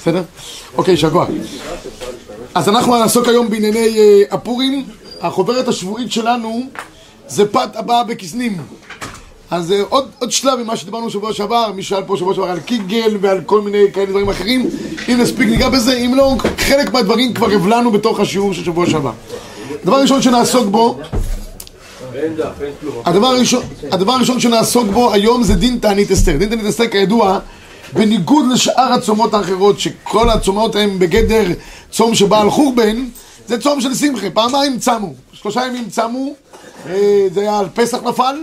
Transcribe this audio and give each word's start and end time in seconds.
בסדר? 0.00 0.22
אוקיי, 0.76 0.96
שבוע. 0.96 1.26
אז 2.54 2.68
אנחנו 2.68 2.98
נעסוק 2.98 3.28
היום 3.28 3.50
בענייני 3.50 3.98
אה, 3.98 4.22
הפורים. 4.30 4.84
החוברת 5.20 5.68
השבועית 5.68 6.12
שלנו 6.12 6.62
זה 7.28 7.48
פת 7.48 7.76
הבאה 7.76 8.04
בכסנים. 8.04 8.56
אז 9.50 9.72
אה, 9.72 9.82
עוד, 9.88 10.08
עוד 10.18 10.32
שלב 10.32 10.62
ממה 10.62 10.76
שדיברנו 10.76 11.06
בשבוע 11.06 11.32
שעבר, 11.32 11.72
מי 11.74 11.82
שאל 11.82 12.02
פה 12.02 12.14
בשבוע 12.14 12.34
שעבר 12.34 12.50
על 12.50 12.60
קיגל 12.60 13.16
ועל 13.20 13.40
כל 13.46 13.60
מיני 13.60 13.92
כאלה 13.92 14.06
דברים 14.06 14.28
אחרים, 14.28 14.70
אם 15.08 15.20
נספיק 15.20 15.48
ניגע 15.48 15.68
בזה, 15.68 15.96
אם 15.96 16.14
לא, 16.14 16.36
חלק 16.58 16.92
מהדברים 16.92 17.34
כבר 17.34 17.50
הבלענו 17.50 17.90
בתוך 17.90 18.20
השיעור 18.20 18.54
של 18.54 18.64
שבוע 18.64 18.86
שעבר. 18.86 19.12
הדבר 19.82 19.96
הראשון 19.96 20.22
שנעסוק 20.22 20.66
בו, 20.66 20.98
הדבר 23.04 23.26
הראשון, 23.26 23.62
הדבר 23.92 24.12
הראשון 24.12 24.40
שנעסוק 24.40 24.88
בו 24.88 25.12
היום 25.12 25.42
זה 25.42 25.54
דין 25.54 25.78
תענית 25.78 26.10
אסתר. 26.10 26.36
דין 26.36 26.48
תענית 26.48 26.66
אסתר 26.66 26.88
כידוע, 26.88 27.38
בניגוד 27.92 28.44
לשאר 28.52 28.92
הצומות 28.92 29.34
האחרות, 29.34 29.80
שכל 29.80 30.30
הצומות 30.30 30.76
הן 30.76 30.98
בגדר 30.98 31.44
צום 31.90 32.14
שבא 32.14 32.40
על 32.40 32.50
חורבן, 32.50 33.04
זה 33.46 33.60
צום 33.60 33.80
של 33.80 33.94
שמחה, 33.94 34.30
פעמיים 34.30 34.78
צמו, 34.78 35.14
שלושה 35.32 35.66
ימים 35.66 35.88
צמו, 35.88 36.34
אה, 36.86 37.26
זה 37.34 37.40
היה 37.40 37.58
על 37.58 37.66
פסח 37.74 37.98
נפל, 38.02 38.36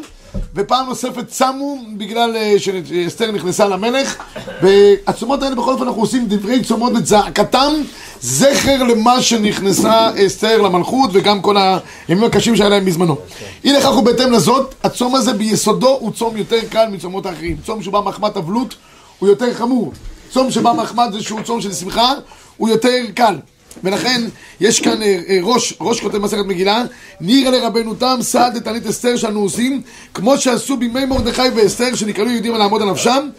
ופעם 0.55 0.85
נוספת 0.85 1.27
צמו 1.27 1.77
בגלל 1.97 2.35
אה, 2.35 2.55
שאסתר 2.59 3.31
נכנסה 3.31 3.67
למלך 3.67 4.15
והצומות 4.61 5.43
האלה 5.43 5.55
בכל 5.55 5.73
אופן 5.73 5.87
אנחנו 5.87 6.01
עושים 6.01 6.25
דברי 6.27 6.63
צומות 6.63 6.93
לצעקתם 6.93 7.73
זכר 8.21 8.83
למה 8.83 9.21
שנכנסה 9.21 10.09
אסתר 10.25 10.61
למלכות 10.61 11.09
וגם 11.13 11.41
כל 11.41 11.55
הימים 11.57 12.23
הקשים 12.23 12.55
שהיה 12.55 12.69
להם 12.69 12.85
בזמנו. 12.85 13.15
אי 13.63 13.73
לכך 13.73 13.97
ובהתאם 13.97 14.31
לזאת, 14.31 14.75
הצום 14.83 15.15
הזה 15.15 15.33
ביסודו 15.33 15.97
הוא 15.99 16.11
צום 16.11 16.37
יותר 16.37 16.59
קל 16.69 16.85
מצומות 16.91 17.25
האחרים. 17.25 17.57
צום 17.65 17.83
שבא 17.83 18.01
מחמת 18.01 18.37
אבלות 18.37 18.75
הוא 19.19 19.29
יותר 19.29 19.53
חמור. 19.53 19.93
צום 20.29 20.51
שבא 20.51 20.73
מחמת 20.73 21.13
זה 21.13 21.21
שהוא 21.21 21.41
צום 21.41 21.61
של 21.61 21.73
שמחה 21.73 22.13
הוא 22.57 22.69
יותר 22.69 23.05
קל. 23.15 23.35
ולכן 23.83 24.21
יש 24.59 24.81
כאן 24.81 25.01
אה, 25.01 25.19
אה, 25.29 25.37
ראש, 25.41 25.73
ראש 25.81 26.01
כותב 26.01 26.17
מסכת 26.17 26.45
מגילה, 26.45 26.83
נירא 27.21 27.49
לרבנו 27.49 27.95
תם 27.95 28.17
סעד 28.21 28.57
לתענית 28.57 28.85
אסתר 28.85 29.17
שאנו 29.17 29.39
עושים, 29.39 29.81
כמו 30.13 30.37
שעשו 30.37 30.77
בימי 30.77 31.05
מרדכי 31.05 31.49
ואסתר 31.55 31.95
שנקראו 31.95 32.29
יהודים 32.29 32.53
על 32.53 32.59
לעמוד 32.59 32.81
על 32.81 32.91
נפשם, 32.91 33.29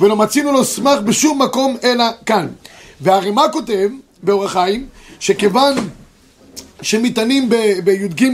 ולא 0.00 0.16
מצינו 0.16 0.52
לו 0.52 0.64
סמך 0.64 1.00
בשום 1.04 1.42
מקום 1.42 1.76
אלא 1.84 2.04
כאן. 2.26 2.46
והרימה 3.00 3.48
כותב, 3.52 3.88
באורח 4.22 4.52
חיים, 4.52 4.86
שכיוון 5.20 5.74
שמטענים 6.82 7.48
בי"ג 7.84 8.28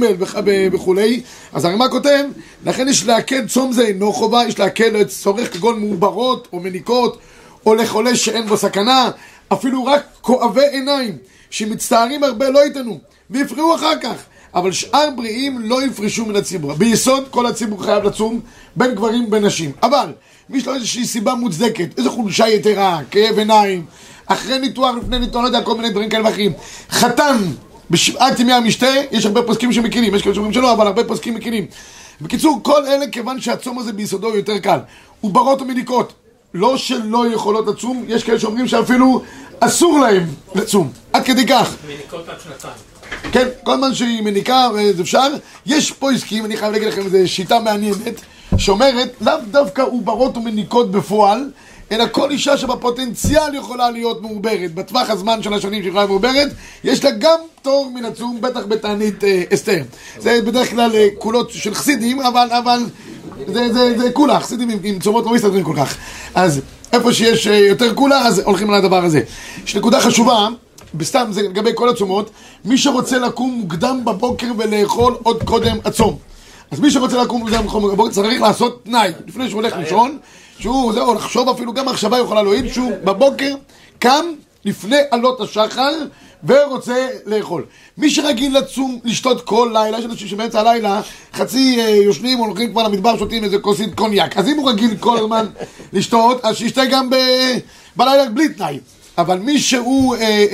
וכולי, 0.73 1.21
אז 1.53 1.65
הרימה 1.65 1.89
כותב, 1.89 2.25
לכן 2.65 2.89
יש 2.89 3.07
להקל 3.07 3.47
צום 3.47 3.73
זה 3.73 3.83
אינו 3.83 4.13
חובה, 4.13 4.43
יש 4.49 4.59
להקל 4.59 5.01
את 5.01 5.09
צורך 5.09 5.53
כגון 5.53 5.81
מעוברות 5.81 6.49
או 6.53 6.61
מניקות, 6.61 7.19
או 7.67 7.75
לחולה 7.75 8.17
שאין 8.17 8.47
בו 8.47 8.57
סכנה, 8.57 9.11
אפילו 9.53 9.85
רק 9.85 10.03
כואבי 10.21 10.67
עיניים. 10.71 11.17
שמצטערים 11.51 12.25
הרבה 12.25 12.51
לא 12.51 12.67
יתנו, 12.67 12.99
ויפרעו 13.31 13.75
אחר 13.75 13.97
כך. 14.03 14.17
אבל 14.55 14.73
שאר 14.73 15.09
בריאים 15.17 15.59
לא 15.59 15.83
יפרשו 15.83 16.27
מן 16.27 16.37
הציבור. 16.37 16.73
ביסוד 16.73 17.25
כל 17.31 17.47
הציבור 17.47 17.85
חייב 17.85 18.05
לצום, 18.05 18.41
בין 18.77 18.95
גברים 18.95 19.25
ובין 19.25 19.45
נשים. 19.45 19.73
אבל, 19.83 20.13
מי 20.49 20.59
יש 20.59 20.67
לו 20.67 20.75
איזושהי 20.75 21.07
סיבה 21.07 21.35
מוצדקת, 21.35 21.99
איזו 21.99 22.11
חולשה 22.11 22.49
יתרה, 22.49 23.01
כאב 23.11 23.39
עיניים, 23.39 23.85
אחרי 24.27 24.59
ניתוח, 24.59 24.97
לפני 25.03 25.19
ניתוח, 25.19 25.43
לא 25.43 25.47
יודע, 25.47 25.63
כל 25.63 25.77
מיני 25.77 25.91
דברים 25.91 26.09
כאלה 26.09 26.25
ואחרים. 26.25 26.53
חתן 26.91 27.37
בשבעת 27.91 28.41
ימי 28.41 28.53
המשתה, 28.53 28.87
יש 29.11 29.27
הרבה 29.27 29.43
פוסקים 29.43 29.73
שמכירים, 29.73 30.15
יש 30.15 30.23
כאלה 30.23 30.35
שאומרים 30.35 30.55
שלא, 30.55 30.73
אבל 30.73 30.87
הרבה 30.87 31.05
פוסקים 31.05 31.35
מכירים. 31.35 31.67
בקיצור, 32.21 32.61
כל 32.63 32.87
אלה 32.87 33.07
כיוון 33.07 33.41
שהצום 33.41 33.79
הזה 33.79 33.93
ביסודו 33.93 34.37
יותר 34.37 34.59
קל. 34.59 34.79
עוברות 35.21 35.63
ומדיקות, 35.63 36.13
לא 36.55 36.77
שלא 36.77 37.33
יכולות 37.33 37.67
לצום, 37.67 38.05
יש 38.09 38.25
כאלה 38.25 38.39
שאומרים 38.39 38.69
שאפילו 38.69 39.23
אסור 39.61 39.99
להם 39.99 40.27
לצום, 40.55 40.93
עד 41.13 41.25
כדי 41.25 41.47
כך. 41.47 41.75
מניקות 41.87 42.29
עד 42.29 42.37
שנתיים. 42.45 42.75
כן, 43.33 43.49
כל 43.65 43.77
זמן 43.77 43.95
שהיא 43.95 44.23
מניקה, 44.23 44.69
זה 44.97 45.03
אפשר. 45.03 45.29
יש 45.67 45.93
פה 45.93 46.13
עסקים, 46.13 46.45
אני 46.45 46.57
חייב 46.57 46.73
להגיד 46.73 46.89
לכם, 46.89 47.09
זו 47.09 47.19
שיטה 47.27 47.61
מעניינת, 47.61 48.21
שאומרת, 48.59 49.13
לאו 49.21 49.35
דווקא 49.51 49.83
עוברות 49.83 50.37
ומניקות 50.37 50.91
בפועל, 50.91 51.51
אלא 51.93 52.05
כל 52.13 52.31
אישה 52.31 52.57
שבפוטנציאל 52.57 53.55
יכולה 53.55 53.91
להיות 53.91 54.23
מעוברת, 54.23 54.75
בטווח 54.75 55.11
הזמן 55.11 55.43
של 55.43 55.55
השנים 55.55 55.83
שיכולה 55.83 56.01
להיות 56.01 56.11
מעוברת, 56.11 56.49
יש 56.85 57.05
לה 57.05 57.11
גם 57.11 57.39
פטור 57.61 57.91
מן 57.95 58.05
הצום, 58.05 58.41
בטח 58.41 58.61
בתענית 58.69 59.25
אה, 59.25 59.43
אסתר. 59.55 59.83
זה 60.19 60.41
בדרך 60.47 60.71
כלל 60.71 60.91
אה, 60.95 61.09
קולות 61.19 61.51
של 61.51 61.75
חסידים, 61.75 62.21
אבל, 62.21 62.79
זה, 63.47 63.73
זה, 63.99 64.11
כולה, 64.13 64.41
חסידים 64.41 64.81
עם, 64.83 64.99
צומות 64.99 65.25
לא 65.25 65.33
מסתדרים 65.33 65.65
כל 65.65 65.75
כך. 65.77 65.97
אז 66.35 66.61
איפה 66.93 67.13
שיש 67.13 67.47
אה, 67.47 67.59
יותר 67.59 67.95
כולה, 67.95 68.27
אז 68.27 68.39
הולכים 68.39 68.71
על 68.71 68.75
הדבר 68.75 69.05
הזה. 69.05 69.21
יש 69.65 69.77
נקודה 69.77 70.01
חשובה, 70.01 70.49
בסתם, 70.95 71.27
זה 71.31 71.43
לגבי 71.43 71.71
כל 71.75 71.89
הצומות, 71.89 72.31
מי 72.65 72.79
שרוצה 72.79 73.19
לקום 73.19 73.51
מוקדם 73.51 74.05
בבוקר 74.05 74.47
ולאכול 74.59 75.17
עוד 75.23 75.43
קודם 75.43 75.77
הצום. 75.85 76.19
אז 76.71 76.81
מי 76.81 76.91
שרוצה 76.91 77.23
לקום 77.23 77.41
מוקדם 77.41 77.67
בבוקר 77.67 78.11
צריך 78.11 78.43
לעשות 78.43 78.85
תנאי, 78.85 79.13
לפני 79.27 79.49
שהוא 79.49 79.61
הולך 79.61 79.77
לישון, 79.77 80.19
שהוא, 80.59 80.93
זהו, 80.93 81.15
לחשוב 81.15 81.49
אפילו, 81.49 81.73
גם 81.73 81.87
מחשבה 81.87 82.19
יכולה 82.19 82.43
להועיל, 82.43 82.73
שהוא 82.73 82.93
בבוקר 83.05 83.55
קם 83.99 84.25
לפני 84.65 84.97
עלות 85.11 85.41
השחר 85.41 85.93
ורוצה 86.45 87.09
לאכול. 87.27 87.65
מי 87.99 88.11
שרגיל 88.11 88.59
לצום, 88.59 88.99
לשתות 89.05 89.43
כל 89.43 89.71
לילה, 89.73 89.99
יש 89.99 90.05
אנשים 90.05 90.29
שבאמצע 90.29 90.61
הלילה 90.61 91.01
חצי 91.35 91.77
אה, 91.81 91.89
יושנים 91.89 92.39
הולכים 92.39 92.71
כבר 92.71 92.83
למדבר, 92.83 93.19
שותים 93.19 93.45
איזה 93.45 93.59
כוסית 93.59 93.95
קוניאק. 93.95 94.37
אז 94.37 94.49
אם 94.49 94.57
הוא 94.57 94.71
רגיל 94.71 94.97
כל 95.01 95.19
הזמן 95.19 95.47
לשתות, 95.93 96.45
אז 96.45 96.57
שישתה 96.57 96.85
גם 96.85 97.11
ב... 97.11 97.17
בלילה 97.97 98.29
בלי 98.29 98.49
תנאי. 98.49 98.79
אבל 99.19 99.39
מי 99.39 99.59
שהוא, 99.59 100.17
אה, 100.17 100.45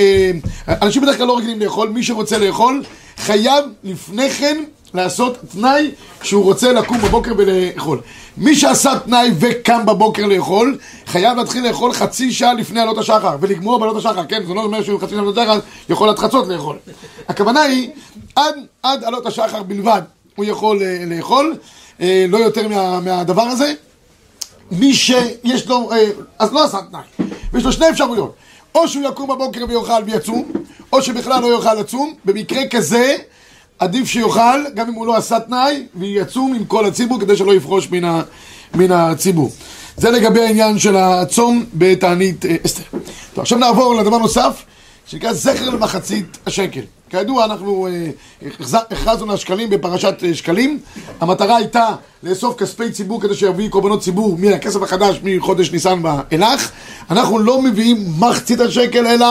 אה, 0.68 0.74
אנשים 0.82 1.02
בדרך 1.02 1.16
כלל 1.16 1.26
לא 1.26 1.38
רגילים 1.38 1.60
לאכול, 1.60 1.88
מי 1.88 2.02
שרוצה 2.02 2.38
לאכול, 2.38 2.82
חייב 3.16 3.64
לפני 3.84 4.30
כן 4.30 4.64
לעשות 4.94 5.38
תנאי 5.52 5.90
שהוא 6.22 6.44
רוצה 6.44 6.72
לקום 6.72 6.98
בבוקר 6.98 7.32
ולאכול. 7.36 8.00
מי 8.40 8.56
שעשה 8.56 8.98
תנאי 8.98 9.30
וקם 9.38 9.86
בבוקר 9.86 10.26
לאכול, 10.26 10.78
חייב 11.06 11.38
להתחיל 11.38 11.68
לאכול 11.68 11.92
חצי 11.92 12.32
שעה 12.32 12.54
לפני 12.54 12.80
עלות 12.80 12.98
השחר, 12.98 13.36
ולגמור 13.40 13.78
בעלות 13.78 13.96
השחר, 13.96 14.26
כן? 14.26 14.46
זה 14.46 14.54
לא 14.54 14.62
אומר 14.62 14.82
שהוא 14.82 15.00
חצי 15.00 15.10
שעה 15.10 15.20
בעלות 15.20 15.38
השחר 15.38 15.58
יכול 15.88 16.08
עד 16.08 16.18
חצות 16.18 16.48
לאכול. 16.48 16.76
הכוונה 17.28 17.62
היא, 17.62 17.90
עד, 18.36 18.54
עד 18.82 19.04
עלות 19.04 19.26
השחר 19.26 19.62
בלבד 19.62 20.02
הוא 20.36 20.44
יכול 20.44 20.82
אה, 20.82 21.04
לאכול, 21.06 21.56
אה, 22.00 22.26
לא 22.28 22.38
יותר 22.38 22.68
מה, 22.68 23.00
מהדבר 23.00 23.42
הזה. 23.42 23.74
מי 24.70 24.94
שיש 24.94 25.66
לו, 25.66 25.92
אה, 25.92 26.10
אז 26.38 26.52
לא 26.52 26.64
עשה 26.64 26.78
תנאי, 26.90 27.28
ויש 27.52 27.64
לו 27.64 27.72
שני 27.72 27.88
אפשרויות. 27.88 28.34
או 28.74 28.88
שהוא 28.88 29.08
יקום 29.08 29.28
בבוקר 29.28 29.64
ויאכל 29.68 30.02
ויצום, 30.06 30.52
או 30.92 31.02
שבכלל 31.02 31.42
לא 31.42 31.54
יאכל 31.54 31.74
לצום. 31.74 32.14
במקרה 32.24 32.68
כזה, 32.68 33.16
עדיף 33.80 34.08
שיאכל, 34.08 34.64
גם 34.74 34.88
אם 34.88 34.94
הוא 34.94 35.06
לא 35.06 35.16
עשה 35.16 35.40
תנאי, 35.40 35.86
ויצום 35.94 36.54
עם 36.54 36.64
כל 36.64 36.86
הציבור 36.86 37.20
כדי 37.20 37.36
שלא 37.36 37.54
יפרוש 37.54 37.90
מן, 37.90 38.04
ה, 38.04 38.22
מן 38.74 38.92
הציבור. 38.92 39.50
זה 39.96 40.10
לגבי 40.10 40.40
העניין 40.40 40.78
של 40.78 40.96
הצום 40.96 41.64
בתענית 41.74 42.46
אה, 42.46 42.56
אסתר. 42.66 42.82
טוב, 43.34 43.42
עכשיו 43.42 43.58
נעבור 43.58 43.94
לדבר 43.94 44.18
נוסף, 44.18 44.64
שנקרא 45.06 45.32
זכר 45.32 45.70
למחצית 45.70 46.38
השקל. 46.46 46.80
כידוע, 47.10 47.44
אנחנו 47.44 47.86
אה, 47.86 48.10
הכרזנו 48.90 49.30
על 49.30 49.34
השקלים 49.34 49.70
בפרשת 49.70 50.14
אה, 50.24 50.34
שקלים. 50.34 50.78
המטרה 51.20 51.56
הייתה 51.56 51.88
לאסוף 52.22 52.58
כספי 52.58 52.92
ציבור 52.92 53.20
כדי 53.20 53.34
שיביאו 53.34 53.70
קורבנות 53.70 54.02
ציבור 54.02 54.36
מהכסף 54.38 54.82
החדש 54.82 55.20
מחודש 55.24 55.72
ניסן 55.72 56.00
ואילך. 56.02 56.70
אנחנו 57.10 57.38
לא 57.38 57.62
מביאים 57.62 58.06
מחצית 58.18 58.60
השקל, 58.60 59.06
אלא 59.06 59.26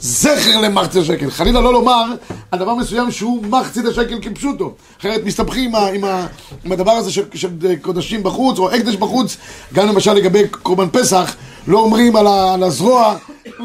זכר 0.00 0.60
למחצית 0.60 1.02
השקל. 1.02 1.30
חלילה 1.30 1.60
לא 1.60 1.72
לומר 1.72 2.04
על 2.50 2.58
דבר 2.58 2.74
מסוים 2.74 3.10
שהוא 3.10 3.44
מחצית 3.46 3.84
השקל 3.86 4.18
כפשוטו. 4.22 4.74
אחרת 5.00 5.24
מסתבכים 5.24 5.74
עם, 5.74 6.04
עם, 6.04 6.26
עם 6.64 6.72
הדבר 6.72 6.92
הזה 6.92 7.12
של, 7.12 7.24
של 7.34 7.48
קודשים 7.82 8.22
בחוץ 8.22 8.58
או 8.58 8.70
הקדש 8.70 8.96
בחוץ. 8.96 9.36
גם 9.74 9.88
למשל 9.88 10.12
לגבי 10.12 10.48
קורבן 10.48 10.88
פסח, 10.92 11.36
לא 11.66 11.78
אומרים 11.78 12.16
על, 12.16 12.26
ה, 12.26 12.54
על 12.54 12.62
הזרוע, 12.62 13.16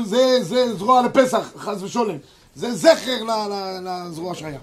זה, 0.05 0.37
זה 0.41 0.75
זרוע 0.75 1.01
לפסח, 1.01 1.51
חס 1.57 1.81
ושולם. 1.81 2.15
זה 2.55 2.75
זכר 2.75 3.23
לזרוע 3.83 4.35
שהיה. 4.35 4.59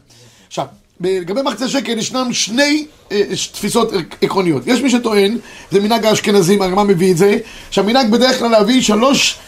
עכשיו, 0.47 0.67
לגבי 1.01 1.43
מחצי 1.43 1.65
השקל 1.65 1.99
ישנם 1.99 2.33
שני 2.33 2.87
אה, 3.13 3.23
תפיסות 3.53 3.93
עקרוניות. 4.23 4.63
יש 4.67 4.81
מי 4.81 4.91
שטוען, 4.91 5.39
זה 5.71 5.81
מנהג 5.81 6.07
האשכנזים, 6.07 6.63
הרמ"א 6.63 6.83
מביא 6.83 7.13
את 7.13 7.17
זה, 7.17 7.39
שהמנהג 7.71 8.11
בדרך 8.11 8.39
כלל 8.39 8.51
להביא 8.51 8.83
שלוש 8.83 9.35
אה, 9.35 9.39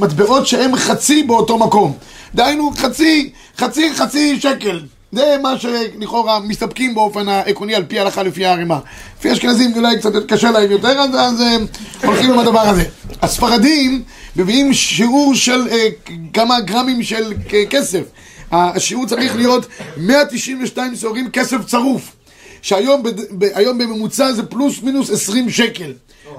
מטבעות 0.00 0.46
שהם 0.46 0.76
חצי 0.76 1.22
באותו 1.22 1.58
מקום. 1.58 1.96
דהיינו, 2.34 2.70
חצי, 2.76 3.30
חצי, 3.58 3.94
חצי 3.94 4.40
שקל. 4.40 4.80
זה 5.12 5.36
מה 5.42 5.58
שלכאורה 5.58 6.40
מסתפקים 6.40 6.94
באופן 6.94 7.28
העקרוני 7.28 7.74
על 7.74 7.84
פי 7.84 7.98
ההלכה 7.98 8.22
לפי 8.22 8.46
הערימה. 8.46 8.78
לפי 9.18 9.32
אשכנזים 9.32 9.72
אולי 9.76 9.98
קצת 9.98 10.12
קשה 10.28 10.50
להם 10.50 10.70
יותר, 10.70 10.88
אז, 10.88 11.10
אז 11.14 11.40
אה, 11.40 11.56
הולכים 12.04 12.32
עם 12.32 12.38
הדבר 12.38 12.60
הזה. 12.60 12.84
הספרדים 13.22 14.02
מביאים 14.36 14.72
שיעור 14.72 15.34
של 15.34 15.68
אה, 15.70 15.88
כמה 16.32 16.60
גרמים 16.60 17.02
של 17.02 17.32
כסף. 17.70 18.02
השיעור 18.50 19.06
צריך 19.06 19.36
להיות 19.36 19.66
192 19.96 20.96
שעורים 20.96 21.30
כסף 21.30 21.64
צרוף. 21.66 22.16
שהיום 22.62 23.02
ב, 23.02 23.08
ב, 23.38 23.44
היום 23.54 23.78
בממוצע 23.78 24.32
זה 24.32 24.42
פלוס 24.42 24.82
מינוס 24.82 25.10
20 25.10 25.50
שקל, 25.50 25.92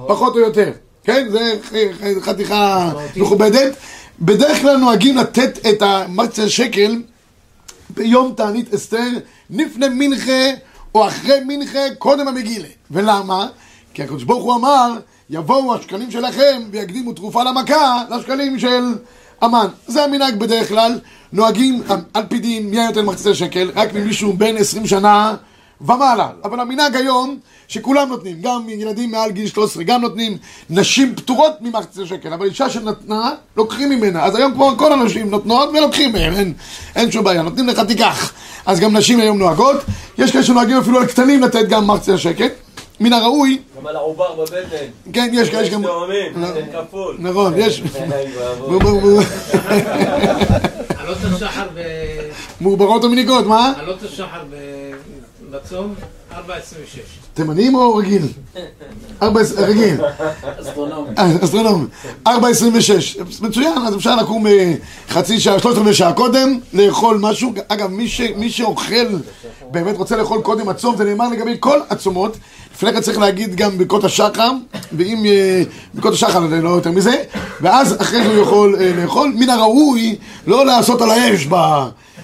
פחות 0.07 0.35
או 0.35 0.39
יותר. 0.39 0.71
כן? 1.03 1.27
זה 1.29 1.59
חתיכה 2.21 2.91
מכובדת. 3.15 3.75
בדרך 4.21 4.61
כלל 4.61 4.77
נוהגים 4.77 5.17
לתת 5.17 5.65
את 5.69 5.81
המקצה 5.81 6.49
שקל 6.49 7.01
ביום 7.89 8.33
תענית 8.37 8.73
אסתר, 8.73 9.07
לפני 9.49 9.87
מנחה 9.89 10.49
או 10.95 11.07
אחרי 11.07 11.39
מנחה, 11.47 11.79
קודם 11.97 12.27
המגילה. 12.27 12.67
ולמה? 12.91 13.47
כי 13.93 14.03
הקדוש 14.03 14.23
ברוך 14.23 14.43
הוא 14.43 14.55
אמר, 14.55 14.93
יבואו 15.29 15.75
השקלים 15.75 16.11
שלכם 16.11 16.61
ויקדימו 16.71 17.13
תרופה 17.13 17.43
למכה 17.43 18.03
לשקלים 18.09 18.59
של 18.59 18.83
המן. 19.41 19.67
זה 19.87 20.03
המנהג 20.03 20.39
בדרך 20.39 20.69
כלל, 20.69 20.99
נוהגים 21.33 21.83
על 22.13 22.23
פי 22.29 22.39
דין, 22.39 22.69
מי 22.69 22.79
היה 22.79 22.87
נותן 22.87 23.05
מחצי 23.05 23.33
שקל? 23.33 23.71
רק 23.75 23.93
ממישהו 23.93 24.33
בן 24.33 24.57
20 24.57 24.87
שנה 24.87 25.35
ומעלה. 25.81 26.29
אבל 26.43 26.59
המנהג 26.59 26.95
היום, 26.95 27.37
שכולם 27.67 28.09
נותנים, 28.09 28.37
גם 28.41 28.69
ילדים 28.69 29.11
מעל 29.11 29.31
גיל 29.31 29.47
13, 29.47 29.83
גם 29.83 30.01
נותנים, 30.01 30.37
נשים 30.69 31.15
פטורות 31.15 31.53
ממחצי 31.61 32.05
שקל, 32.05 32.33
אבל 32.33 32.45
אישה 32.45 32.69
שנתנה, 32.69 33.31
לוקחים 33.57 33.89
ממנה. 33.89 34.23
אז 34.23 34.35
היום 34.35 34.53
כבר 34.53 34.77
כל 34.77 34.93
הנשים 34.93 35.29
נותנות 35.29 35.69
ולוקחים 35.69 36.11
מהם, 36.11 36.33
אין, 36.33 36.53
אין 36.95 37.11
שום 37.11 37.23
בעיה, 37.23 37.41
נותנים 37.41 37.67
לך 37.67 37.79
תיקח. 37.79 38.33
אז 38.65 38.79
גם 38.79 38.97
נשים 38.97 39.19
היום 39.19 39.39
נוהגות, 39.39 39.77
יש 40.17 40.31
כאלה 40.31 40.43
שנוהגים 40.43 40.77
אפילו 40.77 40.99
על 40.99 41.05
קטנים 41.05 41.41
לתת 41.41 41.67
גם 41.69 41.87
מחצי 41.87 42.17
שקל. 42.17 42.47
מן 42.99 43.13
הראוי... 43.13 43.59
גם 43.79 43.87
על 43.87 43.95
העובר 43.95 44.35
בבטן. 44.35 44.85
כן, 45.13 45.29
יש 45.33 45.49
כאלה 45.49 45.65
שגם... 45.65 45.83
יש 45.83 45.87
כפול. 46.75 47.15
נכון, 47.19 47.53
יש... 47.57 47.83
עלות 50.97 51.17
השחר 51.23 51.67
ב... 51.75 51.79
מעוברות 52.61 53.03
או 53.03 53.09
מניקות, 53.09 53.45
מה? 53.45 53.73
עלות 53.77 54.03
השחר 54.03 54.43
בצום, 55.51 55.93
4.26. 56.31 56.37
תימנים 57.33 57.75
או 57.75 57.95
רגיל? 57.95 58.27
רגיל. 59.57 59.95
אסטרונומי. 60.61 61.09
אסטרונומי. 61.43 61.85
4.26. 62.27 62.31
מצוין, 63.41 63.77
אז 63.87 63.95
אפשר 63.95 64.15
לקום 64.15 64.45
חצי 65.09 65.39
שעה, 65.39 65.59
שלושת 65.59 65.77
רבעי 65.77 65.93
שעה 65.93 66.13
קודם, 66.13 66.59
לאכול 66.73 67.17
משהו. 67.21 67.53
אגב, 67.67 67.89
מי 68.35 68.49
שאוכל, 68.49 69.07
באמת 69.71 69.97
רוצה 69.97 70.17
לאכול 70.17 70.41
קודם 70.41 70.69
הצום, 70.69 70.97
זה 70.97 71.03
נאמר 71.03 71.29
לגבי 71.29 71.55
כל 71.59 71.79
הצומות. 71.89 72.37
לפני 72.75 72.93
כן 72.93 73.01
צריך 73.01 73.17
להגיד 73.17 73.55
גם 73.55 73.77
ברכות 73.77 74.03
השחר, 74.03 74.51
ואם 74.93 75.25
ברכות 75.93 76.13
השחר, 76.13 76.39
לא 76.39 76.69
יותר 76.69 76.91
מזה, 76.91 77.23
ואז 77.61 78.01
אחרי 78.01 78.23
זה 78.23 78.29
הוא 78.29 78.43
יכול 78.43 78.77
לאכול. 79.01 79.33
מן 79.35 79.49
הראוי 79.49 80.15
לא 80.47 80.65
לעשות 80.65 81.01
על 81.01 81.09
האש 81.11 81.45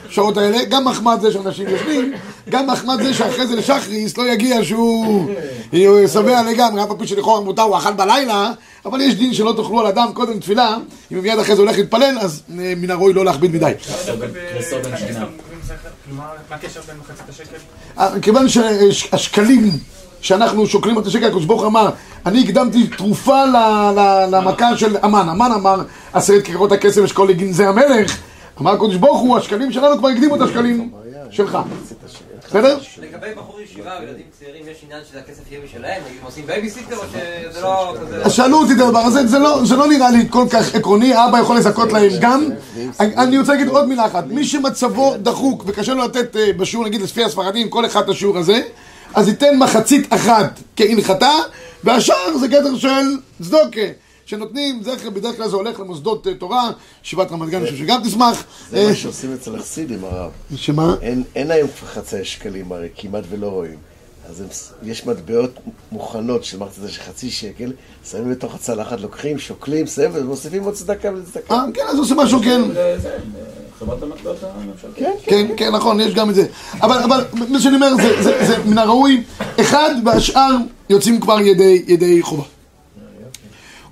בשעות 0.10 0.38
האלה, 0.38 0.64
גם 0.64 0.86
מחמד 0.86 1.18
זה 1.22 1.32
שאנשים 1.32 1.70
יושבים, 1.70 2.14
גם 2.50 2.68
מחמד 2.68 3.04
זה 3.04 3.14
שאחרי 3.14 3.48
זה 3.48 3.56
לשחריס 3.56 4.18
לא 4.18 4.32
יגיע 4.32 4.64
שהוא 4.64 5.30
שבע 6.14 6.42
לגמרי, 6.44 6.84
אף 6.84 6.92
על 6.92 6.98
פי 6.98 7.08
שלכאורה 7.08 7.42
מותר 7.42 7.62
הוא 7.62 7.78
אכל 7.78 7.94
בלילה, 7.94 8.52
אבל 8.86 9.02
יש 9.02 9.16
דין 9.16 9.34
שלא 9.34 9.54
תאכלו 9.58 9.80
על 9.80 9.86
אדם 9.88 10.08
קודם 10.14 10.40
תפילה, 10.40 10.78
אם 11.12 11.20
מיד 11.20 11.40
אחרי 11.40 11.56
זה 11.56 11.62
הולך 11.62 11.78
להתפלל, 11.78 12.18
אז 12.20 12.42
מן 12.50 12.92
הראוי 12.92 13.14
לא 13.14 13.26
להכביד 13.26 13.56
מדי. 13.56 13.72
השקל? 17.30 18.20
כיוון 18.22 18.50
שהשקלים 18.50 19.72
שאנחנו 20.22 20.68
שוקלים 20.68 21.00
את 21.00 21.06
השקל, 21.06 21.26
הקדוש 21.26 21.46
ברוך 21.46 21.64
אמר, 21.64 21.90
אני 22.26 22.44
הקדמתי 22.44 22.88
תרופה 22.88 23.46
למכה 24.32 24.78
של 24.78 24.98
המן. 25.02 25.30
המן 25.30 25.52
אמר, 25.56 25.82
עשרת 26.14 26.44
כיכרות 26.44 26.72
הכסף 26.72 27.04
אשקול 27.04 27.30
לגנזי 27.30 27.66
המלך. 27.66 28.18
אמר 28.62 28.72
הקדוש 28.72 28.96
ברוך 28.96 29.22
הוא, 29.22 29.38
השקלים 29.38 29.72
שלנו 29.72 29.98
כבר 29.98 30.08
הקדימו 30.08 30.36
את 30.36 30.42
השקלים 30.42 30.92
שלך. 31.30 31.58
בסדר? 32.48 32.78
לגבי 33.02 33.28
בחור 33.38 33.62
ישיבה 33.62 33.92
וילדים 34.02 34.26
צעירים, 34.40 34.64
יש 34.72 34.78
עניין 34.86 35.02
שהכסף 35.12 35.52
יהיה 35.52 35.62
משלהם? 35.66 36.02
נגיד, 36.10 36.20
עושים 36.24 36.46
בייביסיטר 36.46 36.96
או 36.98 37.04
שזה 37.04 37.62
לא 37.62 37.96
כזה... 38.02 38.24
אז 38.24 38.34
שאלו 38.34 38.58
אותי 38.58 38.74
את 38.74 38.80
הדבר 38.80 39.00
הזה, 39.00 39.28
זה 39.64 39.76
לא 39.76 39.88
נראה 39.88 40.12
לי 40.12 40.30
כל 40.30 40.46
כך 40.50 40.76
עקרוני, 40.76 41.14
אבא 41.14 41.40
יכול 41.40 41.58
לזכות 41.58 41.92
להם 41.94 42.12
גם. 42.22 42.50
אני 43.00 43.38
רוצה 43.38 43.52
להגיד 43.52 43.68
עוד 43.68 43.88
מילה 43.88 44.06
אחת, 44.06 44.24
מי 44.28 44.46
שמצבו 44.46 45.14
דחוק 45.18 45.64
וקשה 45.68 45.94
לו 45.94 46.04
לתת 46.04 46.36
בשיעור, 46.58 46.86
נגיד 46.86 47.02
לפי 47.02 47.24
הספרדים, 47.24 47.70
כל 47.70 47.86
אחד 47.86 48.04
את 48.04 48.10
השיעור 48.10 48.38
הזה, 48.38 48.62
אז 49.14 49.28
ייתן 49.28 49.58
מחצית 49.58 50.14
אחת 50.14 50.60
כהלכתה, 50.76 51.32
והשאר 51.84 52.38
זה 52.40 52.48
גדר 52.48 52.78
של 52.78 53.18
צדוקה. 53.44 54.05
שנותנים, 54.26 54.84
זכר, 54.84 55.10
בדרך 55.10 55.38
כלל 55.38 55.50
זה 55.50 55.56
הולך 55.56 55.80
למוסדות 55.80 56.28
תורה, 56.40 56.72
ישיבת 57.04 57.32
רמת 57.32 57.50
גן, 57.50 57.58
אני 57.58 57.66
חושב 57.66 57.78
שגם 57.78 58.02
תשמח. 58.04 58.44
זה 58.72 58.88
מה 58.88 58.96
שעושים 58.96 59.34
אצל 59.34 59.56
החסידים, 59.56 60.04
הרב. 60.04 60.32
שמה? 60.56 60.96
אין 61.36 61.52
היום 61.52 61.70
חצי 61.86 62.24
שקלים 62.24 62.72
הרי, 62.72 62.90
כמעט 62.96 63.24
ולא 63.30 63.48
רואים. 63.48 63.78
אז 64.30 64.44
יש 64.84 65.06
מטבעות 65.06 65.52
מוכנות 65.92 66.44
של 66.44 66.58
הזה 66.78 66.92
של 66.92 67.02
חצי 67.02 67.32
שקל, 67.32 67.72
שמים 68.12 68.32
בתוך 68.32 68.56
הצלחת, 68.56 69.00
לוקחים, 69.02 69.40
שוקלים, 69.40 69.88
שמים 69.88 70.10
ומוסיפים 70.14 70.64
עוד 70.64 70.74
צדקה 70.74 71.10
ולצדקה. 71.10 71.54
אה, 71.54 71.64
כן, 71.74 71.82
אז 71.90 72.00
עושים 72.00 72.18
משהו, 72.18 72.40
כן. 72.42 72.62
חברת 73.80 74.04
המטבעות 74.04 74.38
הממשלתית. 74.44 74.96
כן, 74.96 75.12
כן, 75.26 75.48
כן, 75.58 75.72
נכון, 75.72 76.00
יש 76.00 76.14
גם 76.14 76.30
את 76.30 76.36
זה. 76.36 76.46
אבל 76.82 77.26
מה 77.34 77.60
שאני 77.60 77.76
אומר, 77.76 77.92
זה 78.22 78.58
מן 78.66 78.78
הראוי, 78.78 79.24
אחד 79.62 79.96
והשאר 80.06 80.56
יוצאים 80.90 81.20
כבר 81.20 81.40
ידי 81.88 82.22
חובה. 82.22 82.55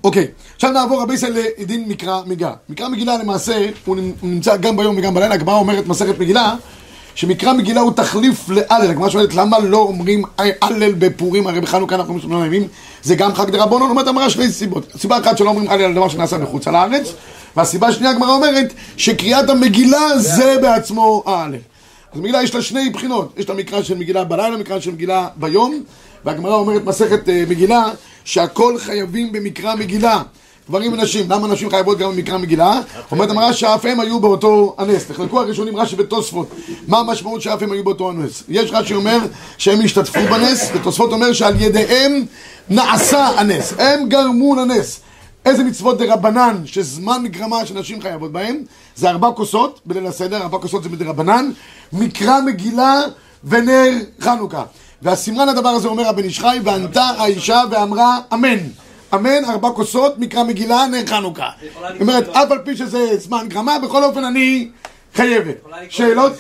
אוקיי, 0.04 0.28
עכשיו 0.56 0.72
נעבור 0.72 1.02
רבי 1.02 1.14
ישראל 1.14 1.38
לדין 1.58 1.86
מקרא 1.88 2.22
מגילה. 2.26 2.54
מקרא 2.70 2.88
מגילה 2.88 3.18
למעשה, 3.18 3.70
הוא 3.86 3.98
נמצא 4.24 4.58
גם 4.58 4.78
ביום 4.78 4.98
וגם 4.98 5.14
בלילה, 5.14 5.34
הגמרא 5.34 5.56
אומרת 5.56 5.88
מסכת 5.88 6.20
מגילה, 6.20 6.56
שמקרא 7.16 7.54
מגילה 7.54 7.82
הוא 7.82 7.92
תחליף 7.92 8.50
להלל. 8.50 8.90
הגמרא 8.90 9.10
שואלת 9.10 9.34
למה 9.34 9.60
לא 9.60 9.78
אומרים 9.78 10.24
הלל 10.62 10.94
בפורים, 10.94 11.48
הרי 11.48 11.62
בחנוכה 11.62 11.96
אנחנו 11.96 12.20
אומרים 12.24 12.46
ימים, 12.46 12.68
זה 13.04 13.16
גם 13.16 13.36
חג 13.36 13.50
דרבנון, 13.50 13.90
אומרת 13.90 14.08
אמרה 14.08 14.30
שני 14.30 14.52
סיבות. 14.52 14.92
סיבה 14.98 15.18
אחת 15.18 15.38
שלא 15.38 15.50
אומרים 15.50 15.70
הלל 15.70 15.84
על 15.84 15.94
דבר 15.94 16.08
שנעשה 16.08 16.38
מחוץ 16.38 16.68
הארץ, 16.68 17.14
והסיבה 17.56 17.88
השנייה 17.88 18.12
הגמרא 18.12 18.32
אומרת 18.32 18.74
שקריאת 18.98 19.50
המגילה 19.50 20.18
זה 20.18 20.56
בעצמו 20.62 21.24
ההלל. 21.26 21.58
אז 22.14 22.20
מגילה 22.20 22.44
יש 22.44 22.56
לה 22.56 22.62
שני 22.62 22.90
בחינות, 22.90 23.34
יש 23.38 23.46
את 23.46 23.50
המקרא 23.50 23.84
של 23.84 23.98
מגילה 23.98 24.24
בלילה, 24.24 24.58
מקרא 24.58 24.80
של 24.80 24.92
מגילה 24.92 25.28
ביום, 25.36 25.84
והגמרא 26.26 26.56
אומרת 26.56 26.86
מסכת 26.86 27.30
מגילה 27.50 27.86
שהכל 28.26 28.78
חייבים 28.78 29.32
במקרא 29.32 29.76
מגילה. 29.76 30.22
גברים 30.70 30.94
ונשים, 30.94 31.32
למה 31.32 31.48
נשים 31.48 31.70
חייבות 31.70 31.98
גם 31.98 32.12
במקרא 32.12 32.38
מגילה? 32.38 32.80
אומרת 33.12 33.30
המראה 33.30 33.54
שאף 33.54 33.86
הם 33.86 34.00
היו 34.00 34.20
באותו 34.20 34.76
הנס. 34.78 35.06
תחלקו 35.06 35.40
הראשונים 35.40 35.78
רש"י 35.78 35.96
ותוספות. 36.00 36.50
מה 36.88 37.00
המשמעות 37.00 37.42
שאף 37.42 37.62
הם 37.62 37.72
היו 37.72 37.84
באותו 37.84 38.10
הנס? 38.10 38.44
יש 38.50 38.72
רש"י 38.74 38.94
אומר 38.94 39.20
שהם 39.58 39.82
השתתפו 39.86 40.20
בנס, 40.30 40.70
ותוספות 40.76 41.12
אומר 41.12 41.34
שעל 41.34 41.62
ידיהם 41.62 42.26
נעשה 42.70 43.26
הנס. 43.26 43.74
הם 43.78 44.10
גרמו 44.10 44.56
לנס. 44.56 45.00
איזה 45.46 45.64
מצוות 45.64 45.98
דרבנן 45.98 46.62
שזמן 46.66 47.24
גרמה 47.28 47.66
שנשים 47.66 48.02
חייבות 48.02 48.32
בהם? 48.32 48.58
זה 48.96 49.10
ארבע 49.10 49.32
כוסות 49.32 49.80
בליל 49.86 50.08
הסדר, 50.08 50.42
ארבע 50.42 50.58
כוסות 50.58 50.84
זה 50.84 50.90
מדרבנן, 50.90 51.52
מקרא 51.94 52.42
מגילה 52.42 53.02
ונר 53.44 53.92
חנוכה. 54.22 54.64
והסימרן 55.04 55.50
הדבר 55.50 55.70
הזה 55.70 55.88
אומר 55.88 56.08
הבן 56.08 56.24
איש 56.24 56.40
חי, 56.40 56.60
וענתה 56.64 57.04
האישה 57.04 57.62
ואמרה 57.72 58.20
אמן. 58.34 58.58
אמן, 59.14 59.46
ארבע 59.46 59.70
כוסות, 59.70 60.20
מקרא 60.20 60.44
מגילה, 60.44 60.86
נר 60.92 61.06
חנוכה. 61.06 61.50
זאת 61.72 62.02
אומרת, 62.02 62.30
אף 62.30 62.52
על 62.52 62.60
פי 62.66 62.78
שזה 62.78 63.18
זמן 63.18 63.46
גרמה, 63.50 63.80
בכל 63.80 64.04
אופן 64.04 64.24
אני 64.24 64.70
חייבת. 65.14 65.56
שאלות? 65.90 66.34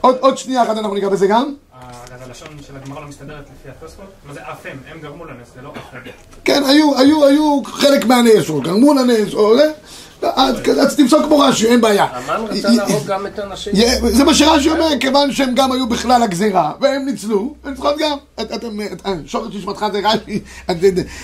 עוד 0.00 0.38
שנייה 0.38 0.62
אחת 0.62 0.76
אנחנו 0.78 0.94
ניגע 0.94 1.08
בזה 1.08 1.26
גם. 1.26 1.54
הלשון 2.28 2.48
של 2.66 2.76
הגמרא 2.76 3.00
לא 3.00 3.08
מסתדרת 3.08 3.44
לפי 3.44 3.68
התוספות, 3.68 4.04
מה 4.26 4.34
זה 4.34 4.40
אף 4.40 4.66
הם, 4.66 4.78
הם 4.90 5.00
גרמו 5.00 5.24
לנס, 5.24 5.48
זה 5.54 5.62
לא 5.62 5.70
אף 5.70 5.76
הם. 5.92 6.02
כן, 6.44 6.62
היו 6.64 7.62
חלק 7.64 8.04
מהנס, 8.04 8.50
או 8.50 8.60
גרמו 8.60 8.94
לנס, 8.94 9.34
או 9.34 9.56
זה. 9.56 9.72
אז 10.22 10.96
תפסוק 10.96 11.24
כמו 11.26 11.38
רש"י, 11.38 11.66
אין 11.66 11.80
בעיה. 11.80 12.04
המן 12.04 12.44
רצה 12.48 12.68
להרוג 12.68 13.06
גם 13.06 13.26
את 13.26 13.38
הנשים. 13.38 13.72
זה 14.02 14.24
מה 14.24 14.34
שרש"י 14.34 14.70
אומר, 14.70 14.88
כיוון 15.00 15.32
שהם 15.32 15.54
גם 15.54 15.72
היו 15.72 15.86
בכלל 15.86 16.22
הגזירה, 16.22 16.72
והם 16.80 17.04
ניצלו, 17.04 17.54
הם 17.64 17.74
צריכות 17.74 17.94
גם. 17.98 18.18
שוחט 19.26 19.54
נשמתך 19.54 19.86
זה 19.92 20.00
רש"י, 20.04 20.40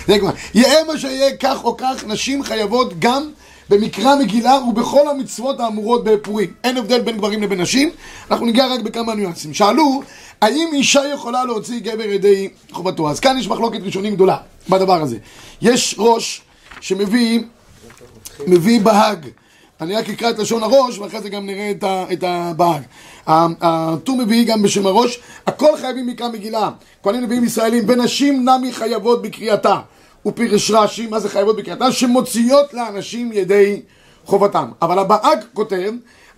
זה 0.07 0.19
כבר. 0.19 0.29
יהיה 0.53 0.83
מה 0.87 0.97
שיהיה 0.97 1.37
כך 1.37 1.63
או 1.63 1.77
כך, 1.77 2.03
נשים 2.07 2.43
חייבות 2.43 2.99
גם 2.99 3.29
במקרא 3.69 4.15
מגילה 4.15 4.59
ובכל 4.69 5.07
המצוות 5.09 5.59
האמורות 5.59 6.03
בפורים. 6.03 6.49
אין 6.63 6.77
הבדל 6.77 7.01
בין 7.01 7.17
גברים 7.17 7.41
לבין 7.43 7.61
נשים, 7.61 7.89
אנחנו 8.31 8.45
ניגע 8.45 8.67
רק 8.67 8.79
בכמה 8.79 9.15
ניואנסים. 9.15 9.53
שאלו, 9.53 10.01
האם 10.41 10.69
אישה 10.73 11.01
יכולה 11.13 11.45
להוציא 11.45 11.79
גבר 11.79 12.03
ידי 12.03 12.49
חובתו? 12.71 13.09
אז 13.09 13.19
כאן 13.19 13.37
יש 13.39 13.47
מחלוקת 13.47 13.79
ראשונים 13.83 14.15
גדולה 14.15 14.37
בדבר 14.69 15.01
הזה. 15.01 15.17
יש 15.61 15.95
ראש 15.97 16.41
שמביא 16.81 17.41
מביא 18.47 18.81
בהג. 18.81 19.27
אני 19.81 19.95
רק 19.95 20.09
אקרא 20.09 20.29
את 20.29 20.39
לשון 20.39 20.63
הראש, 20.63 20.99
ואחרי 20.99 21.21
זה 21.21 21.29
גם 21.29 21.45
נראה 21.45 21.71
את 22.13 22.23
הבהג. 22.23 22.81
הטור 23.27 24.17
מביא 24.17 24.47
גם 24.47 24.61
בשם 24.61 24.87
הראש, 24.87 25.19
הכל 25.47 25.77
חייבים 25.77 26.07
מקרא 26.07 26.27
מגילה. 26.29 26.69
כהנים 27.03 27.21
נביאים 27.21 27.43
ישראלים, 27.43 27.83
ונשים 27.87 28.49
נמי 28.49 28.73
חייבות 28.73 29.21
בקריאתה. 29.21 29.79
ופירש 30.25 30.71
רש"י, 30.71 31.07
מה 31.07 31.19
זה 31.19 31.29
חייבות 31.29 31.55
בקריאתה? 31.55 31.91
שמוציאות 31.91 32.73
לאנשים 32.73 33.31
ידי 33.33 33.81
חובתם. 34.25 34.69
אבל 34.81 34.99
הבהג 34.99 35.39
כותב, 35.53 35.91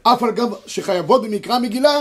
אף 0.03 0.23
על 0.23 0.31
גב 0.31 0.49
שחייבות 0.65 1.21
במקרא 1.23 1.59
מגילה, 1.59 1.95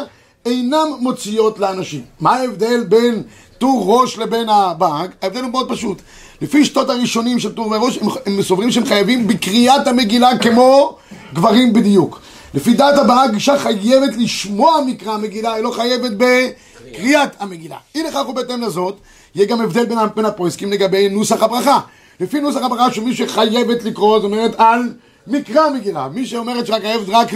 אינם 0.46 0.88
מוציאות 1.00 1.58
לאנשים. 1.58 2.02
מה 2.20 2.36
ההבדל 2.36 2.84
בין 2.84 3.22
טור 3.58 3.84
ראש 3.86 4.18
לבין 4.18 4.48
הבאג, 4.48 5.10
ההבדל 5.22 5.42
הוא 5.42 5.50
מאוד 5.50 5.68
פשוט. 5.68 6.02
לפי 6.42 6.64
שתות 6.64 6.90
הראשונים 6.90 7.38
של 7.38 7.52
טור 7.52 7.66
וראש, 7.66 7.98
הם, 7.98 8.08
הם 8.26 8.42
סוברים 8.42 8.70
שהם 8.70 8.86
חייבים 8.86 9.26
בקריאת 9.26 9.86
המגילה 9.86 10.38
כמו 10.38 10.96
גברים 11.34 11.72
בדיוק. 11.72 12.20
לפי 12.54 12.74
דעת 12.74 12.98
הבאג, 12.98 13.34
אישה 13.34 13.58
חייבת 13.58 14.16
לשמוע 14.16 14.80
מקרא 14.86 15.12
המגילה, 15.12 15.54
היא 15.54 15.64
לא 15.64 15.70
חייבת 15.70 16.10
בקריאת 16.10 17.30
המגילה. 17.38 17.76
אי 17.94 18.02
לכך 18.02 18.28
ובהתאם 18.28 18.62
לזאת, 18.62 18.96
יהיה 19.34 19.46
גם 19.46 19.60
הבדל 19.60 19.84
בין, 19.84 19.98
בין 20.16 20.24
הפרויסקים 20.24 20.72
לגבי 20.72 21.08
נוסח 21.08 21.42
הברכה. 21.42 21.80
לפי 22.20 22.40
נוסח 22.40 22.62
הברכה 22.62 22.92
שמי 22.92 23.16
שחייבת 23.16 23.84
לקרוא, 23.84 24.18
זאת 24.18 24.24
אומרת 24.24 24.54
על 24.58 24.80
מקרא 25.26 25.70
מגילה. 25.70 26.08
מי 26.08 26.26
שאומרת 26.26 26.66
שרק 26.66 26.82
חייבת 26.82 27.08
רק 27.08 27.28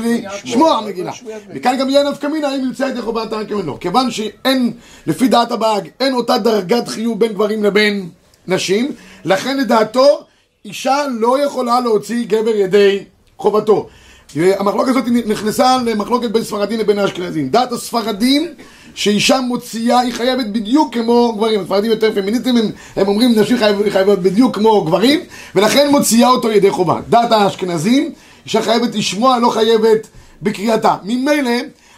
לשמוע 0.44 0.80
מגילה. 0.86 1.12
וכאן 1.54 1.76
גם 1.78 1.90
יהיה 1.90 2.10
נפקא 2.10 2.26
מינה 2.26 2.54
אם 2.54 2.60
ימצא 2.60 2.84
ידי 2.84 3.00
הרקם 3.00 3.54
או 3.54 3.62
לא. 3.62 3.76
כיוון 3.80 4.10
שאין, 4.10 4.72
לפי 5.06 5.28
דעת 5.28 5.52
הבאג, 5.52 5.88
אין 6.00 6.14
אותה 6.14 6.38
דרגת 6.38 6.88
חיוב 6.88 7.20
בין 7.20 7.32
גברים 7.32 7.64
לבין 7.64 8.08
נשים, 8.46 8.92
לכן 9.24 9.58
לדעתו 9.58 10.20
אישה 10.64 11.04
לא 11.18 11.44
יכולה 11.44 11.80
להוציא 11.80 12.26
גבר 12.26 12.56
ידי 12.56 13.04
חובתו. 13.38 13.88
המחלוקת 14.36 14.90
הזאת 14.90 15.04
נכנסה 15.26 15.76
למחלוקת 15.84 16.30
בין 16.30 16.44
ספרדים 16.44 16.80
לבין 16.80 16.98
האשכנזים. 16.98 17.48
דעת 17.48 17.72
הספרדים 17.72 18.54
שאישה 18.94 19.40
מוציאה 19.40 20.00
היא 20.00 20.12
חייבת 20.12 20.46
בדיוק 20.46 20.94
כמו 20.94 21.32
גברים. 21.36 21.60
הספרדים 21.60 21.90
יותר 21.90 22.12
פמיניסטים, 22.14 22.56
הם, 22.56 22.70
הם 22.96 23.08
אומרים 23.08 23.38
נשים 23.38 23.58
חייבות, 23.58 23.86
חייבות 23.90 24.18
בדיוק 24.18 24.54
כמו 24.54 24.84
גברים, 24.84 25.20
ולכן 25.54 25.88
מוציאה 25.90 26.28
אותו 26.28 26.50
ידי 26.50 26.70
חובה. 26.70 27.00
דעת 27.08 27.32
האשכנזים, 27.32 28.12
אישה 28.46 28.62
חייבת 28.62 28.94
לשמוע, 28.94 29.38
לא 29.38 29.48
חייבת 29.50 30.06
בקריאתה. 30.42 30.96
ממילא, 31.04 31.50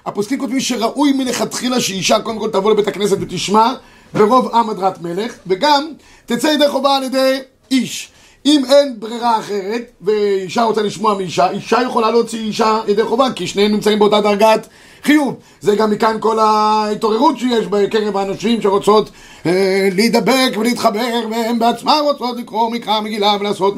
הפוסקים 0.06 0.38
כותבים 0.38 0.61
שראוי 0.61 1.12
מלכתחילה 1.12 1.80
שאישה 1.80 2.20
קודם 2.20 2.38
כל 2.38 2.50
תבוא 2.50 2.70
לבית 2.70 2.88
הכנסת 2.88 3.16
ותשמע 3.20 3.72
ברוב 4.14 4.54
עם 4.54 4.70
הדרת 4.70 5.02
מלך, 5.02 5.32
וגם 5.46 5.87
תצא 6.26 6.46
ידי 6.46 6.68
חובה 6.68 6.96
על 6.96 7.02
ידי 7.02 7.38
איש. 7.70 8.08
אם 8.46 8.62
אין 8.64 8.94
ברירה 8.99 9.38
אחרת, 9.38 9.90
ואישה 10.00 10.62
רוצה 10.62 10.82
לשמוע 10.82 11.14
מאישה, 11.14 11.50
אישה 11.50 11.78
יכולה 11.82 12.11
להוציא 12.11 12.38
אישה 12.38 12.80
ידי 12.88 13.02
חובה, 13.02 13.32
כי 13.32 13.46
שניהם 13.46 13.72
נמצאים 13.72 13.99
באותה 13.99 14.20
דרגת 14.20 14.66
חיוב. 15.04 15.35
זה 15.61 15.76
גם 15.76 15.90
מכאן 15.90 16.16
כל 16.21 16.38
ההתעוררות 16.38 17.38
שיש 17.38 17.66
בקרב 17.66 18.16
האנשים 18.16 18.62
שרוצות 18.62 19.11
אה, 19.47 19.52
להידבק 19.94 20.52
ולהתחבר, 20.59 21.00
והן 21.30 21.59
בעצמן 21.59 21.99
רוצות 22.02 22.37
לקרוא 22.38 22.71
מקרא 22.71 23.00
מגילה 23.00 23.37
ולעשות 23.40 23.76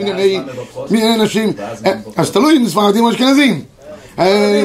מנייני 0.90 1.22
נשים. 1.24 1.52
אה, 1.86 1.92
אז 2.16 2.30
תלוי 2.30 2.56
אם 2.56 2.68
ספרדים 2.68 3.04
או 3.04 3.10
אשכנזים. 3.10 3.60
אה, 4.18 4.62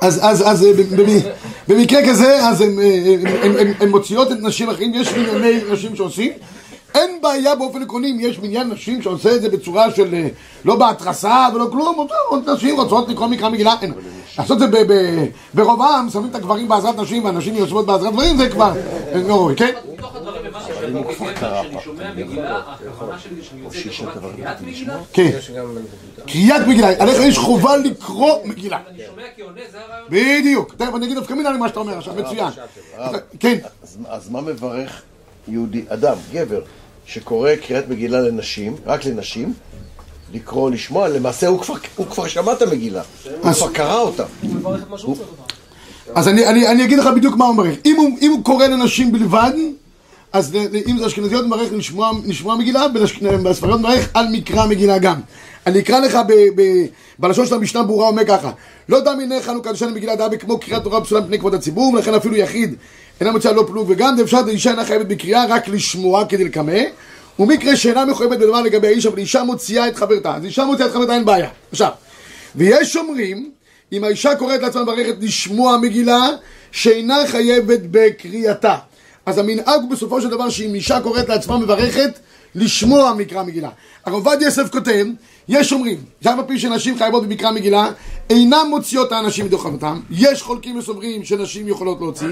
אז, 0.00 0.20
אז, 0.22 0.42
אז 0.48 0.64
אה, 0.64 0.72
במ- 0.72 1.20
במקרה 1.68 2.08
כזה, 2.08 2.48
אז 2.48 2.62
אה, 2.62 2.66
הם 3.80 3.88
מוציאות 3.90 4.32
את 4.32 4.36
נשים 4.40 4.70
אחרים, 4.70 4.92
יש 4.94 5.12
מנייני 5.12 5.60
נשים 5.72 5.96
שעושים. 5.96 6.32
אין 6.94 7.10
בעיה 7.22 7.54
באופן 7.54 7.82
עקרוני 7.82 8.10
אם 8.10 8.16
יש 8.20 8.38
מניין 8.42 8.68
נשים 8.68 9.02
שעושה 9.02 9.34
את 9.36 9.42
זה 9.42 9.48
בצורה 9.48 9.90
של 9.96 10.14
אה, 10.14 10.28
לא 10.64 10.76
בהתרסה 10.76 11.46
ולא 11.54 11.66
כלום, 11.72 12.06
נשים 12.54 12.76
רוצות 12.80 13.08
לקרוא 13.08 13.26
מקרא 13.28 13.48
מגילה, 13.48 13.74
אין. 13.82 13.92
לעשות 14.38 14.62
את 14.62 14.70
זה 14.72 14.82
ברוב 15.54 15.82
העם, 15.82 16.10
שמים 16.10 16.30
את 16.30 16.34
הגברים 16.34 16.68
בעזרת 16.68 16.98
נשים 16.98 17.24
והנשים 17.24 17.54
יושבות 17.54 17.86
בעזרת 17.86 18.12
גברים, 18.12 18.36
זה 18.36 18.48
כבר 18.48 18.72
אה, 18.76 19.22
לא 19.28 19.34
ראוי, 19.34 19.56
כן? 19.56 19.72
מתוך 19.92 20.16
הדברים 20.16 20.46
הבנתי 20.46 20.72
שכגבר 20.72 21.62
שאני 21.62 21.80
שומע 21.84 22.14
מגילה, 22.14 22.62
הכוונה 22.66 23.18
שלי 23.18 23.42
שאני 23.42 23.60
יוצא 23.60 23.78
לטובת 23.78 24.34
קריאת 24.34 24.60
מגילה, 24.60 24.98
כן. 25.12 25.30
קריאת 26.26 26.66
מגילה, 26.66 26.88
עליך 26.98 27.18
יש 27.20 27.38
חובה 27.38 27.76
לקרוא 27.76 28.32
מגילה. 28.44 28.78
אני 28.90 28.98
שומע 29.06 29.22
כעונה, 29.36 29.60
זה 29.72 29.78
הרעיון. 29.80 30.40
בדיוק. 30.40 30.74
תכף 30.74 30.94
אני 30.94 31.06
אגיד 31.06 31.16
דווקא 31.16 31.34
מילה 31.34 31.52
למה 31.52 31.68
שאתה 31.68 31.80
אומר 31.80 31.98
עכשיו, 31.98 32.14
מצוין. 32.14 32.48
כן. 33.40 33.58
אז, 33.82 33.98
אז 34.08 34.30
מה 34.30 34.40
מברך 34.40 35.02
יהודי, 35.48 35.84
אדם, 35.88 36.16
גבר, 36.32 36.60
שקורא 37.06 37.50
קריאת 37.66 37.88
מגילה 37.88 38.20
לנשים, 38.20 38.76
רק 38.86 39.04
לנשים, 39.04 39.52
לקרוא, 40.36 40.70
לשמוע, 40.70 41.08
למעשה 41.08 41.46
הוא 41.46 41.60
כבר, 41.60 41.74
הוא 41.96 42.06
כבר 42.06 42.28
שמע 42.28 42.52
את 42.52 42.62
המגילה, 42.62 43.02
הוא 43.42 43.52
כבר 43.52 43.72
קרא 43.72 43.98
אותה. 43.98 44.24
אז 46.14 46.28
אני, 46.28 46.46
אני, 46.46 46.68
אני 46.68 46.84
אגיד 46.84 46.98
לך 46.98 47.06
בדיוק 47.16 47.36
מה 47.36 47.44
הוא 47.44 47.54
מברך. 47.54 47.76
אם 47.84 47.96
הוא, 47.96 48.18
אם 48.22 48.30
הוא 48.30 48.44
קורא 48.44 48.66
לנשים 48.66 49.12
בלבד, 49.12 49.52
אז 50.32 50.56
אם 50.86 50.98
זה 50.98 51.06
אשכנזיות 51.06 51.46
מברך 51.46 51.72
לשמוע, 51.72 52.10
לשמוע 52.26 52.56
מגילה, 52.56 52.86
ובספריות 53.22 53.80
מברך 53.80 54.08
על 54.14 54.26
מקרא 54.32 54.66
מגילה 54.66 54.98
גם. 54.98 55.20
אני 55.66 55.78
אקרא 55.78 55.98
לך 55.98 56.18
ב, 56.28 56.32
ב, 56.32 56.62
בלשון 57.18 57.46
של 57.46 57.54
המשנה 57.54 57.82
ברורה 57.82 58.08
אומר 58.08 58.24
ככה 58.24 58.50
לא 58.88 59.00
דע 59.00 59.14
מיניך 59.14 59.48
אנו 59.48 59.62
קדשנו 59.62 59.90
מגילה 59.90 60.16
דעה 60.16 60.36
כמו 60.36 60.58
קריאת 60.58 60.82
תורה 60.82 61.00
פסולה 61.00 61.20
מפני 61.20 61.38
כבוד 61.38 61.54
הציבור 61.54 61.92
ולכן 61.94 62.14
אפילו 62.14 62.36
יחיד 62.36 62.74
אינה 63.20 63.32
מוציאה 63.32 63.52
לא 63.52 63.64
פלוג 63.66 63.86
וגם 63.90 64.16
דאפשר 64.16 64.42
דאישה 64.42 64.70
אינה 64.70 64.84
חייבת 64.84 65.06
בקריאה 65.06 65.44
רק 65.48 65.68
לשמוע 65.68 66.24
כדלקמה 66.24 66.72
ומקרה 67.38 67.76
שאינה 67.76 68.04
מחויבת 68.04 68.38
בדבר 68.38 68.62
לגבי 68.62 68.86
האיש 68.86 69.06
אבל 69.06 69.18
אישה 69.18 69.42
מוציאה 69.42 69.88
את 69.88 69.96
חברתה. 69.96 70.34
אז 70.34 70.44
אישה 70.44 70.64
מוציאה 70.64 70.88
את 70.88 70.92
חברתה 70.92 71.14
אין 71.14 71.24
בעיה. 71.24 71.48
עכשיו 71.70 71.90
ויש 72.54 72.96
אומרים 72.96 73.50
אם 73.92 74.04
האישה 74.04 74.34
קוראת 74.34 74.62
לעצמה 74.62 74.82
מברכת 74.82 75.14
לשמוע 75.20 75.76
מגילה 75.76 76.28
שאינה 76.72 77.16
חייבת 77.26 77.80
בקריאתה. 77.90 78.76
אז 79.26 79.38
המנהג 79.38 79.80
בסופו 79.90 80.20
של 80.20 80.28
דבר 80.28 80.48
שאם 80.50 80.74
אישה 80.74 81.00
קוראת 81.00 81.28
לעצמה 81.28 81.58
מברכת 81.58 82.18
לשמוע 82.56 83.14
מקרא 83.14 83.42
מגילה. 83.42 83.68
הרב 84.06 84.14
עובדיה 84.14 84.46
יוסף 84.46 84.70
כותב, 84.72 85.06
יש 85.48 85.72
אומרים, 85.72 85.98
שאף 86.24 86.38
על 86.38 86.44
פי 86.46 86.58
שנשים 86.58 86.98
חייבות 86.98 87.22
במקרא 87.22 87.50
מגילה, 87.50 87.88
אינם 88.30 88.66
מוציאות 88.70 89.12
האנשים 89.12 89.46
מתוך 89.46 89.62
חובתם, 89.62 90.00
יש 90.10 90.42
חולקים 90.42 90.78
וסוברים 90.78 91.24
שנשים 91.24 91.68
יכולות 91.68 92.00
להוציא, 92.00 92.28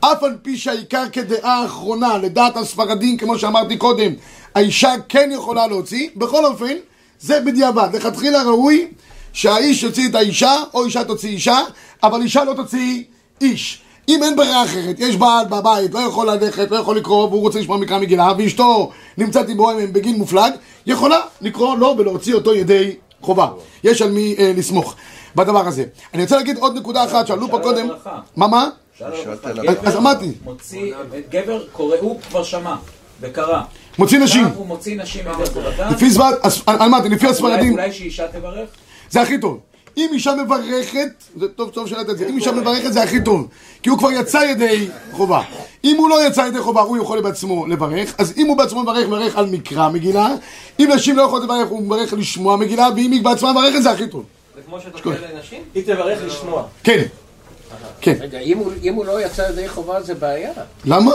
אף 0.00 0.22
על 0.22 0.36
פי 0.42 0.56
שהעיקר 0.56 1.04
כדעה 1.12 1.64
אחרונה, 1.66 2.18
לדעת 2.18 2.56
הספרדים, 2.56 3.16
כמו 3.16 3.38
שאמרתי 3.38 3.76
קודם, 3.76 4.12
האישה 4.54 4.94
כן 5.08 5.30
יכולה 5.32 5.66
להוציא, 5.66 6.08
בכל 6.16 6.44
אופן, 6.44 6.74
זה 7.20 7.40
בדיעבד, 7.40 7.88
לכתחילה 7.92 8.42
ראוי 8.42 8.88
שהאיש 9.32 9.82
יוציא 9.82 10.08
את 10.08 10.14
האישה, 10.14 10.54
או 10.74 10.84
אישה 10.84 11.04
תוציא 11.04 11.30
אישה, 11.30 11.58
אבל 12.02 12.22
אישה 12.22 12.44
לא 12.44 12.54
תוציא 12.54 13.02
איש. 13.40 13.83
אם 14.08 14.22
אין 14.22 14.36
ברירה 14.36 14.64
אחרת, 14.64 14.96
יש 14.98 15.16
בעל 15.16 15.46
בבית, 15.46 15.94
לא 15.94 15.98
יכול 15.98 16.30
ללכת, 16.30 16.70
לא 16.70 16.76
יכול 16.76 16.96
לקרוא, 16.96 17.28
והוא 17.28 17.40
רוצה 17.40 17.58
לשמוע 17.60 17.76
מקרא 17.76 17.98
מגילה, 17.98 18.32
ואשתו 18.38 18.90
נמצאת 19.18 19.48
עם 19.48 19.56
בוהם 19.56 19.92
בגיל 19.92 20.16
מופלג, 20.16 20.52
יכולה 20.86 21.20
לקרוא 21.40 21.76
לו 21.76 21.94
ולהוציא 21.98 22.34
אותו 22.34 22.54
ידי 22.54 22.96
חובה. 23.20 23.48
יש 23.84 24.02
על 24.02 24.10
מי 24.10 24.34
אה, 24.38 24.52
לסמוך 24.56 24.94
בדבר 25.36 25.66
הזה. 25.66 25.84
אני 26.14 26.22
רוצה 26.22 26.36
להגיד 26.36 26.58
עוד 26.58 26.76
נקודה 26.76 27.04
אחת, 27.04 27.26
שאלו 27.26 27.48
פה 27.50 27.58
קודם... 27.58 27.88
מה, 28.36 28.46
מה? 28.46 28.68
אז- 29.86 29.96
אמרתי, 29.96 30.32
מוציא, 30.44 30.94
גבר 31.30 31.64
קורא, 31.72 31.96
הוא 32.00 32.20
כבר 32.20 32.44
שמע, 32.44 32.74
וקרא. 33.20 33.60
מוציא 33.98 34.18
נשים. 34.18 34.44
הוא 34.44 34.66
מוציא 34.66 35.02
נשים. 35.02 35.24
לפי 37.10 37.26
הספרדים, 37.26 37.72
אולי 37.72 37.92
שאישה 37.92 38.28
תברך? 38.28 38.68
זה 39.10 39.20
הכי 39.22 39.38
טוב. 39.38 39.58
אם 39.96 40.08
אישה 40.12 40.34
מברכת, 40.34 41.08
זה 41.36 41.48
טוב 41.48 41.70
טוב 41.70 41.88
שאלת 41.88 42.10
את 42.10 42.18
זה, 42.18 42.26
אם 42.28 42.36
אישה 42.36 42.52
מברכת 42.52 42.92
זה 42.92 43.02
הכי 43.02 43.20
טוב, 43.20 43.46
כי 43.82 43.90
הוא 43.90 43.98
כבר 43.98 44.12
יצא 44.12 44.38
ידי 44.38 44.88
חובה. 45.12 45.42
אם 45.84 45.96
הוא 45.98 46.08
לא 46.10 46.26
יצא 46.26 46.40
ידי 46.40 46.60
חובה, 46.60 46.80
הוא 46.80 46.96
יכול 46.96 47.20
בעצמו 47.20 47.66
לברך, 47.66 48.14
אז 48.18 48.32
אם 48.36 48.46
הוא 48.46 48.56
בעצמו 48.58 48.82
מברך, 48.82 49.06
מברך 49.06 49.36
על 49.38 49.46
מקרא 49.46 49.88
מגילה, 49.88 50.28
אם 50.80 50.90
נשים 50.94 51.16
לא 51.16 51.22
יכולות 51.22 51.44
לברך, 51.44 51.68
הוא 51.68 51.82
מברך 51.82 52.12
לשמוע 52.12 52.56
מגילה, 52.56 52.88
ואם 52.96 53.12
היא 53.12 53.24
בעצמה 53.24 53.52
מברכת, 53.52 53.82
זה 53.82 53.90
הכי 53.90 54.06
טוב. 54.06 54.24
זה 54.56 54.60
כמו 54.66 54.80
שאתה 54.80 54.98
קורא 55.02 55.14
לנשים? 55.34 55.62
היא 55.74 55.82
תברך 55.86 56.18
לשמוע. 56.26 56.62
כן. 56.84 57.02
כן. 58.00 58.14
רגע, 58.20 58.38
אם 58.38 58.58
הוא- 58.58 58.72
אם 58.82 58.94
הוא 58.94 59.04
לא 59.04 59.24
יצא 59.26 59.42
ידי 59.42 59.68
חובה 59.68 60.02
זה 60.02 60.14
בעיה. 60.14 60.50
למה? 60.84 61.10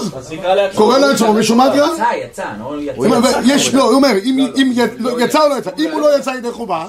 לעצמו. 0.56 0.78
קורא 0.80 0.98
לעצמו 0.98 1.34
ושומע 1.36 1.70
קרא? 1.76 1.88
יצא, 1.94 2.04
יצא, 2.26 2.46
נו, 2.60 2.82
יצא. 2.82 2.94
הוא 2.96 3.06
אומר, 3.06 3.30
יש, 3.46 3.74
לא, 3.74 3.84
הוא 3.84 3.94
אומר, 3.94 4.12
אם 4.26 4.72
לא, 5.00 5.22
יצא 5.22 5.44
או 5.44 5.50
לא 5.50 5.56
יצא, 5.58 5.70
אם 5.80 5.92
הוא 5.92 6.02
לא 6.02 6.18
יצא 6.20 6.30
ידי 6.30 6.52
חובה, 6.52 6.88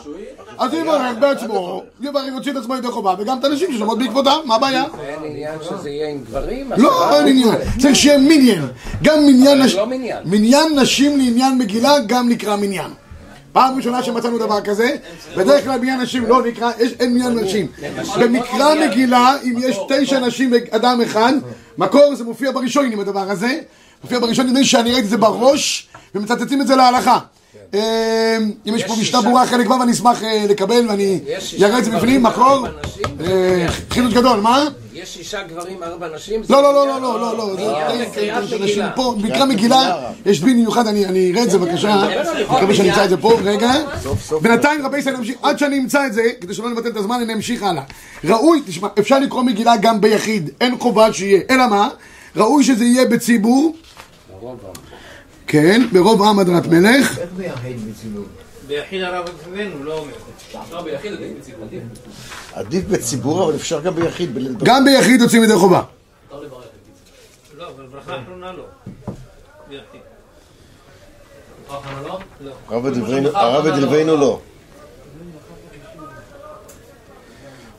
אז 0.61 0.73
הוא 0.73 0.81
יברך 0.81 1.17
בעצמו, 1.21 1.83
יברך, 2.01 2.25
יוציא 2.27 2.53
את 2.53 2.57
עצמו 2.57 2.77
ידי 2.77 2.89
חובה, 2.89 3.15
וגם 3.19 3.39
את 3.39 3.45
הנשים 3.45 3.73
ששומעות 3.73 3.99
בעקבותיו, 3.99 4.39
מה 4.45 4.55
הבעיה? 4.55 4.85
ואין 4.99 5.19
עניין 5.25 5.59
שזה 5.63 5.91
יהיה 5.91 6.09
עם 6.09 6.19
גברים? 6.25 6.73
לא? 6.77 7.17
אין 7.17 7.29
עניין. 7.29 7.55
צריך 7.79 7.97
שיהיה 7.97 8.19
מיניאן. 8.19 8.67
גם 9.03 9.19
מניין 9.27 9.63
נשים... 9.63 9.79
לא 9.79 9.87
מניין. 9.87 10.23
מניין 10.25 10.79
נשים 10.79 11.19
לעניין 11.19 11.59
מגילה 11.59 11.93
גם 12.07 12.29
נקרא 12.29 12.57
מניין. 12.57 12.91
פעם 13.53 13.77
ראשונה 13.77 14.03
שמצאנו 14.03 14.39
דבר 14.39 14.61
כזה, 14.61 14.97
בדרך 15.37 15.65
כלל 15.65 15.81
מניין 15.81 16.01
נשים 16.01 16.27
לא 16.27 16.43
נקרא, 16.43 16.71
אין 17.01 17.15
מניין 17.15 17.39
נשים. 17.39 17.67
במקרא 18.21 18.75
מגילה, 18.75 19.35
אם 19.43 19.55
יש 19.59 19.79
תשע 19.89 20.19
נשים 20.19 20.53
ואדם 20.53 21.01
אחד, 21.01 21.33
מקור 21.79 22.15
זה 22.15 22.25
מופיע 22.25 22.53
בראשונים 22.53 23.01
הדבר 23.01 23.31
הזה, 23.31 23.59
מופיע 24.03 24.19
בראשון, 24.19 24.55
לי 24.55 24.65
שאני 24.65 24.93
ראיתי 24.93 25.05
את 25.05 25.11
זה 25.11 25.17
בראש, 25.17 25.89
ומצטטים 26.15 26.61
את 26.61 26.67
זה 26.67 26.77
להלכה. 26.77 27.19
אה, 27.75 28.37
אם 28.69 28.75
יש 28.77 28.85
פה 28.85 28.95
משנה 29.01 29.21
ברורה 29.23 29.47
חלק 29.47 29.71
ו' 29.71 29.83
אני 29.83 29.93
אשמח 29.93 30.23
אה, 30.25 30.45
לקבל 30.49 30.87
ואני 30.89 31.21
אראה 31.63 31.79
את 31.79 31.85
זה 31.85 31.91
בפנים, 31.91 32.23
מקור, 32.23 32.45
ארבע 32.67 32.69
נשים, 32.85 33.05
אה, 33.21 33.67
חידוש 33.91 34.15
גדול, 34.15 34.41
מה? 34.41 34.65
יש 34.95 35.15
שישה 35.15 35.43
גברים, 35.43 35.83
ארבע 35.83 36.09
נשים? 36.15 36.43
זה 36.45 36.53
לא, 36.53 36.63
לא, 36.63 36.75
לא, 36.75 36.83
עניין- 36.83 37.03
לא, 37.03 37.21
לא, 37.21 37.39
לא, 37.39 37.49
לא, 37.49 37.57
זה 37.57 37.73
כן, 37.89 38.05
כן, 38.15 38.47
כן. 38.51 38.63
נשים 38.65 38.85
פה, 38.97 39.15
במקרא 39.23 39.45
מגילה, 39.45 40.09
יש 40.27 40.41
דין 40.45 40.57
מיוחד, 40.57 40.87
אני 40.87 41.07
אני 41.07 41.33
אראה 41.33 41.43
את 41.43 41.51
זה 41.51 41.59
בבקשה, 41.59 42.03
מקווה 42.51 42.75
שאני 42.75 42.89
אמצא 42.91 43.05
את 43.05 43.11
זה 43.11 43.17
פה, 43.17 43.33
רגע. 43.45 43.73
בינתיים 44.43 44.87
רבי 44.87 44.99
ישראל 44.99 45.17
נמשיך, 45.17 45.37
עד 45.43 45.59
שאני 45.59 45.79
אמצא 45.79 46.07
את 46.07 46.13
זה, 46.13 46.23
כדי 46.41 46.55
שלא 46.55 46.71
נבטל 46.71 46.89
את 46.89 46.97
הזמן, 46.97 47.21
אני 47.23 47.33
אמשיך 47.35 47.63
הלאה. 47.63 47.83
ראוי, 48.25 48.63
תשמע, 48.67 48.89
אפשר 48.99 49.19
לקרוא 49.19 49.43
מגילה 49.43 49.77
גם 49.77 50.01
ביחיד, 50.01 50.51
אין 50.61 50.79
חובה 50.79 51.13
שיהיה, 51.13 51.41
אלא 51.51 51.67
מה? 51.67 51.89
ראוי 52.37 52.65
שזה 52.65 52.85
יהיה 52.85 53.05
בציבור, 53.05 53.75
כן, 55.51 55.83
ברוב 55.93 56.23
עם 56.23 56.39
הדרת 56.39 56.67
מלך, 56.67 57.19
איך 57.19 57.31
ביחיד 57.37 57.91
בציבור? 57.91 58.25
ביחיד 58.67 59.03
הרב 59.03 59.25
אצלנו 59.29 59.85
לא 59.85 59.99
אומר. 59.99 60.13
לא, 60.73 60.83
ביחיד 60.83 61.13
עדיף 61.13 61.33
בציבור. 61.39 61.67
עדיף 62.53 62.85
בציבור, 62.85 63.45
אבל 63.45 63.55
אפשר 63.55 63.81
גם 63.81 63.95
ביחיד. 63.95 64.59
גם 64.63 64.85
ביחיד 64.85 65.21
יוצאים 65.21 65.43
ידי 65.43 65.57
חובה. 65.57 65.83
לא, 66.33 67.69
אבל 67.77 67.87
ברכה 67.93 68.23
אחרונה 68.23 68.53
לא. 68.53 68.65
ביחיד. 69.69 70.01
ברכה 71.69 72.03
לא? 72.03 72.19
לא. 72.41 72.53
הרב 73.35 73.69
בדברינו 73.69 74.17
לא. 74.17 74.41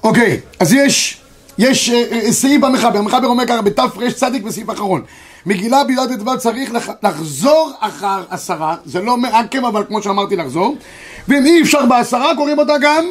אוקיי, 0.04 0.40
אז 0.60 0.74
יש, 0.74 1.22
יש 1.58 1.90
אה, 1.90 2.04
אה, 2.12 2.32
סעיף 2.32 2.62
במחבר, 2.62 2.98
המחבר 3.00 3.28
אומר 3.28 3.48
ככה 3.48 3.62
בתרצ 3.62 4.24
בסעיף 4.46 4.70
אחרון 4.70 5.04
מגילה 5.46 5.84
בלעד 5.84 6.12
דבר 6.12 6.38
צריך 6.38 6.72
לח, 6.74 6.90
לחזור 7.04 7.72
אחר 7.80 8.24
עשרה, 8.30 8.76
זה 8.86 9.02
לא 9.02 9.18
מעכב 9.18 9.66
אבל 9.66 9.84
כמו 9.88 10.04
שאמרתי 10.04 10.36
לחזור. 10.36 10.76
ואם 11.28 11.46
אי 11.46 11.62
אפשר 11.62 11.86
בעשרה 11.86 12.36
קוראים 12.36 12.60
אותה 12.60 12.74
גם 12.82 13.06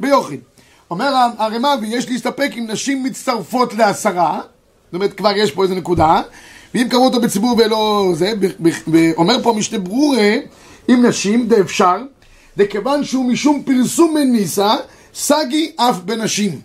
ביוכי 0.00 0.36
אומר 0.90 1.14
הרמ"י 1.38 1.86
יש 1.86 2.08
להסתפק 2.08 2.50
אם 2.58 2.66
נשים 2.68 3.02
מצטרפות 3.02 3.74
לעשרה 3.74 4.40
זאת 4.84 4.94
אומרת 4.94 5.12
כבר 5.12 5.30
יש 5.36 5.50
פה 5.50 5.62
איזה 5.62 5.74
נקודה 5.74 6.22
ואם 6.74 6.86
קראו 6.90 7.04
אותו 7.04 7.20
בציבור 7.20 7.54
ולא 7.58 8.12
זה, 8.14 8.32
ב- 8.90 9.12
אומר 9.16 9.42
פה 9.42 9.52
משנה 9.52 9.78
ברורה 9.78 10.34
אם 10.88 11.06
נשים 11.06 11.48
זה 11.48 11.60
אפשר 11.60 11.96
וכיוון 12.56 13.04
שהוא 13.04 13.24
משום 13.24 13.62
פרסום 13.62 14.14
מניסה 14.14 14.74
סגי 15.14 15.72
אף 15.76 15.96
בנשים 16.04 16.60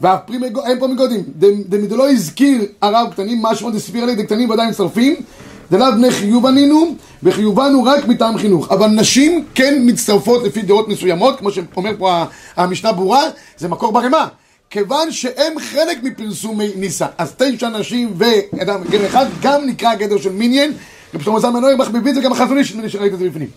ואף 0.00 0.18
פרי 0.26 0.38
מגו, 0.38 0.66
אין 0.66 0.78
פה 0.78 0.86
מגודים, 0.86 1.22
דמדלא 1.68 2.10
הזכיר 2.10 2.64
הרב 2.82 3.12
קטנים, 3.12 3.42
משמע 3.42 3.70
דסביר 3.70 4.02
עלי 4.02 4.14
דקטנים 4.14 4.50
ודאי 4.50 4.68
מצטרפים, 4.68 5.14
דלאו 5.70 5.92
בני 5.92 6.10
חיוב 6.10 6.46
ענינו, 6.46 6.94
וחיובן 7.22 7.72
הוא 7.74 7.88
רק 7.88 8.08
מטעם 8.08 8.38
חינוך. 8.38 8.72
אבל 8.72 8.86
נשים 8.86 9.44
כן 9.54 9.82
מצטרפות 9.86 10.42
לפי 10.42 10.62
דעות 10.62 10.88
מסוימות, 10.88 11.38
כמו 11.38 11.50
שאומר 11.50 11.90
פה 11.98 12.24
המשנה 12.56 12.92
ברורה, 12.92 13.22
זה 13.58 13.68
מקור 13.68 13.92
ברמה. 13.92 14.28
כיוון 14.70 15.12
שהם 15.12 15.52
חלק 15.60 16.02
מפרסומי 16.02 16.70
ניסה. 16.76 17.06
אז 17.18 17.34
תשע 17.38 17.68
נשים 17.68 18.14
ואדם 18.16 18.80
גבר 18.90 19.06
אחד, 19.06 19.26
גם 19.42 19.66
נקרא 19.66 19.94
גדר 19.94 20.18
של 20.18 20.32
מיניאן, 20.32 20.70
שלמה 21.20 21.40
זלמן 21.40 21.60
נוירבך 21.60 21.88
מביא 21.90 22.10
את 22.10 22.14
זה 22.14 22.20
נדמה 22.20 22.82
לי 22.82 22.88
שראית 22.88 23.12
את 23.12 23.18
זה 23.18 23.28
בפנים. 23.28 23.48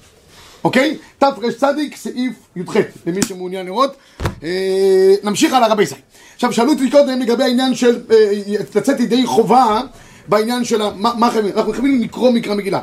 אוקיי? 0.64 0.98
תרצ 1.18 1.64
סעיף 1.96 2.34
י"ח, 2.56 2.78
למי 3.06 3.22
שמעוניין 3.28 3.66
לראות. 3.66 3.96
אה, 4.44 5.16
נמשיך 5.24 5.54
הלאה 5.54 5.68
רבי 5.68 5.84
ישראל. 5.84 6.02
עכשיו 6.36 6.54
שאלו 6.54 6.72
אותי 6.72 6.90
קודם 6.90 7.20
לגבי 7.20 7.44
העניין 7.44 7.76
של 7.76 8.02
אה, 8.12 8.32
לצאת 8.76 9.00
ידי 9.00 9.26
חובה 9.26 9.82
בעניין 10.28 10.66
של 10.66 10.82
מה 10.96 11.14
מה 11.18 11.32
חייבים, 11.32 11.52
אנחנו 11.56 11.72
חייבים 11.72 12.02
לקרוא 12.02 12.32
מקרא 12.32 12.56
מגילה. 12.56 12.80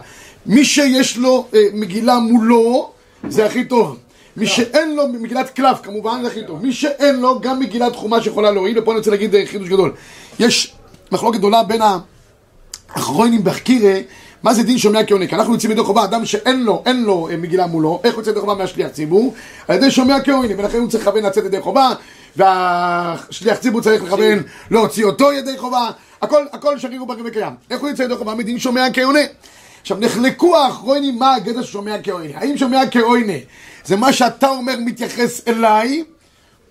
מי 0.46 0.64
שיש 0.64 1.18
לו 1.18 1.46
אה, 1.54 1.60
מגילה 1.72 2.18
מולו 2.18 2.90
זה 3.28 3.46
הכי 3.46 3.64
טוב. 3.64 3.98
מי 4.36 4.46
שאין 4.46 4.96
לו 4.96 5.08
מגילת 5.08 5.50
קלף 5.50 5.80
כמובן 5.82 6.22
זה 6.22 6.28
הכי 6.28 6.40
טוב. 6.46 6.62
מי 6.62 6.72
שאין 6.72 7.20
לו 7.20 7.40
גם 7.40 7.60
מגילת 7.60 7.96
חומש 7.96 8.26
יכולה 8.26 8.50
להועיל, 8.50 8.78
ופה 8.78 8.90
אני 8.90 8.98
רוצה 8.98 9.10
להגיד 9.10 9.34
אה, 9.34 9.42
חידוש 9.46 9.68
גדול. 9.68 9.92
יש 10.38 10.74
מחלוקת 11.12 11.38
גדולה 11.38 11.62
בין 11.62 11.82
ה... 11.82 11.98
אחרונים 12.94 13.44
בחקירה, 13.44 13.94
מה 14.42 14.54
זה 14.54 14.62
דין 14.62 14.78
שומע 14.78 15.04
כעונק? 15.06 15.32
אנחנו 15.32 15.52
יוצאים 15.52 15.72
ידי 15.72 15.82
חובה, 15.82 16.04
אדם 16.04 16.24
שאין 16.24 16.62
לו, 16.62 16.82
אין 16.86 17.04
לו 17.04 17.28
אה, 17.30 17.36
מגילה 17.36 17.66
מולו, 17.66 18.00
איך 18.04 18.16
יוצא 18.16 18.30
ידי 18.30 18.40
חובה 18.40 18.54
מהשליח 18.54 18.88
ציבור? 18.88 19.34
על 19.68 19.76
ידי 19.76 19.90
שומע 19.90 20.16
כעונק, 20.24 20.50
ולכן 20.58 20.78
הוא 20.78 20.88
צריך 20.88 21.06
לכוון 21.06 21.22
לצאת 21.22 21.44
ידי 21.44 21.60
חובה, 21.60 21.92
והשליח 22.36 23.58
ציבור 23.58 23.80
צריך 23.80 24.02
לכוון 24.02 24.38
להוציא 24.70 25.04
אותו 25.04 25.32
ידי 25.32 25.58
חובה, 25.58 25.90
הכל, 26.22 26.44
הכל 26.52 26.78
שריר 26.78 27.02
ובריא 27.02 27.22
וקיים. 27.26 27.52
איך 27.70 27.80
הוא 27.80 27.88
יוצא 27.88 28.02
ידי 28.02 28.16
חובה? 28.16 28.34
מדין 28.34 28.58
שומע 28.58 28.86
כעונק. 28.92 29.30
עכשיו 29.80 29.96
נחלקו 30.00 30.56
האחרונים 30.56 31.18
מה 31.18 31.34
הגדר 31.34 31.62
של 31.62 31.72
שומע 31.72 31.96
כעונק. 32.02 32.30
האם 32.34 32.58
שומע 32.58 32.82
כעונק 32.90 33.42
זה 33.84 33.96
מה 33.96 34.12
שאתה 34.12 34.48
אומר 34.48 34.74
מתייחס 34.84 35.48
אליי? 35.48 36.04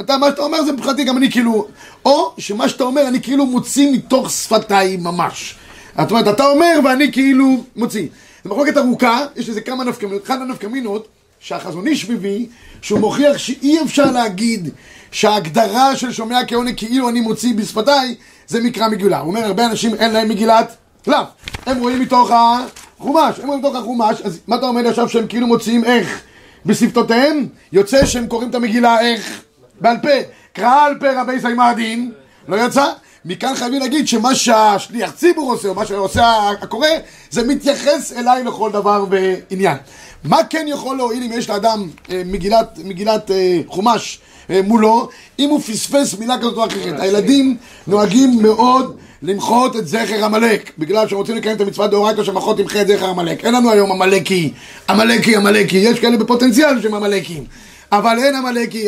אתה, 0.02 0.18
מה 0.18 0.28
שאתה 0.30 0.42
אומר 0.42 0.64
זה 0.64 0.72
מבחינתי 0.72 1.04
גם 1.04 1.18
אני 1.18 1.32
כאילו, 1.32 1.68
או 2.06 2.34
שמה 2.38 2.70
שאתה 2.70 2.84
אומר 2.84 3.08
אני 3.08 3.22
כאילו 3.22 3.46
מוציא 3.46 3.92
מתוך 3.92 4.30
שפתיי 4.30 4.98
ממש. 4.98 5.56
זאת 6.02 6.12
אומרת, 6.12 6.28
אתה 6.28 6.46
אומר 6.46 6.80
ואני 6.84 7.12
כאילו 7.12 7.64
מוציא. 7.76 8.08
זו 8.44 8.50
מחלוקת 8.50 8.78
ארוכה, 8.78 9.26
יש 9.36 9.50
לזה 9.50 9.62
כמה 9.62 9.84
נפקמינות. 9.84 10.24
אחת 10.24 10.42
הנפקמינות 10.42 11.08
שהחזון 11.40 11.88
איש 11.88 12.10
מביא, 12.10 12.46
שהוא 12.82 13.00
מוכיח 13.00 13.38
שאי 13.38 13.78
אפשר 13.84 14.12
להגיד 14.12 14.70
שההגדרה 15.12 15.96
של 15.96 16.12
שומע 16.12 16.40
כעונג 16.48 16.78
כאילו 16.78 17.10
אני 17.10 17.22
מוציא 17.22 17.54
בשפתיי, 17.56 18.16
זה 18.48 18.62
מקרא 18.62 18.88
מגילה. 18.88 19.20
הוא 19.20 19.28
אומר, 19.28 19.46
הרבה 19.46 19.66
אנשים 19.66 19.96
אין 19.96 20.12
להם 20.12 20.30
מגילת 20.30 20.76
קלף. 21.06 21.28
הם 21.66 21.78
רואים 21.78 22.00
מתוך 22.00 22.32
החומש, 22.32 23.40
הם 23.40 23.48
רואים 23.48 23.60
מתוך 23.60 23.76
החומש, 23.76 24.22
אז 24.22 24.40
מה 24.48 24.56
אתה 24.56 24.66
אומר 24.66 24.88
עכשיו 24.88 25.10
שהם 25.10 25.28
כאילו 25.28 25.48
מוציאים 25.48 25.84
איך? 25.84 26.22
בשפתותיהם? 26.66 27.48
יוצא 27.72 28.06
שהם 28.06 28.28
קוראים 28.28 28.50
את 28.50 28.56
המגילה 28.56 29.00
איך? 29.00 29.42
בעל 29.82 29.98
פה. 30.02 30.10
קרא 30.54 30.86
על 30.86 31.00
פה 31.00 31.22
רבי 31.22 31.40
סיימדין, 31.40 32.12
לא 32.48 32.66
יצא? 32.66 32.86
מכאן 33.26 33.56
חייבים 33.56 33.80
להגיד 33.80 34.08
שמה 34.08 34.36
שהשליח 34.36 35.12
ציבור 35.12 35.52
עושה, 35.52 35.68
או 35.68 35.76
מה 35.76 35.86
שעושה 35.86 36.50
הקורא, 36.62 36.88
זה 37.32 37.44
מתייחס 37.44 38.14
אליי 38.18 38.44
לכל 38.44 38.72
דבר 38.72 39.06
ועניין. 39.10 39.78
מה 40.24 40.38
כן 40.50 40.66
יכול 40.70 40.98
להועיל 40.98 41.24
אם 41.24 41.32
יש 41.34 41.50
לאדם 41.50 41.88
אה, 42.12 42.22
מגילת, 42.26 42.80
מגילת 42.84 43.32
אה, 43.32 43.60
חומש 43.68 44.20
אה, 44.50 44.62
מולו, 44.64 45.10
אם 45.40 45.50
הוא 45.50 45.62
פספס 45.62 46.20
מילה 46.20 46.38
כזאת 46.38 46.58
או 46.58 46.66
אחרת. 46.66 47.00
הילדים 47.00 47.58
נוהגים 47.88 48.42
מאוד 48.42 48.98
למחות 49.22 49.76
את 49.76 49.88
זכר 49.88 50.26
עמלק, 50.26 50.72
בגלל 50.78 51.08
שרוצים 51.08 51.36
לקיים 51.36 51.56
את 51.56 51.62
המצווה 51.62 51.88
דאורייתא 51.88 52.24
שמחות 52.24 52.58
תמחה 52.58 52.82
את 52.82 52.88
זכר 52.88 53.10
עמלק. 53.10 53.46
אין 53.46 53.54
לנו 53.54 53.72
היום 53.72 53.92
עמלקי, 53.92 54.54
עמלקי, 54.90 55.36
עמלקי, 55.36 55.78
יש 55.78 56.00
כאלה 56.00 56.18
בפוטנציאל 56.18 56.82
שהם 56.82 56.94
עמלקים. 56.94 57.44
אבל 57.92 58.20
אין 58.20 58.36
עמלקי, 58.36 58.88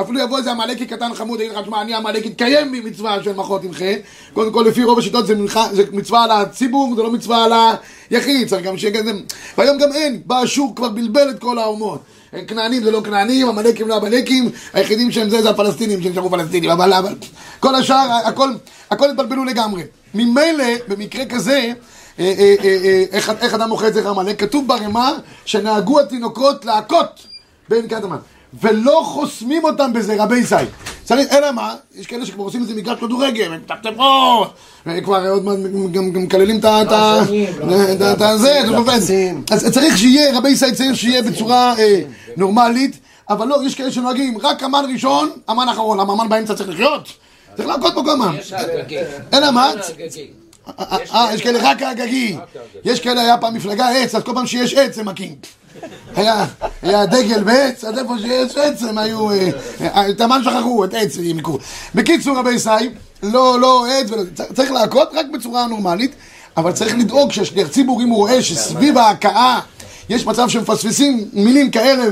אפילו 0.00 0.20
יבוא 0.20 0.38
איזה 0.38 0.50
עמלקי 0.50 0.86
קטן 0.86 1.14
חמוד, 1.14 1.40
יגיד 1.40 1.52
לך, 1.52 1.62
תשמע, 1.62 1.82
אני 1.82 1.94
עמלקי, 1.94 2.30
תקיים 2.30 2.72
מצווה 2.84 3.22
של 3.22 3.32
מחות 3.32 3.64
עמך. 3.64 3.82
קודם 4.32 4.52
כל, 4.52 4.64
לפי 4.68 4.84
רוב 4.84 4.98
השיטות 4.98 5.26
זה, 5.26 5.34
מנחה, 5.34 5.66
זה 5.72 5.82
מצווה 5.92 6.24
על 6.24 6.30
הציבור, 6.30 6.94
זה 6.96 7.02
לא 7.02 7.10
מצווה 7.10 7.44
על 7.44 7.52
היחיד, 8.10 8.48
צריך 8.48 8.62
גם 8.62 8.78
שיהיה 8.78 8.94
כזה... 8.94 9.12
והיום 9.58 9.78
גם 9.78 9.92
אין, 9.92 10.20
בא 10.26 10.38
השוק 10.38 10.76
כבר 10.76 10.88
בלבל 10.88 11.30
את 11.30 11.38
כל 11.38 11.58
האומות. 11.58 12.00
כנענים 12.48 12.82
זה 12.82 12.90
לא 12.90 13.00
כנענים, 13.04 13.48
עמלקים 13.48 13.88
לא 13.88 13.96
עמלקים, 13.96 14.50
היחידים 14.72 15.12
שהם 15.12 15.30
זה 15.30 15.42
זה 15.42 15.50
הפלסטינים 15.50 16.02
שנשארו 16.02 16.30
פלסטינים, 16.30 16.70
אבל, 16.70 16.92
אבל 16.92 17.14
כל 17.60 17.74
השאר, 17.74 18.10
הכל, 18.24 18.50
הכל 18.90 19.10
התבלבלו 19.10 19.44
לגמרי. 19.44 19.82
ממילא, 20.14 20.64
במקרה 20.88 21.24
כזה, 21.26 21.72
אה, 22.18 22.34
אה, 22.38 22.54
אה, 22.64 23.04
איך, 23.12 23.32
איך 23.40 23.54
אדם 23.54 23.68
מוכר 23.68 23.88
את 23.88 23.94
זכר 23.94 24.10
עמלק? 24.10 24.40
כתוב 24.40 24.68
ברמה 24.68 25.12
שנהגו 25.44 26.00
התינוקות 26.00 26.64
להכות 26.64 27.26
בנקודת 27.68 28.04
המן, 28.04 28.16
ולא 28.62 29.00
חוסמים 29.04 29.64
אותם 29.64 29.92
בזה 29.92 30.16
רבי 30.22 30.42
זי. 30.44 30.54
צריך, 31.04 31.32
אלא 31.32 31.52
מה, 31.52 31.74
יש 31.96 32.06
כאלה 32.06 32.26
שכבר 32.26 32.44
עושים 32.44 32.62
איזה 32.62 32.74
מגרש 32.74 32.98
כדורגל, 33.00 33.52
הם 33.52 33.60
טפטף 33.66 33.90
פה, 33.96 34.46
וכבר 34.86 35.28
עוד 35.30 35.44
מעט 35.44 35.58
גם 35.92 36.10
גם 36.12 36.22
מקללים 36.22 36.58
את 36.58 36.64
ה... 36.64 36.82
את 36.82 36.92
ה- 36.92 37.22
את 37.92 38.00
ה- 38.02 38.12
את 38.12 38.20
ה- 38.22 38.38
זה, 38.38 38.60
זה 38.68 38.76
עובד. 38.76 38.98
אז 39.52 39.66
צריך 39.72 39.98
שיהיה, 39.98 40.38
רבי 40.38 40.54
זי 40.54 40.72
צריך 40.72 40.96
שיהיה 40.96 41.22
בצורה 41.22 41.74
אה, 41.78 42.00
נורמלית, 42.36 42.98
אבל 43.28 43.46
לא, 43.48 43.58
יש 43.66 43.74
כאלה 43.74 43.92
שנוהגים, 43.92 44.38
רק 44.42 44.62
אמן 44.62 44.84
ראשון, 44.92 45.30
אמן 45.50 45.68
אחרון, 45.68 46.00
למה 46.00 46.12
אמן 46.12 46.28
באמצע 46.28 46.54
צריך 46.54 46.68
לחיות? 46.68 47.08
צריך 47.56 47.68
להכות 47.68 47.94
פה. 47.94 48.02
יש 48.40 48.52
הגגי. 48.52 48.98
אלא 49.34 49.50
מה? 49.50 49.70
הגגי. 49.88 50.26
אה, 50.78 50.96
אה, 51.14 51.34
יש 51.34 51.42
כאלה 51.42 51.58
רק 51.62 51.82
הגגי. 51.82 52.36
יש 52.84 53.00
כאלה, 53.00 53.20
היה 53.20 53.36
פעם 53.38 53.54
מפלגה 53.54 53.88
עץ, 53.88 54.14
אז 54.14 54.22
כל 54.22 54.34
פעם 54.34 54.46
שיש 54.46 54.74
עץ 54.74 54.98
הם 54.98 55.08
מכים. 55.08 55.34
היה, 56.16 56.46
היה 56.82 57.06
דגל 57.06 57.42
ועץ, 57.46 57.84
אז 57.84 57.98
איפה 57.98 58.14
שיש 58.18 58.56
עץ 58.56 58.82
הם 58.82 58.98
היו... 58.98 59.30
אה, 59.30 59.50
אה, 59.80 60.08
את 60.10 60.20
המן 60.20 60.40
שכחו, 60.44 60.84
את 60.84 60.94
עץ 60.94 61.16
הם 61.18 61.38
יקרו. 61.38 61.58
בקיצור, 61.94 62.38
רבי 62.38 62.58
סי, 62.58 62.70
לא, 63.22 63.60
לא 63.60 63.86
עץ, 63.86 64.06
צריך- 64.54 64.70
להכות 64.70 65.08
רק 65.14 65.26
בצורה 65.34 65.66
נורמלית, 65.66 66.14
אבל 66.56 66.72
צריך 66.72 66.94
לדאוג 66.98 67.32
שהשליח 67.32 67.68
ציבור, 67.68 68.02
אם 68.02 68.08
הוא 68.08 68.16
רואה 68.16 68.42
שסביב 68.42 68.98
ההכאה 68.98 69.60
יש 70.08 70.26
מצב 70.26 70.48
שמפספסים 70.48 71.28
מילים 71.32 71.70
כאלה 71.70 72.04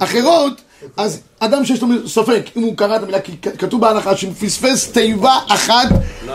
ואחרות, 0.00 0.60
אז 0.96 1.20
אדם 1.40 1.64
שיש 1.64 1.82
לו 1.82 2.08
ספק, 2.08 2.42
אם 2.56 2.62
הוא 2.62 2.76
קרא 2.76 2.96
את 2.96 3.02
המילה, 3.02 3.20
כי 3.20 3.32
כתוב 3.58 3.80
בהלכה 3.80 4.16
שאם 4.16 4.34
פספס 4.34 4.88
תיבה 4.90 5.38
אחת, 5.48 5.88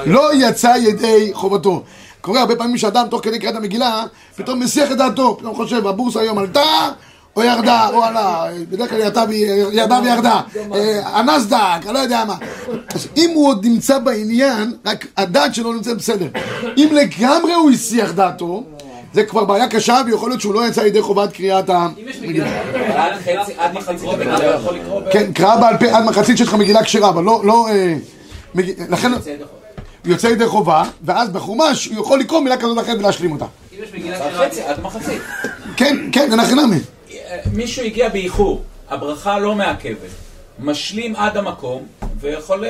לא 0.05 0.29
יצא 0.35 0.73
ידי 0.81 1.29
חובתו. 1.33 1.83
קורה 2.21 2.39
הרבה 2.41 2.55
פעמים 2.55 2.77
שאדם 2.77 3.07
תוך 3.09 3.21
כדי 3.23 3.39
קריאת 3.39 3.55
המגילה, 3.55 4.03
פתאום 4.35 4.59
מסיח 4.59 4.91
את 4.91 4.97
דעתו, 4.97 5.37
פתאום 5.39 5.55
חושב, 5.55 5.87
הבורסה 5.87 6.19
היום 6.19 6.37
עלתה, 6.37 6.89
או 7.35 7.43
ירדה, 7.43 7.89
או 7.93 8.03
עלה, 8.03 8.45
בדרך 8.69 8.89
כלל 8.89 8.99
ירדה 9.71 9.99
וירדה, 10.03 10.41
אה, 10.73 11.19
הנסדק, 11.19 11.57
אני 11.85 11.93
לא 11.93 11.99
יודע 11.99 12.25
מה. 12.25 12.35
אז 12.93 13.07
אם 13.17 13.31
הוא 13.33 13.47
עוד 13.47 13.65
נמצא 13.65 13.99
בעניין, 13.99 14.73
רק 14.85 15.05
הדעת 15.17 15.55
שלו 15.55 15.73
נמצאת 15.73 15.97
בסדר. 15.97 16.27
אם 16.77 16.89
לגמרי 16.91 17.53
הוא 17.53 17.71
הסיח 17.71 18.11
דעתו, 18.11 18.63
זה 19.13 19.23
כבר 19.23 19.45
בעיה 19.45 19.67
קשה, 19.67 20.01
ויכול 20.05 20.29
להיות 20.29 20.41
שהוא 20.41 20.53
לא 20.53 20.67
יצא 20.67 20.81
ידי 20.81 21.01
חובת 21.01 21.33
קריאת 21.33 21.69
המגילה. 21.69 22.61
עד 22.95 23.13
חצי, 23.19 23.53
עד 23.57 23.73
מחצית 23.73 24.09
אתה 24.35 24.45
יכול 24.45 24.75
לקרוא 24.75 25.01
כן, 25.11 25.33
קרא 25.33 25.55
בעל 25.55 25.77
פה 25.77 25.85
עד 25.85 26.05
מחצית 26.05 26.37
שיש 26.37 26.47
לך 26.47 26.53
מגילה 26.53 26.83
כשרה, 26.83 27.09
אבל 27.09 27.23
לא, 27.23 27.41
לא... 27.43 27.67
אה. 27.69 27.95
לכן... 28.89 29.11
יוצא 30.05 30.27
ידי 30.27 30.47
חובה, 30.47 30.83
ואז 31.03 31.29
בחומש 31.29 31.85
הוא 31.85 32.01
יכול 32.01 32.19
לקרוא 32.19 32.39
מילה 32.39 32.57
כזאת 32.57 32.79
אחרת 32.79 32.99
ולהשלים 32.99 33.31
אותה. 33.31 33.45
אם 33.45 33.83
יש 33.83 33.89
מגילה 33.93 34.19
כשרה, 34.19 34.47
חצי, 34.47 34.61
עד 34.61 34.81
מחצית. 34.81 35.21
כן, 35.77 35.97
כן, 36.11 36.31
אין 36.31 36.39
הכי 36.39 36.55
נמי. 36.55 36.79
מישהו 37.53 37.85
הגיע 37.85 38.09
באיחור, 38.09 38.61
הברכה 38.89 39.39
לא 39.39 39.55
מעכבת. 39.55 40.09
משלים 40.59 41.15
עד 41.15 41.37
המקום, 41.37 41.83
ויכול... 42.21 42.65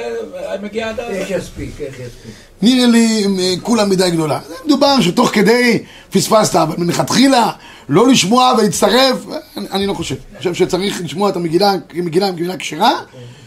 מגיע 0.62 0.90
עד... 0.90 1.00
ה- 1.00 1.08
איך 1.08 1.32
יספיק, 1.32 1.82
איך 1.82 1.94
יספיק. 2.00 2.32
נראה 2.62 2.86
לי 2.88 3.26
אה, 3.40 3.54
כולה 3.62 3.86
מדי 3.86 4.12
גדולה. 4.12 4.40
זה 4.48 4.54
מדובר 4.66 5.02
שתוך 5.02 5.30
כדי 5.34 5.84
פספסת, 6.12 6.56
אבל 6.56 6.76
מלכתחילה 6.78 7.52
לא 7.90 8.08
לשמוע 8.08 8.54
ולהצטרף, 8.58 9.18
אני, 9.58 9.68
אני 9.72 9.88
לא 9.88 9.94
חושב. 9.94 10.16
אני 10.32 10.38
חושב 10.38 10.54
שצריך 10.54 11.02
לשמוע 11.04 11.30
את 11.30 11.36
המגילה 11.36 11.74
כמגילה 11.90 12.28
כמגילה 12.30 12.58
כשרה. 12.58 13.00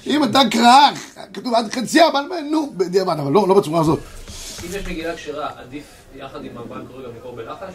אם 0.07 0.25
אתה 0.25 0.40
קרא, 0.51 0.90
כתוב 1.35 1.55
עד 1.55 1.73
חציה, 1.75 2.09
אבל 2.09 2.21
נו, 2.51 2.73
בדיעבד, 2.77 3.17
אבל 3.19 3.33
לא, 3.33 3.49
לא 3.49 3.55
בצורה 3.55 3.81
הזאת. 3.81 3.99
אם 4.64 4.69
יש 4.71 4.87
מגילה 4.87 5.14
כשרה, 5.17 5.49
עדיף 5.57 5.83
יחד 6.17 6.45
עם 6.45 6.51
קורא 6.93 7.03
גם 7.03 7.11
לקרוא 7.19 7.37
בלחש? 7.37 7.75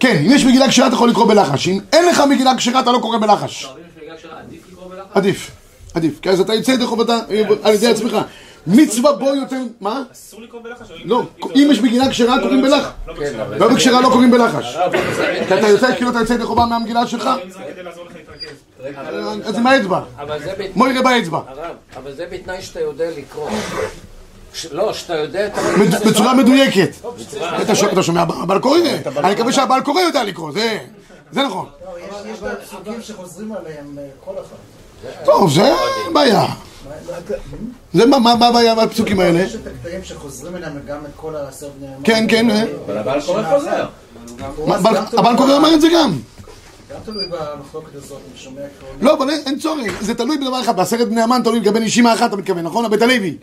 כן, 0.00 0.16
אם 0.26 0.30
יש 0.30 0.44
מגילה 0.44 0.68
כשרה 0.68 0.86
אתה 0.86 0.94
יכול 0.94 1.10
לקרוא 1.10 1.26
בלחש. 1.26 1.68
אם 1.68 1.78
אין 1.92 2.08
לך 2.08 2.22
מגילה 2.30 2.56
כשרה 2.56 2.80
אתה 2.80 2.92
לא 2.92 2.98
קורא 2.98 3.18
בלחש. 3.18 3.64
לא, 3.64 3.70
אבל 3.70 3.80
אם 3.80 3.86
יש 3.86 3.96
מגילה 4.02 4.16
כשרה, 4.16 4.38
עדיף 4.38 4.60
לקרוא 4.72 4.88
בלחש? 4.90 5.06
עדיף, 5.14 5.50
עדיף. 5.94 6.20
כי 6.20 6.30
אז 6.30 6.40
אתה 6.40 6.54
יוצא 6.54 6.70
ידי 6.70 6.86
חובתה 6.86 7.18
אה, 7.30 7.42
על 7.62 7.74
ידי 7.74 7.86
עצמך. 7.86 8.16
מצווה 8.66 9.12
בו 9.12 9.34
יותר... 9.34 9.56
מה? 9.80 10.02
אסור 10.12 10.40
לקרוא 10.42 10.60
בלחש? 10.62 10.86
לא, 11.04 11.22
אם 11.54 11.68
יש 11.72 11.80
מגילה 11.80 12.10
כשרה 12.10 12.36
לא, 12.36 12.42
קוראים 12.42 12.64
לא 12.64 12.68
בלחש. 12.76 12.90
לא 13.58 13.68
בכשרה. 13.68 13.92
לא 14.00 14.02
לא 14.02 14.08
קוראים 14.12 14.30
בלחש. 14.30 14.76
כי 15.48 15.54
אתה 15.58 15.68
יוצא 15.68 15.94
כאילו 15.96 16.10
אתה 16.10 16.18
יוצא 16.18 16.32
ידי 16.32 16.44
חובה 16.44 16.66
מהמגילה 16.66 17.06
שלך, 17.06 17.30
אם 17.44 17.50
זה 17.50 17.58
רק 17.58 17.64
כדי 17.74 17.82
לעזור 17.82 18.04
לך 18.04 18.12
להתרכז. 18.16 19.46
אז 19.48 19.56
עם 19.58 19.66
האצבע. 19.66 20.00
יראה 20.76 21.02
באצבע. 21.02 21.40
הרב, 21.48 21.74
אבל 21.96 22.12
זה 22.14 22.26
בתנאי 22.32 22.62
שאתה 22.62 22.80
יודע 22.80 23.04
לקרוא. 23.18 23.50
לא, 24.72 24.92
שאתה 24.92 25.14
יודע 25.16 25.48
בצורה 26.06 26.34
מדויקת. 26.34 26.90
אתה 27.62 27.74
שומע- 27.74 27.92
אתה 27.92 28.02
שומע 28.02 28.20
הבעל 28.20 28.58
קורא? 28.58 28.78
אני 29.16 29.34
מקווה 29.34 29.52
שהבעל 29.52 29.80
קורא 29.82 30.00
יודע 30.00 30.24
לקרוא, 30.24 30.52
זה 30.52 30.78
זה 31.32 31.42
נכון. 31.42 31.66
יש 32.32 32.40
גם 32.40 32.54
פסוקים 32.66 33.02
שחוזרים 33.02 33.52
עליהם 33.52 33.98
אה, 33.98 34.04
כל 34.24 34.32
אחד. 34.32 34.56
טוב, 35.24 35.50
זה 35.54 35.72
בעיה. 36.12 36.46
זה 37.94 38.06
מה- 38.06 38.32
הבעיה 38.32 38.74
בפסוקים 38.74 39.20
האלה? 39.20 39.40
יש 39.42 39.54
את 39.54 39.60
הקטעים 39.66 40.00
שחוזרים 40.04 40.56
אליהם 40.56 40.72
גם 40.86 40.98
את 41.04 41.10
כל 41.16 41.36
העשר 41.36 41.68
בני. 41.78 41.86
כן, 42.04 42.26
כן, 42.28 42.50
אה. 42.50 42.64
אבל 42.86 42.98
הבעל 42.98 43.20
קורא 43.20 43.42
חוזר. 43.58 43.86
הבעל- 45.12 45.36
קורא 45.36 45.52
אומר 45.52 45.74
את 45.74 45.80
זה 45.80 45.88
גם. 45.94 46.12
גם 46.92 46.98
תלוי 47.04 47.24
במחלוקת 47.26 47.94
הזאת, 47.94 48.18
אם 48.32 48.38
שומע 48.38 48.54
קרוא. 48.80 48.90
לא, 49.00 49.14
אבל 49.14 49.30
אין- 49.30 49.40
אין 49.46 49.58
צורך, 49.58 49.92
זה 50.00 50.14
תלוי 50.14 50.38
בדבר 50.38 50.60
אחד, 50.60 50.76
בעשרת 50.76 51.08
בני 51.08 51.20
המן 51.22 51.40
תלוי 51.44 51.60
לגבי 51.60 51.80
נשימה 51.80 52.14
אחת, 52.14 52.28
אתה 52.28 52.36
מתכוון, 52.36 52.64
נכון? 52.64 52.84
הבית 52.84 53.02
הלוי. 53.02 53.36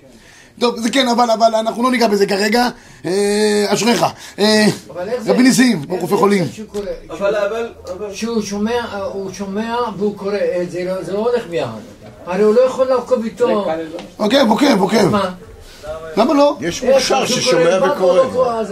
טוב, 0.60 0.80
זה 0.80 0.90
כן, 0.90 1.08
אבל, 1.08 1.32
אבל 1.32 1.56
אנחנו 1.56 1.84
לא 1.84 1.92
ניגע 1.92 2.08
בזה 2.08 2.26
כרגע. 2.26 2.68
אה, 3.06 3.66
אשריך. 3.68 4.06
אה, 4.40 4.66
רבי 5.28 5.44
ניסים, 5.44 5.82
רופא 5.90 6.16
חולים. 6.16 6.46
אבל, 7.10 7.36
אבל, 7.36 7.70
אבל... 7.92 8.14
שהוא 8.14 8.42
שומע, 8.42 8.82
הוא 9.14 9.32
שומע 9.34 9.76
והוא 9.98 10.18
קורא 10.18 10.38
את 10.62 10.72
זה, 10.72 10.84
לא- 10.84 11.04
זה 11.04 11.14
לא 11.14 11.18
הולך 11.20 11.48
ביחד. 11.48 11.80
הרי 12.26 12.44
הוא 12.44 12.56
לא 12.56 12.62
יכול 12.62 12.88
לעקוב 12.88 13.24
איתו. 13.24 13.66
עוקב, 14.18 14.50
עוקב, 14.50 14.82
עוקב. 14.82 15.06
מה? 15.06 15.30
למה 16.18 16.34
לא? 16.34 16.56
יש 16.62 16.84
מוכשר 16.84 17.26
ששומע 17.26 17.96
קורא, 17.98 18.22
וקורא. 18.22 18.62
לא? 18.62 18.64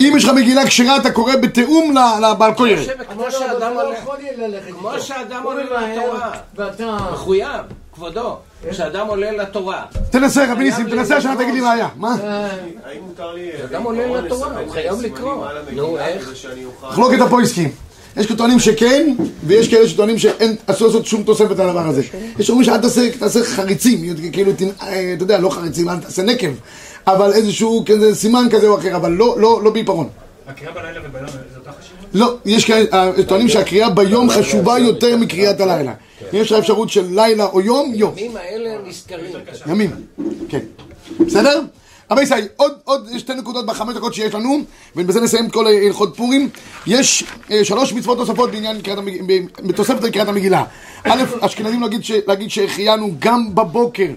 אם 0.00 0.12
יש 0.16 0.24
לך 0.24 0.30
מגילה 0.30 0.66
כשרה, 0.66 0.96
אתה 0.96 1.10
קורא 1.10 1.36
בתיאום 1.36 1.94
לבעל 2.22 2.54
קורא. 2.54 2.68
כמו 3.14 3.24
שאדם 3.30 3.74
לא 3.74 3.82
הולך. 3.82 5.02
שאדם 5.02 5.42
ממהר, 5.42 5.96
לתורה. 5.96 6.30
ואתה... 6.56 6.96
מחויב, 7.12 7.48
כבודו, 7.98 8.36
כשאדם 8.70 9.06
עולה 9.06 9.32
לתורה, 9.32 9.84
תנסה, 10.10 10.52
רבי 10.52 10.64
ניסים, 10.64 10.90
תנסה 10.90 11.16
השנה, 11.16 11.34
תגיד 11.36 11.54
לי 11.54 11.60
מה 11.60 11.72
היה. 11.72 11.88
מה? 11.96 12.16
אה, 12.22 12.48
האם 12.84 13.00
מותר 13.06 13.34
לי... 13.34 13.50
אדם 13.70 13.82
עולה 13.82 14.20
לתורה, 14.20 14.60
הוא 14.60 14.72
חייב 14.72 15.00
לקרוא. 15.02 15.46
נו, 15.72 15.98
איך? 15.98 16.30
מחלוקת 16.88 17.20
הפויסקים. 17.20 17.68
יש 18.16 18.26
טוענים 18.26 18.58
שכן, 18.60 19.14
ויש 19.44 19.68
כאלה 19.68 19.88
שטוענים 19.88 20.18
שאסור 20.18 20.86
לעשות 20.86 21.06
שום 21.06 21.22
תוספת 21.22 21.58
על 21.58 21.68
הדבר 21.68 21.86
הזה. 21.88 22.02
יש 22.38 22.46
שאומרים 22.46 22.64
שאל 22.64 22.78
תעשה, 22.78 23.10
תעשה 23.18 23.44
חריצים, 23.44 24.14
כאילו, 24.32 24.52
תנ- 24.52 24.82
אה, 24.82 25.12
אתה 25.16 25.22
יודע, 25.22 25.38
לא 25.38 25.48
חריצים, 25.50 25.88
אל 25.88 25.96
תעשה 25.96 26.22
נקב, 26.22 26.48
אבל 27.06 27.32
איזשהו 27.32 27.82
כזה 27.86 28.14
סימן 28.14 28.46
כזה 28.50 28.66
או 28.68 28.78
אחר, 28.78 28.96
אבל 28.96 29.12
לא, 29.12 29.36
לא, 29.40 29.60
לא 29.64 29.70
בעיפרון. 29.70 30.08
הקריאה 30.48 30.72
בלילה 30.72 31.00
וביום 31.04 31.26
זה 31.26 31.36
אותה 31.58 31.70
חשיבות? 31.80 32.06
לא, 32.14 32.36
יש 32.44 32.64
כאלה 32.64 32.84
אה, 32.92 33.22
טוענים 33.28 33.48
שהקריאה 33.48 33.90
ביום 33.90 34.30
חשובה 34.30 34.78
יותר 34.78 35.16
מקריאת 35.16 35.60
הלילה. 35.60 35.92
אם 36.22 36.38
יש 36.38 36.52
לך 36.52 36.58
אפשרות 36.58 36.90
של 36.90 37.06
לילה 37.10 37.44
או 37.44 37.60
יום, 37.60 37.92
יום. 37.94 38.14
הימים 38.16 38.36
האלה 38.36 38.78
נזכרים. 38.86 39.32
ימים, 39.66 39.90
כן. 40.48 40.60
בסדר? 41.20 41.62
רבי 42.10 42.22
ישראל, 42.22 42.46
עוד, 42.56 42.72
עוד 42.84 43.08
שתי 43.18 43.34
נקודות 43.34 43.66
בחמש 43.66 43.96
דקות 43.96 44.14
שיש 44.14 44.34
לנו, 44.34 44.60
ובזה 44.96 45.20
נסיים 45.20 45.46
את 45.46 45.52
כל 45.52 45.66
הלכות 45.66 46.16
פורים. 46.16 46.48
יש 46.86 47.24
אה, 47.50 47.64
שלוש 47.64 47.92
מצוות 47.92 48.18
נוספות 48.18 48.50
בעניין 48.50 48.82
קריאת 48.82 48.98
המגילה, 48.98 49.24
בתוספת 49.62 50.02
לקריאת 50.02 50.28
המגילה. 50.28 50.64
א', 51.04 51.22
אשכנזים 51.40 51.82
להגיד, 51.82 52.04
ש, 52.04 52.10
להגיד 52.26 52.50
שהחיינו 52.50 53.10
גם 53.18 53.54
בבוקר, 53.54 54.08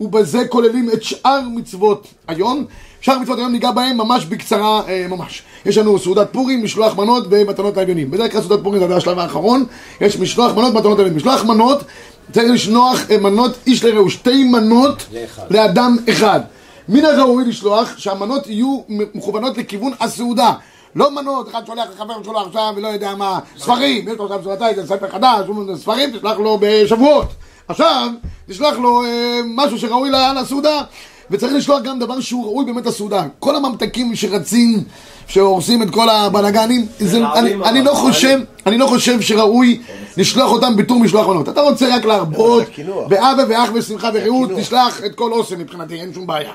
ובזה 0.00 0.48
כוללים 0.48 0.90
את 0.90 1.02
שאר 1.02 1.40
מצוות 1.54 2.06
היום. 2.28 2.66
שאר 3.00 3.18
מצוות 3.18 3.38
היום 3.38 3.52
ניגע 3.52 3.70
בהם 3.70 3.96
ממש 3.96 4.24
בקצרה, 4.24 4.82
אה, 4.88 5.06
ממש. 5.08 5.42
יש 5.66 5.78
לנו 5.78 5.98
סעודת 5.98 6.28
פורים, 6.32 6.64
משלוח 6.64 6.96
מנות 6.96 7.24
ומתנות 7.30 7.76
לאביונים. 7.76 8.10
בדרך 8.10 8.32
כלל 8.32 8.40
סעודת 8.40 8.62
פורים 8.62 8.88
זה 8.88 8.96
השלב 8.96 9.18
האחרון, 9.18 9.64
יש 10.00 10.18
משלוח 10.18 10.52
מנות 10.52 10.74
ומתנות 10.74 10.98
לאביונים. 10.98 11.16
משלוח 11.16 11.44
מנות, 11.44 11.84
צריך 12.32 12.50
לשלוח 12.52 13.10
אה, 13.10 13.18
מנות 13.18 13.52
איש 13.66 13.84
לרעהו, 13.84 14.10
שתי 14.10 14.44
מנות 14.44 15.06
לאדם 15.50 15.96
אחד. 16.10 16.40
מן 16.88 17.04
הראוי 17.04 17.44
לשלוח 17.44 17.98
שהמנות 17.98 18.46
יהיו 18.46 18.80
מכוונות 18.88 19.58
לכיוון 19.58 19.92
הסעודה. 20.00 20.52
לא 20.94 21.10
מנות, 21.10 21.48
אחד 21.48 21.66
שולח 21.66 21.88
לחבר 21.94 22.22
שלו 22.24 22.40
עכשיו 22.40 22.72
ולא 22.76 22.88
יודע 22.88 23.14
מה, 23.14 23.38
ספרים, 23.58 24.08
יש 24.08 24.18
לו 24.18 24.24
עכשיו 24.24 24.40
סעודתה, 24.42 24.68
איזה 24.68 24.86
ספר 24.86 25.08
חדש, 25.08 25.46
ספרים 25.76 26.10
תשלח 26.10 26.38
לו 26.38 26.58
בשבועות. 26.60 27.26
עכשיו, 27.68 28.08
תשלח 28.48 28.78
לו 28.78 29.04
אה, 29.04 29.40
משהו 29.44 29.78
שראוי 29.78 30.10
לסעודה, 30.40 30.80
וצריך 31.30 31.52
לשלוח 31.52 31.82
גם 31.82 31.98
דבר 31.98 32.20
שהוא 32.20 32.44
ראוי 32.44 32.64
באמת 32.64 32.86
לסעודה. 32.86 33.24
כל 33.38 33.56
הממתקים 33.56 34.16
שרצים, 34.16 34.82
שהורסים 35.26 35.82
את 35.82 35.90
כל 35.90 36.08
הבלאגנים, 36.08 36.86
זה- 36.98 37.18
אני, 37.34 37.54
אני 37.64 37.82
לא 37.82 37.92
חושב, 37.94 38.38
אני 38.66 38.78
לא 38.78 38.86
חושב 38.86 39.20
שראוי 39.20 39.80
לשלוח 40.16 40.52
אותם 40.52 40.76
בתור 40.76 40.98
משלוח 40.98 41.26
מנות. 41.28 41.48
אתה 41.48 41.60
רוצה 41.60 41.96
רק 41.96 42.04
להרבות. 42.04 42.62
באבא 43.08 43.42
ואח 43.48 43.70
ושמחה 43.74 44.10
ורעות, 44.14 44.50
תשלח 44.56 45.04
את 45.06 45.14
כל 45.14 45.32
אוסם 45.32 45.58
מבחינתי, 45.58 45.94
אין 46.00 46.14
שום 46.14 46.26
בעיה. 46.26 46.50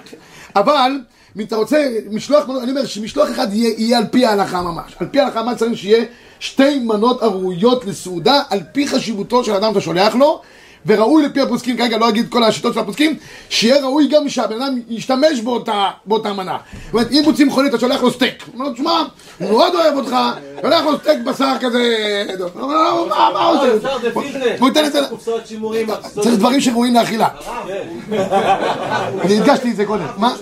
אבל, 0.55 0.91
אם 1.37 1.41
אתה 1.41 1.55
רוצה 1.55 1.77
משלוח 2.11 2.47
מנות, 2.47 2.63
אני 2.63 2.71
אומר 2.71 2.85
שמשלוח 2.85 3.29
אחד 3.31 3.47
יהיה, 3.53 3.73
יהיה 3.77 3.97
על 3.97 4.05
פי 4.11 4.25
ההלכה 4.25 4.61
ממש. 4.61 4.91
על 4.99 5.07
פי 5.07 5.19
ההלכה 5.19 5.43
ממש 5.43 5.57
צריך 5.57 5.77
שיהיה 5.77 6.03
שתי 6.39 6.79
מנות 6.79 7.23
הראויות 7.23 7.85
לסעודה, 7.85 8.41
על 8.49 8.59
פי 8.71 8.87
חשיבותו 8.87 9.43
של 9.43 9.51
אדם 9.53 9.69
שאתה 9.69 9.81
שולח 9.81 10.15
לו. 10.15 10.41
וראוי 10.85 11.23
לפי 11.23 11.41
הפוסקים, 11.41 11.77
כרגע 11.77 11.97
לא 11.97 12.09
אגיד 12.09 12.29
כל 12.29 12.43
השיטות 12.43 12.73
של 12.73 12.79
הפוסקים, 12.79 13.17
שיהיה 13.49 13.81
ראוי 13.83 14.07
גם 14.07 14.29
שהבן 14.29 14.61
אדם 14.61 14.79
ישתמש 14.89 15.39
באותה, 15.43 15.89
באותה 16.05 16.33
מנה. 16.33 16.57
זאת 16.85 16.93
אומרת, 16.93 17.11
אם 17.11 17.23
הוא 17.23 17.33
צמחוני, 17.33 17.69
אתה 17.69 17.79
שולח 17.79 18.01
לו 18.03 18.11
סטייק. 18.11 18.43
הוא 18.45 18.53
אומר 18.53 18.65
לו, 18.65 18.73
תשמע, 18.73 19.03
הוא 19.39 19.49
מאוד 19.49 19.75
אוהב 19.75 19.97
אותך, 19.97 20.15
שולח 20.61 20.85
לו 20.85 20.97
סטייק 20.97 21.19
בשר 21.19 21.53
כזה... 21.61 22.23
לו, 22.39 22.67
מה 22.67 23.45
עושה? 23.45 23.89
ביזנס. 24.13 24.59
הוא 24.59 24.67
ייתן 24.67 24.85
את 24.85 24.93
זה... 24.93 24.99
צריך 26.21 26.35
דברים 26.35 26.61
שראויים 26.61 26.93
לאכילה. 26.95 27.27
אני 29.21 29.39
הדגשתי 29.39 29.71
את 29.71 29.75
זה 29.75 29.85
קודם. 29.85 30.05
מה? 30.17 30.33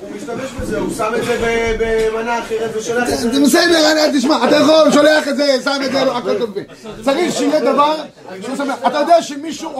הוא 0.00 0.10
משתמש 0.16 0.50
בזה, 0.60 0.78
הוא 0.78 0.94
שם 0.96 1.12
את 1.16 1.24
זה 1.24 1.76
במנה 1.80 2.38
אחרת 2.38 2.76
ושולח 2.76 3.08
את 3.12 3.32
זה. 3.32 3.40
בסדר, 3.40 4.18
תשמע, 4.18 4.48
אתה 4.48 4.56
יכול, 4.56 4.92
שולח 4.92 5.28
את 5.28 5.36
זה, 5.36 5.56
שם 5.64 5.80
את 5.84 5.92
זה, 5.92 6.04
לא, 6.04 6.16
הכל 6.16 6.38
טוב. 6.38 6.50
צריך 7.04 7.36
שיהיה 7.36 7.60
דבר 7.60 7.94
שהוא 8.42 8.56
שמח. 8.56 8.78
אתה 8.86 8.98
יודע 8.98 9.22
שמישהו 9.22 9.70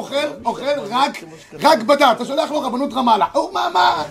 אוכל, 0.45 0.65
אוכל 0.77 0.95
רק, 0.95 1.25
רק 1.63 1.83
בדת, 1.83 2.17
אתה 2.17 2.25
שולח 2.25 2.51
לו 2.51 2.61
רבנות 2.61 2.93
רמאללה. 2.93 3.27
מה, 3.53 3.69
מה, 3.73 4.03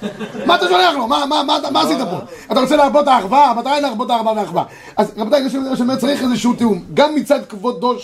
מה 0.46 0.56
אתה 0.56 0.68
שולח 0.68 0.94
לו? 0.94 1.08
מה, 1.08 1.82
עשית 1.82 1.98
פה? 1.98 2.18
אתה 2.52 2.60
רוצה 2.60 2.76
להרבות 2.76 3.08
האחווה? 3.08 3.54
מתי 3.58 3.70
להרבות 3.82 4.10
האחווה 4.10 4.34
והאחווה? 4.34 4.64
אז 4.98 5.12
רבותיי, 5.18 5.50
שאני 5.50 5.64
אומר, 5.80 5.96
צריך 5.96 6.22
איזשהו 6.24 6.54
תיאום. 6.54 6.84
גם 6.94 7.16
מצד 7.16 7.40
כבודו. 7.50 7.96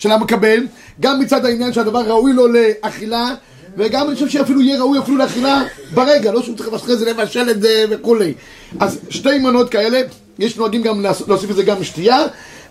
של 0.00 0.12
המקבל, 0.12 0.66
גם 1.00 1.20
מצד 1.20 1.44
העניין 1.44 1.72
שהדבר 1.72 2.00
ראוי 2.00 2.32
לו 2.32 2.46
לאכילה, 2.48 3.28
וגם 3.76 4.06
אני 4.06 4.14
חושב 4.14 4.28
שאפילו 4.28 4.60
יהיה 4.60 4.78
ראוי 4.80 4.98
אפילו 4.98 5.16
לאכילה 5.16 5.62
ברגע, 5.94 6.32
לא 6.32 6.42
שהוא 6.42 6.56
צריך 6.56 6.72
אחרי 6.74 6.96
זה 6.96 7.10
לבשל 7.10 7.50
את 7.50 7.62
זה 7.62 7.84
וכולי. 7.90 8.34
אז 8.80 8.98
שתי 9.10 9.38
מנות 9.38 9.70
כאלה, 9.70 10.00
יש 10.38 10.56
נוהגים 10.56 10.82
גם 10.82 11.00
להוס- 11.06 11.28
להוסיף 11.28 11.50
לזה 11.50 11.62
גם 11.62 11.84
שתייה, 11.84 12.18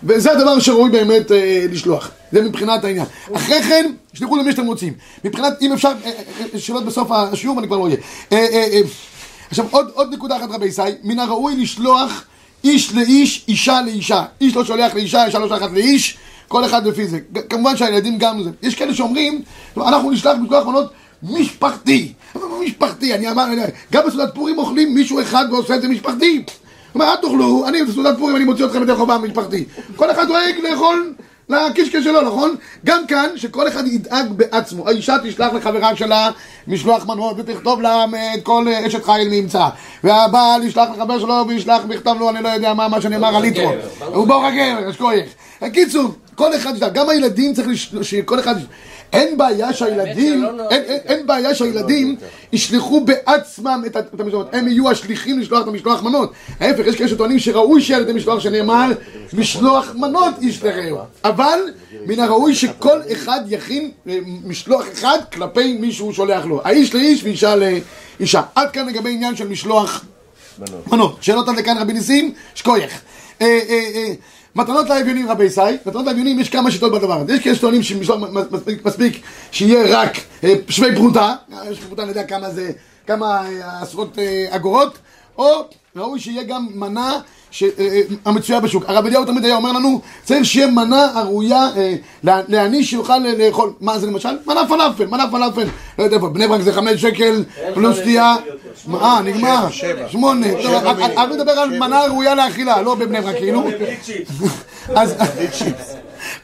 וזה 0.04 0.32
הדבר 0.32 0.58
שראוי 0.60 0.90
באמת 0.90 1.32
אה, 1.32 1.66
לשלוח. 1.72 2.10
זה 2.32 2.42
מבחינת 2.42 2.84
העניין. 2.84 3.06
אחרי 3.34 3.62
כן, 3.62 3.92
שלחו 4.14 4.36
למי 4.36 4.50
שאתם 4.52 4.66
רוצים. 4.66 4.92
מבחינת, 5.24 5.52
אם 5.62 5.72
אפשר, 5.72 5.92
אה, 6.04 6.10
אה, 6.54 6.60
שאלות 6.60 6.84
בסוף 6.84 7.08
השיעור, 7.10 7.58
אני 7.58 7.66
כבר 7.66 7.76
לא 7.76 7.84
אהיה. 7.84 7.96
אה, 8.32 8.38
אה, 8.38 8.68
אה, 8.72 8.80
עכשיו, 9.50 9.66
עוד, 9.70 9.90
עוד 9.94 10.14
נקודה 10.14 10.36
אחת 10.36 10.48
רבי 10.50 10.66
ישי, 10.66 10.82
מן 11.02 11.18
הראוי 11.18 11.56
לשלוח 11.56 12.24
איש 12.64 12.92
לאיש, 12.94 13.44
אישה 13.48 13.80
לאישה. 13.86 14.24
איש 14.40 14.56
לא 14.56 14.64
שולח 14.64 14.94
לאישה, 14.94 15.26
אישה 15.26 15.38
לא 15.38 15.48
שולחת 15.48 15.70
לאיש, 15.72 16.16
כל 16.50 16.64
אחד 16.64 16.86
לפי 16.86 17.06
זה. 17.06 17.18
כמובן 17.48 17.76
שהילדים 17.76 18.18
גם 18.18 18.42
זה. 18.42 18.50
יש 18.62 18.74
כאלה 18.74 18.94
שאומרים, 18.94 19.42
אנחנו 19.76 20.10
נשלח 20.10 20.36
משלוח 20.42 20.66
מנות 20.66 20.92
משפחתי. 21.22 22.12
משפחתי, 22.66 23.14
אני 23.14 23.30
אמר, 23.30 23.44
גם 23.92 24.02
בסעודת 24.06 24.34
פורים 24.34 24.58
אוכלים 24.58 24.94
מישהו 24.94 25.20
אחד 25.20 25.44
ועושה 25.50 25.74
את 25.74 25.82
זה 25.82 25.88
משפחתי. 25.88 26.42
אומר, 26.94 27.04
אל 27.04 27.16
תאכלו, 27.16 27.68
אני 27.68 27.84
בסעודת 27.84 28.18
פורים, 28.18 28.36
אני 28.36 28.44
מוציא 28.44 28.64
אתכם 28.64 28.82
ידי 28.82 28.94
חובה 28.94 29.18
משפחתי. 29.18 29.64
כל 29.96 30.10
אחד 30.10 30.26
דואג 30.26 30.54
לאכול 30.62 31.14
לקישקע 31.48 32.02
שלו, 32.02 32.22
נכון? 32.22 32.54
גם 32.84 33.06
כאן, 33.06 33.26
שכל 33.36 33.68
אחד 33.68 33.86
ידאג 33.86 34.32
בעצמו. 34.32 34.88
האישה 34.88 35.16
תשלח 35.24 35.52
לחברה 35.52 35.96
שלה 35.96 36.30
משלוח 36.68 37.06
מנות 37.06 37.36
ותכתוב 37.38 37.80
לה 37.80 38.04
את 38.34 38.42
כל 38.42 38.66
אשת 38.86 39.04
חיל 39.04 39.28
נמצא. 39.30 39.68
והבעל 40.04 40.64
ישלח 40.64 40.88
לחבר 40.96 41.18
שלו 41.18 41.44
וישלח 41.48 41.82
ויכתוב 41.88 42.18
לו, 42.18 42.30
אני 42.30 42.42
לא 42.42 42.48
יודע 42.48 42.74
מה, 42.74 42.88
מה 42.88 43.00
שנאמר 43.00 43.36
על 43.36 43.42
ליטרו. 43.42 43.72
הוא 44.06 44.26
בור 44.26 44.46
הגבר, 44.46 44.90
אשכוייך. 44.90 45.28
בקיצור, 45.62 46.04
כל 46.34 46.56
אחד 46.56 46.72
גם 46.94 47.08
הילדים 47.08 47.54
צריך 47.54 47.68
לש- 47.68 47.94
שכל 48.02 48.40
אחד... 48.40 48.54
אין 49.12 49.36
בעיה 49.38 49.72
שהילדים, 49.72 50.44
אין, 50.70 50.82
אין, 50.82 50.98
אין 51.06 51.26
בעיה 51.26 51.54
שהילדים 51.54 52.16
ישלחו 52.52 53.00
בעצמם 53.04 53.82
את 53.86 53.96
ה- 53.96 54.00
את 54.00 54.20
המשלחות, 54.20 54.48
הם 54.54 54.68
יהיו 54.68 54.90
השליחים 54.90 55.38
לשלוח 55.38 55.62
את 55.62 55.68
המשלוח 55.68 56.02
מנות. 56.02 56.32
ההפך, 56.60 56.86
יש 56.86 56.96
כאלה 56.96 57.08
שטוענים 57.08 57.38
שראוי 57.38 57.82
שיהיה 57.82 57.96
על 57.96 58.02
ידי 58.02 58.12
משלוח 58.12 58.40
שנאמר 58.40 58.90
משלוח 59.32 59.94
מנות 59.94 60.34
ישלחהו. 60.40 60.98
אבל 61.24 61.58
מן 62.06 62.20
הראוי 62.20 62.54
שכל 62.54 63.00
אחד 63.12 63.40
יכין 63.48 63.90
אה, 64.08 64.18
משלוח 64.44 64.84
אחד 64.92 65.18
כלפי 65.32 65.72
מי 65.72 65.92
שהוא 65.92 66.12
שולח 66.12 66.44
לו. 66.44 66.60
האיש 66.64 66.94
לאיש 66.94 67.24
ואישה 67.24 67.54
לאישה. 68.20 68.42
עד 68.54 68.70
כאן 68.70 68.86
לגבי 68.88 69.10
עניין 69.10 69.36
של 69.36 69.48
משלוח 69.48 70.04
מנות. 70.92 71.16
שאלות 71.20 71.48
עד 71.48 71.56
לכאן 71.56 71.78
רבי 71.78 71.92
ניסים, 71.92 72.32
שקוייך. 72.54 73.00
מתנות 74.54 74.88
לאביונים 74.88 75.30
רבי 75.30 75.50
סי, 75.50 75.60
מתנות 75.86 76.06
לאביונים 76.06 76.40
יש 76.40 76.50
כמה 76.50 76.70
שיטות 76.70 76.92
בדבר 76.92 77.20
הזה. 77.20 77.32
יש 77.32 77.40
כאלה 77.40 77.54
שטוענים 77.54 77.82
שמספיק 77.82 78.84
מספיק 78.84 79.22
שיהיה 79.52 79.98
רק 79.98 80.16
אה, 80.44 80.54
שווי 80.68 80.96
פרוטה, 80.96 81.34
אה, 81.52 81.64
שווי 81.64 81.86
פרוטה 81.86 82.02
אני 82.02 82.08
יודע 82.08 82.24
כמה 82.24 82.50
זה, 82.50 82.70
כמה 83.06 83.46
אה, 83.46 83.82
עשרות 83.82 84.18
אגורות, 84.50 84.98
או 85.38 85.68
ראוי 85.96 86.20
שיהיה 86.20 86.42
גם 86.42 86.66
מנה 86.74 87.20
ש- 87.50 87.62
אה, 87.62 87.68
אה, 87.78 88.00
המצויה 88.24 88.60
בשוק. 88.60 88.84
הרב 88.88 89.06
אליהו 89.06 89.24
תמיד 89.24 89.44
היה 89.44 89.56
אומר 89.56 89.72
לנו, 89.72 90.00
צריך 90.24 90.44
שיהיה 90.44 90.66
מנה 90.66 91.08
אה, 91.76 91.94
לה- 92.24 92.40
לעני 92.48 92.84
שיוכל 92.84 93.18
לאכול. 93.18 93.72
מה 93.80 93.98
זה 93.98 94.06
למשל? 94.06 94.28
מנה 94.46 94.60
פלאפל, 94.68 95.06
מנה 95.06 95.24
פלאפל. 95.30 95.64
לא 95.98 96.04
יודע 96.04 96.16
איפה, 96.16 96.28
בני 96.28 96.48
ברק 96.48 96.60
זה 96.60 96.72
חמש 96.72 97.00
שקל 97.02 97.44
פלוס 97.74 97.96
שתייה. 97.96 98.36
אה, 99.02 99.20
נגמר. 99.22 99.70
שמונה. 100.08 100.46
אני- 100.46 101.32
מדבר 101.36 101.52
על 101.52 101.78
מנה 101.78 102.00
ראויה 102.06 102.34
לאכילה, 102.34 102.82
לא 102.82 102.94
בבני 102.94 103.20
ברק, 103.20 103.36
כאילו. 103.36 103.62
אז- 104.88 105.14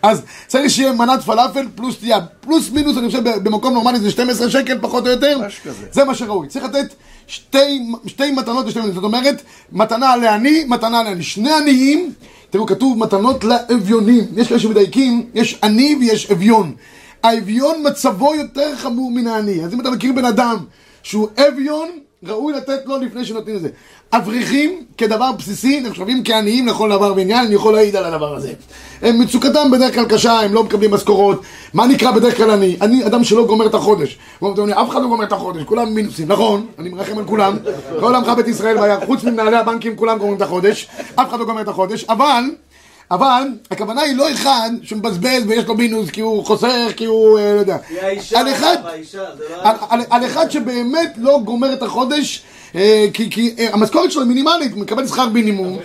אז 0.02 0.22
צריך 0.46 0.70
שיהיה 0.70 0.92
מנת 0.92 1.22
פלאפל 1.22 1.66
פלוס 1.74 1.94
שתייה. 1.94 2.20
פלוס 2.40 2.70
מינוס, 2.70 2.96
אני 2.98 3.06
חושב, 3.06 3.22
במקום 3.42 3.74
נורמלי 3.74 4.00
זה 4.00 4.10
12 4.10 4.50
שקל, 4.50 4.78
פחות 4.80 5.06
או 5.06 5.10
יותר. 5.10 5.38
זה 5.92 6.04
מה 6.04 6.14
שראוי. 6.14 6.48
צריך 6.48 6.64
לתת 6.64 6.94
שתי, 7.26 7.86
שתי 8.06 8.30
מתנות 8.30 8.66
לשתי 8.66 8.80
מנות. 8.80 8.94
זאת 8.94 9.04
אומרת, 9.04 9.42
מתנה 9.72 10.16
לעני, 10.16 10.64
מתנה 10.68 11.02
לעני. 11.02 11.22
שני 11.22 11.52
עניים, 11.52 12.12
תראו, 12.50 12.66
כתוב 12.66 12.98
מתנות 12.98 13.44
לאביונים. 13.44 14.24
יש 14.36 14.48
כאלה 14.48 14.60
שמדייקים, 14.60 15.26
יש 15.34 15.58
עני 15.62 15.96
ויש 16.00 16.30
אביון. 16.30 16.74
האביון 17.22 17.82
מצבו 17.86 18.34
יותר 18.34 18.76
חמור 18.76 19.10
מן 19.10 19.26
העני. 19.26 19.64
אז 19.64 19.74
אם 19.74 19.80
אתה 19.80 19.90
מכיר 19.90 20.12
בן 20.12 20.24
אדם 20.24 20.56
שהוא 21.02 21.28
אביון, 21.48 21.88
ראוי 22.26 22.52
לתת 22.52 22.86
לו 22.86 22.98
לפני 22.98 23.24
שנותנים 23.24 23.56
את 23.56 23.60
זה. 23.60 23.68
אברכים, 24.12 24.82
כדבר 24.98 25.32
בסיסי, 25.32 25.80
נחשבים 25.80 26.24
כעניים 26.24 26.66
לכל 26.66 26.90
דבר 26.90 27.12
ועניין, 27.16 27.46
אני 27.46 27.54
יכול 27.54 27.74
להעיד 27.74 27.96
על 27.96 28.04
הדבר 28.04 28.36
הזה. 28.36 28.52
הם 29.02 29.20
מצוקתם 29.20 29.70
בדרך 29.72 29.94
כלל 29.94 30.04
קשה, 30.04 30.40
הם 30.40 30.54
לא 30.54 30.64
מקבלים 30.64 30.90
משכורות. 30.90 31.42
מה 31.74 31.86
נקרא 31.86 32.10
בדרך 32.10 32.36
כלל 32.36 32.50
עני? 32.50 32.76
אני 32.80 33.06
אדם 33.06 33.24
שלא 33.24 33.46
גומר 33.46 33.66
את 33.66 33.74
החודש. 33.74 34.18
אף 34.72 34.90
אחד 34.90 35.02
לא 35.02 35.08
גומר 35.08 35.24
את 35.24 35.32
החודש, 35.32 35.62
כולם 35.62 35.94
מינוסים, 35.94 36.28
נכון? 36.28 36.66
אני 36.78 36.88
מרחם 36.88 37.18
על 37.18 37.24
כולם. 37.24 37.56
כל 38.00 38.14
עמך 38.14 38.28
בית 38.28 38.48
ישראל 38.48 39.04
חוץ 39.06 39.24
ממנהלי 39.24 39.56
הבנקים, 39.56 39.96
כולם 39.96 40.18
גומרים 40.18 40.36
את 40.36 40.42
החודש. 40.42 40.88
אף 41.14 41.28
אחד 41.28 41.38
לא 41.38 41.44
גומר 41.44 41.60
את 41.60 41.68
החודש, 41.68 42.04
אבל... 42.04 42.44
אבל 43.10 43.42
הכוונה 43.70 44.00
היא 44.00 44.16
לא 44.16 44.32
אחד 44.32 44.70
שמבזבז 44.82 45.42
ויש 45.48 45.64
לו 45.64 45.74
מינוס 45.74 46.10
כי 46.10 46.20
הוא 46.20 46.44
חוסך, 46.44 46.92
כי 46.96 47.04
הוא, 47.04 47.38
אה, 47.38 47.54
לא 47.54 47.58
יודע. 47.58 47.76
על 48.34 48.48
אחד, 48.52 48.76
על, 49.62 49.76
על, 49.88 50.00
על 50.10 50.26
אחד 50.26 50.50
שבאמת 50.50 51.12
לא 51.16 51.40
גומר 51.44 51.72
את 51.72 51.82
החודש, 51.82 52.42
אה, 52.74 53.06
כי, 53.12 53.30
כי 53.30 53.54
אה, 53.58 53.68
המשכורת 53.72 54.12
שלו 54.12 54.22
היא 54.22 54.28
מינימלית, 54.28 54.72
הוא 54.72 54.80
מקבל 54.80 55.06
שכר 55.06 55.28
מינימום. 55.28 55.78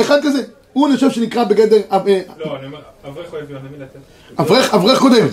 אחד 0.00 0.18
כזה. 0.22 0.42
הוא 0.72 0.86
אני 0.86 0.94
חושב 0.94 1.10
שנקרא 1.10 1.44
בגדר, 1.44 1.76
לא, 1.86 2.56
אני 2.56 2.66
אומר, 2.66 2.78
אברך 3.04 3.32
או 3.32 3.38
אביון, 3.40 3.62
למי 3.64 3.78
לתת? 3.78 3.98
אברך, 4.38 4.74
אברך 4.74 4.98
קודם. 4.98 5.26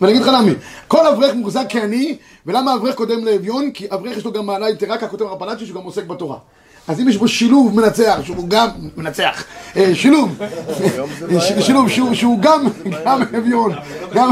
ואני 0.00 0.12
אגיד 0.12 0.22
לך 0.22 0.28
למה, 0.28 0.50
כל 0.88 1.06
אברך 1.06 1.34
מוחזק 1.34 1.64
כעני, 1.68 2.16
ולמה 2.46 2.74
אברך 2.74 2.94
קודם 2.94 3.24
לאביון? 3.24 3.70
כי 3.70 3.86
אברך 3.92 4.16
יש 4.16 4.24
לו 4.24 4.32
גם 4.32 4.46
מעלה 4.46 4.70
יתרה, 4.70 4.98
ככותב 4.98 5.22
הרב 5.22 5.38
פלאצ'י, 5.38 5.66
שהוא 5.66 5.80
גם 5.80 5.86
עוסק 5.86 6.04
בתורה. 6.04 6.36
אז 6.88 7.00
אם 7.00 7.08
יש 7.08 7.16
בו 7.16 7.28
שילוב 7.28 7.80
מנצח, 7.80 8.18
שהוא 8.24 8.48
גם 8.48 8.68
מנצח, 8.96 9.44
אה, 9.76 9.90
שילוב, 9.94 10.38
ש- 11.40 11.66
שילוב 11.66 11.88
שהוא, 11.88 12.38
גם, 12.40 12.66
אביון, 13.38 13.72
גם, 14.14 14.30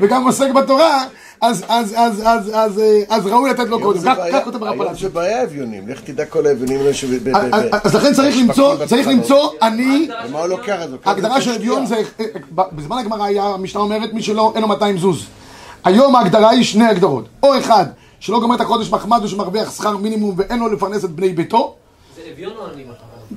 וגם 0.00 0.24
עוסק 0.26 0.50
בתורה, 0.50 1.04
אז, 1.40 1.64
אז, 1.68 1.94
אז, 1.96 2.22
אז, 2.26 2.50
אז, 2.54 2.78
אה, 2.78 3.00
אז 3.08 3.26
ראוי 3.26 3.50
לתת 3.50 3.68
לו 3.68 3.80
קודם, 3.80 4.00
כך 4.32 4.44
כותב 4.44 4.62
הרב 4.62 4.72
היום 4.72 4.84
פלאצ'י. 4.84 5.00
זה 5.02 5.08
בעיה 5.08 5.42
אביונים, 5.42 5.88
לך 5.88 6.00
תדע 6.00 6.24
כל 6.24 6.46
האביונים 6.46 6.80
האלה 6.80 6.90
ב- 7.22 7.28
אז- 7.82 7.94
לכן 7.94 8.14
צריך 8.14 8.36
למצוא, 8.38 8.84
צריך 8.86 9.06
למצוא 9.08 9.48
אני, 9.62 10.08
ומה 10.28 10.38
הוא 10.38 10.46
לוקח 10.46 10.78
את 10.84 10.90
זה? 10.90 10.96
ההגדרה 11.04 11.40
של 11.40 11.50
אביון 11.52 11.86
זה, 11.86 11.96
אה, 12.20 12.24
בזמן 12.72 12.98
הגמרא 12.98 13.24
היה, 13.24 13.42
המשנה 13.44 13.80
אומרת 13.80 14.12
מי 14.12 14.22
שלא, 14.22 14.52
אין 14.54 14.62
לו 14.62 14.68
200 14.68 14.98
זוז. 14.98 15.24
היום 15.84 16.16
ההגדרה 16.16 16.50
היא 16.50 16.64
שני 16.64 16.84
הגדרות. 16.84 17.24
או 17.42 17.58
אחד, 17.58 17.84
שלא 18.20 18.40
גומר 18.40 18.54
את 18.54 18.60
החודש 18.60 18.90
מחמד 18.90 19.22
או 19.22 19.28
שמרוויח 19.28 19.76
שכר 19.76 19.96
מינימום 19.96 20.34
ואין 20.36 20.58
לו 20.58 20.68
לפרנס 20.68 21.04
את 21.04 21.10
בני 21.10 21.28
ביתו. 21.28 21.74
זה 22.16 22.22
אביון 22.32 22.52
או 22.56 22.66
אני? 22.74 22.84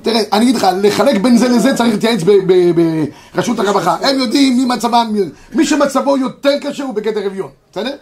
תראה, 0.02 0.20
אני 0.32 0.44
אגיד 0.44 0.56
לך, 0.56 0.66
לחלק 0.82 1.20
בין 1.20 1.36
זה 1.36 1.48
לזה 1.48 1.74
צריך 1.74 1.90
להתייעץ 1.90 2.20
ברשות 3.34 3.58
הרווחה. 3.58 3.96
הם 4.00 4.18
יודעים 4.18 4.56
מי 4.56 4.64
מצבם, 4.64 5.14
מי 5.54 5.66
שמצבו 5.66 6.16
יותר 6.16 6.50
קשה 6.60 6.84
הוא 6.84 6.94
בגדר 6.94 7.26
אביון, 7.26 7.48
בסדר? 7.72 7.94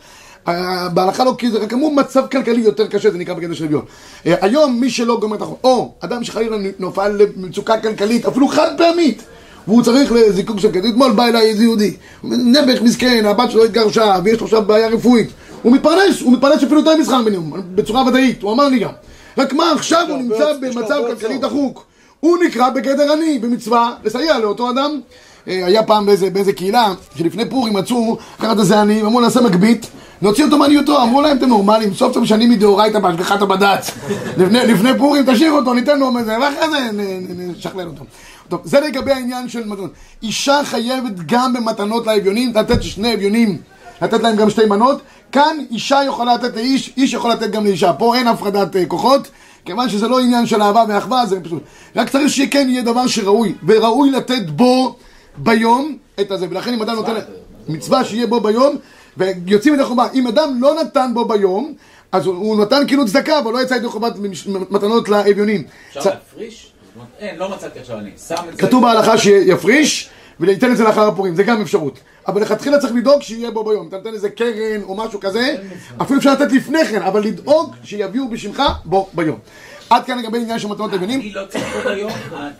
אה, 0.48 0.88
בהלכה 0.88 1.24
לא, 1.24 1.34
כי 1.38 1.50
זה 1.50 1.58
רק 1.58 1.72
אמרו 1.72 1.90
מצב 1.90 2.22
כלכלי 2.32 2.60
יותר 2.60 2.86
קשה, 2.86 3.10
זה 3.10 3.18
נקרא 3.18 3.34
בגדר 3.34 3.54
של 3.54 3.64
אביון. 3.64 3.84
אה, 4.26 4.34
היום 4.40 4.80
מי 4.80 4.90
שלא 4.90 5.20
גומר 5.20 5.36
את 5.36 5.42
החודש, 5.42 5.60
או 5.64 5.92
אדם 6.00 6.24
שחלילה 6.24 6.56
נופל 6.78 7.08
למצוקה 7.08 7.80
כלכלית, 7.80 8.26
אפילו 8.26 8.48
חד 8.48 8.70
פעמית, 8.78 9.22
והוא 9.66 9.82
צריך 9.82 10.12
לזיקוק 10.12 10.58
של 10.58 10.72
כסף. 10.72 10.84
אתמול 10.88 11.12
בא 11.12 11.26
אליי 11.26 11.46
איזה 11.46 11.62
יהודי, 11.62 11.96
נעבך 12.24 12.82
מסכן, 12.82 13.26
הבת 13.26 13.50
שלו 13.50 13.64
התגרשה, 13.64 14.16
ויש 14.24 14.40
לו 14.40 14.46
עכשיו 14.46 14.62
בעיה 14.62 14.88
רפואית. 14.88 15.28
הוא 15.62 15.72
מתפרנס, 15.72 16.20
הוא 16.20 16.32
מתפרנס 16.32 16.62
אפילו 16.62 16.80
יותר 16.80 16.96
משכר 16.96 17.22
מינימום, 17.22 17.52
בצורה 17.74 18.06
ודאית, 18.06 18.42
הוא 18.42 18.52
אמר 18.52 18.68
לי 18.68 18.78
גם. 18.78 18.90
רק 19.38 19.52
מה 19.52 19.72
עכשיו 19.72 20.06
הוא 20.08 20.18
נמצא 20.18 20.52
במצב 20.60 21.00
כלכלי 21.08 21.38
דחוק. 21.38 21.84
הוא 22.20 22.38
נקרא 22.44 22.70
בגדר 22.70 23.12
עני, 23.12 23.38
במצווה, 23.38 23.94
לסייע 24.04 24.38
לאותו 24.38 24.70
אדם. 24.70 25.00
אה, 25.48 25.66
היה 25.66 25.82
פעם 25.82 26.06
באיזה, 26.06 26.30
באיזה 26.30 26.52
קהילה, 26.52 26.94
שלפני 27.16 27.50
פורים 27.50 27.74
מצאו 27.74 28.18
לקחת 28.38 28.58
איזה 28.58 28.80
עני, 28.80 29.02
ואמרו 29.02 29.20
נעשה 29.20 29.40
מגבית, 29.40 29.86
נוציא 30.22 30.44
אותו 30.44 30.58
מעניותו, 30.58 31.02
אמרו 31.02 31.22
להם 31.22 31.36
אתם 31.36 31.48
נורמלים, 31.48 31.94
סוף 31.94 32.14
סוף 32.14 32.22
משנים 32.22 32.50
מדאורייתא 32.50 32.98
בהשגחת 32.98 33.42
הבד"ץ. 33.42 33.90
לפני, 34.38 34.58
לפני 34.66 34.98
פורים 34.98 35.24
תשאיר 35.32 35.52
אותו, 35.52 35.74
ניתן 35.74 35.98
לו 35.98 36.18
איזה, 36.18 36.36
ואחרי 36.40 36.68
זה 36.70 36.90
נשכלל 37.36 37.86
אותו. 37.86 38.04
טוב, 38.48 38.60
זה 38.64 38.80
לגבי 38.80 39.12
העניין 39.12 39.48
של 39.48 39.66
מתנות. 39.66 39.90
אישה 40.22 40.60
חייבת 40.64 41.12
גם 41.26 41.52
במתנות 41.52 42.06
לאביונים, 42.06 42.52
לתת 42.54 42.82
שני 42.82 43.14
אביונים, 43.14 43.58
לתת 44.02 44.22
להם 44.22 44.36
גם 44.36 44.50
שתי 44.50 44.66
מנות. 44.66 45.02
כאן 45.32 45.58
אישה 45.70 46.00
יכולה 46.06 46.34
לתת 46.34 46.56
לאיש, 46.56 46.92
איש 46.96 47.12
יכול 47.12 47.30
לתת 47.30 47.50
גם 47.50 47.64
לאישה. 47.64 47.92
פה 47.92 48.16
אין 48.16 48.28
הפרדת 48.28 48.76
אה, 48.76 48.86
כוחות, 48.86 49.28
כיוון 49.64 49.88
שזה 49.88 50.08
לא 50.08 50.20
עניין 50.20 50.46
של 50.46 50.62
אהבה 50.62 50.84
ואחווה, 50.88 51.26
זה 51.26 51.40
פשוט. 51.40 51.62
רק 51.96 52.08
צריך 52.08 52.28
שכן 52.28 52.66
יהיה 52.70 52.82
דבר 52.82 53.06
שראוי, 53.06 53.54
וראוי 53.66 54.10
לתת 54.10 54.50
בו 54.50 54.96
ביום 55.36 55.96
את 56.20 56.30
הזה. 56.30 56.46
ולכן 56.50 56.72
אם 56.74 56.82
אדם 56.82 56.94
נותן... 56.94 57.14
מצווה 57.68 58.04
שיהיה 58.04 58.26
בו 58.26 58.40
ביום, 58.40 58.76
ויוצאים 59.16 59.74
ידי 59.74 59.84
חובה. 59.84 60.06
אם 60.14 60.26
אדם 60.26 60.58
לא 60.60 60.74
נתן 60.82 61.10
בו 61.14 61.24
ביום, 61.24 61.74
אז 62.12 62.26
הוא, 62.26 62.34
הוא 62.34 62.62
נתן 62.62 62.82
כאילו 62.86 63.06
צדקה, 63.06 63.38
אבל 63.38 63.52
לא 63.52 63.62
יצא 63.62 63.74
ידי 63.74 63.88
חובת 63.88 64.12
מתנות 64.70 65.08
לאביונים. 65.08 65.62
אפשר 65.88 66.00
צ- 66.00 66.06
להפריש? 66.06 66.72
אין, 67.18 67.36
לא 67.38 67.50
מצאתי 67.50 67.78
עכשיו 67.78 67.98
אני. 67.98 68.10
כתוב 68.58 68.82
בהלכה 68.82 69.18
שיפריש 69.18 70.10
וייתן 70.40 70.72
את 70.72 70.76
זה 70.76 70.84
לאחר 70.84 71.08
הפורים, 71.08 71.34
זה 71.34 71.42
גם 71.42 71.60
אפשרות. 71.62 71.98
אבל 72.28 72.42
לכתחילה 72.42 72.78
צריך 72.78 72.92
לדאוג 72.94 73.22
שיהיה 73.22 73.50
בו 73.50 73.64
ביום. 73.64 73.88
אתה 73.88 73.96
נותן 73.96 74.12
איזה 74.14 74.30
קרן 74.30 74.82
או 74.82 74.94
משהו 74.96 75.20
כזה, 75.20 75.54
אפילו 76.02 76.18
אפשר 76.18 76.32
לתת 76.32 76.52
לפני 76.52 76.84
כן, 76.84 77.02
אבל 77.02 77.20
לדאוג 77.22 77.74
שיביאו 77.84 78.28
בשמך 78.28 78.62
בו 78.84 79.08
ביום. 79.12 79.38
עד 79.90 80.04
כאן 80.04 80.18
לגבי 80.18 80.38
עניין 80.38 80.58
של 80.58 80.68
מתנות 80.68 80.94
אביונים. 80.94 81.20
אני 81.20 81.32
לא 81.32 81.42
צריך 81.48 81.64
בו 81.76 81.90
ביום, 81.90 82.10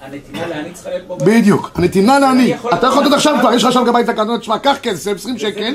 הנתינה 0.01 0.47
לאני 0.47 0.73
צריכה 0.73 0.91
להיות 0.91 1.07
בו 1.07 1.17
ביום. 1.17 1.38
בדיוק, 1.41 1.71
הנתינה 1.75 2.19
לעני. 2.19 2.55
אתה 2.75 2.87
יכול 2.87 3.05
לתת 3.05 3.12
עכשיו 3.14 3.35
לך- 3.35 3.41
כבר, 3.41 3.53
יש 3.55 3.62
לך 3.62 3.69
עכשיו 3.69 3.85
גבאי 3.85 4.05
תקנות, 4.05 4.41
תשמע, 4.41 4.59
קח 4.59 4.77
כסף, 4.83 5.12
20 5.17 5.38
שקל. 5.38 5.75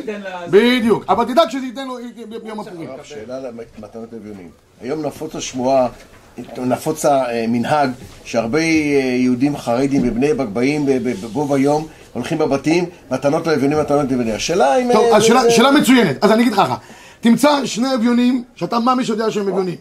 בדיוק, 0.49 1.05
אבל 1.09 1.25
תדאג 1.25 1.49
שזה 1.49 1.65
ייתן 1.65 1.87
לו 1.87 1.97
ביום 2.43 2.59
הפורים. 2.59 2.89
שאלה 3.03 3.39
למתנות 3.39 4.13
אביונים. 4.13 4.49
היום 4.81 5.05
נפוץ 5.05 5.35
השמועה, 5.35 5.87
נפוץ 6.57 7.05
המנהג, 7.05 7.89
שהרבה 8.25 8.59
אה, 8.59 8.63
יהודים 9.19 9.57
חרדים 9.57 10.01
בבני 10.03 10.33
ברק 10.33 10.47
באים 10.47 10.85
ב- 10.85 10.91
ב- 10.91 11.25
בגובה 11.25 11.57
יום, 11.57 11.85
הולכים 12.13 12.37
בבתים, 12.37 12.85
מתנות 13.11 13.47
לאביונים, 13.47 13.79
מתנות 13.79 13.99
לאביונים. 14.11 14.35
השאלה 14.35 14.75
אם... 14.77 14.89
טוב, 14.93 15.05
אה, 15.11 15.17
אז 15.17 15.23
שאלה- 15.23 15.41
זה- 15.43 15.51
שאלה 15.51 15.71
מצוינת. 15.71 16.23
אז 16.23 16.31
אני 16.31 16.41
אגיד 16.41 16.53
לך 16.53 16.59
ככה. 16.59 16.75
תמצא 17.21 17.65
שני 17.65 17.95
אביונים, 17.95 18.43
שאתה 18.55 18.79
ממש 18.79 19.09
יודע 19.09 19.31
שהם 19.31 19.47
אביונים. 19.47 19.75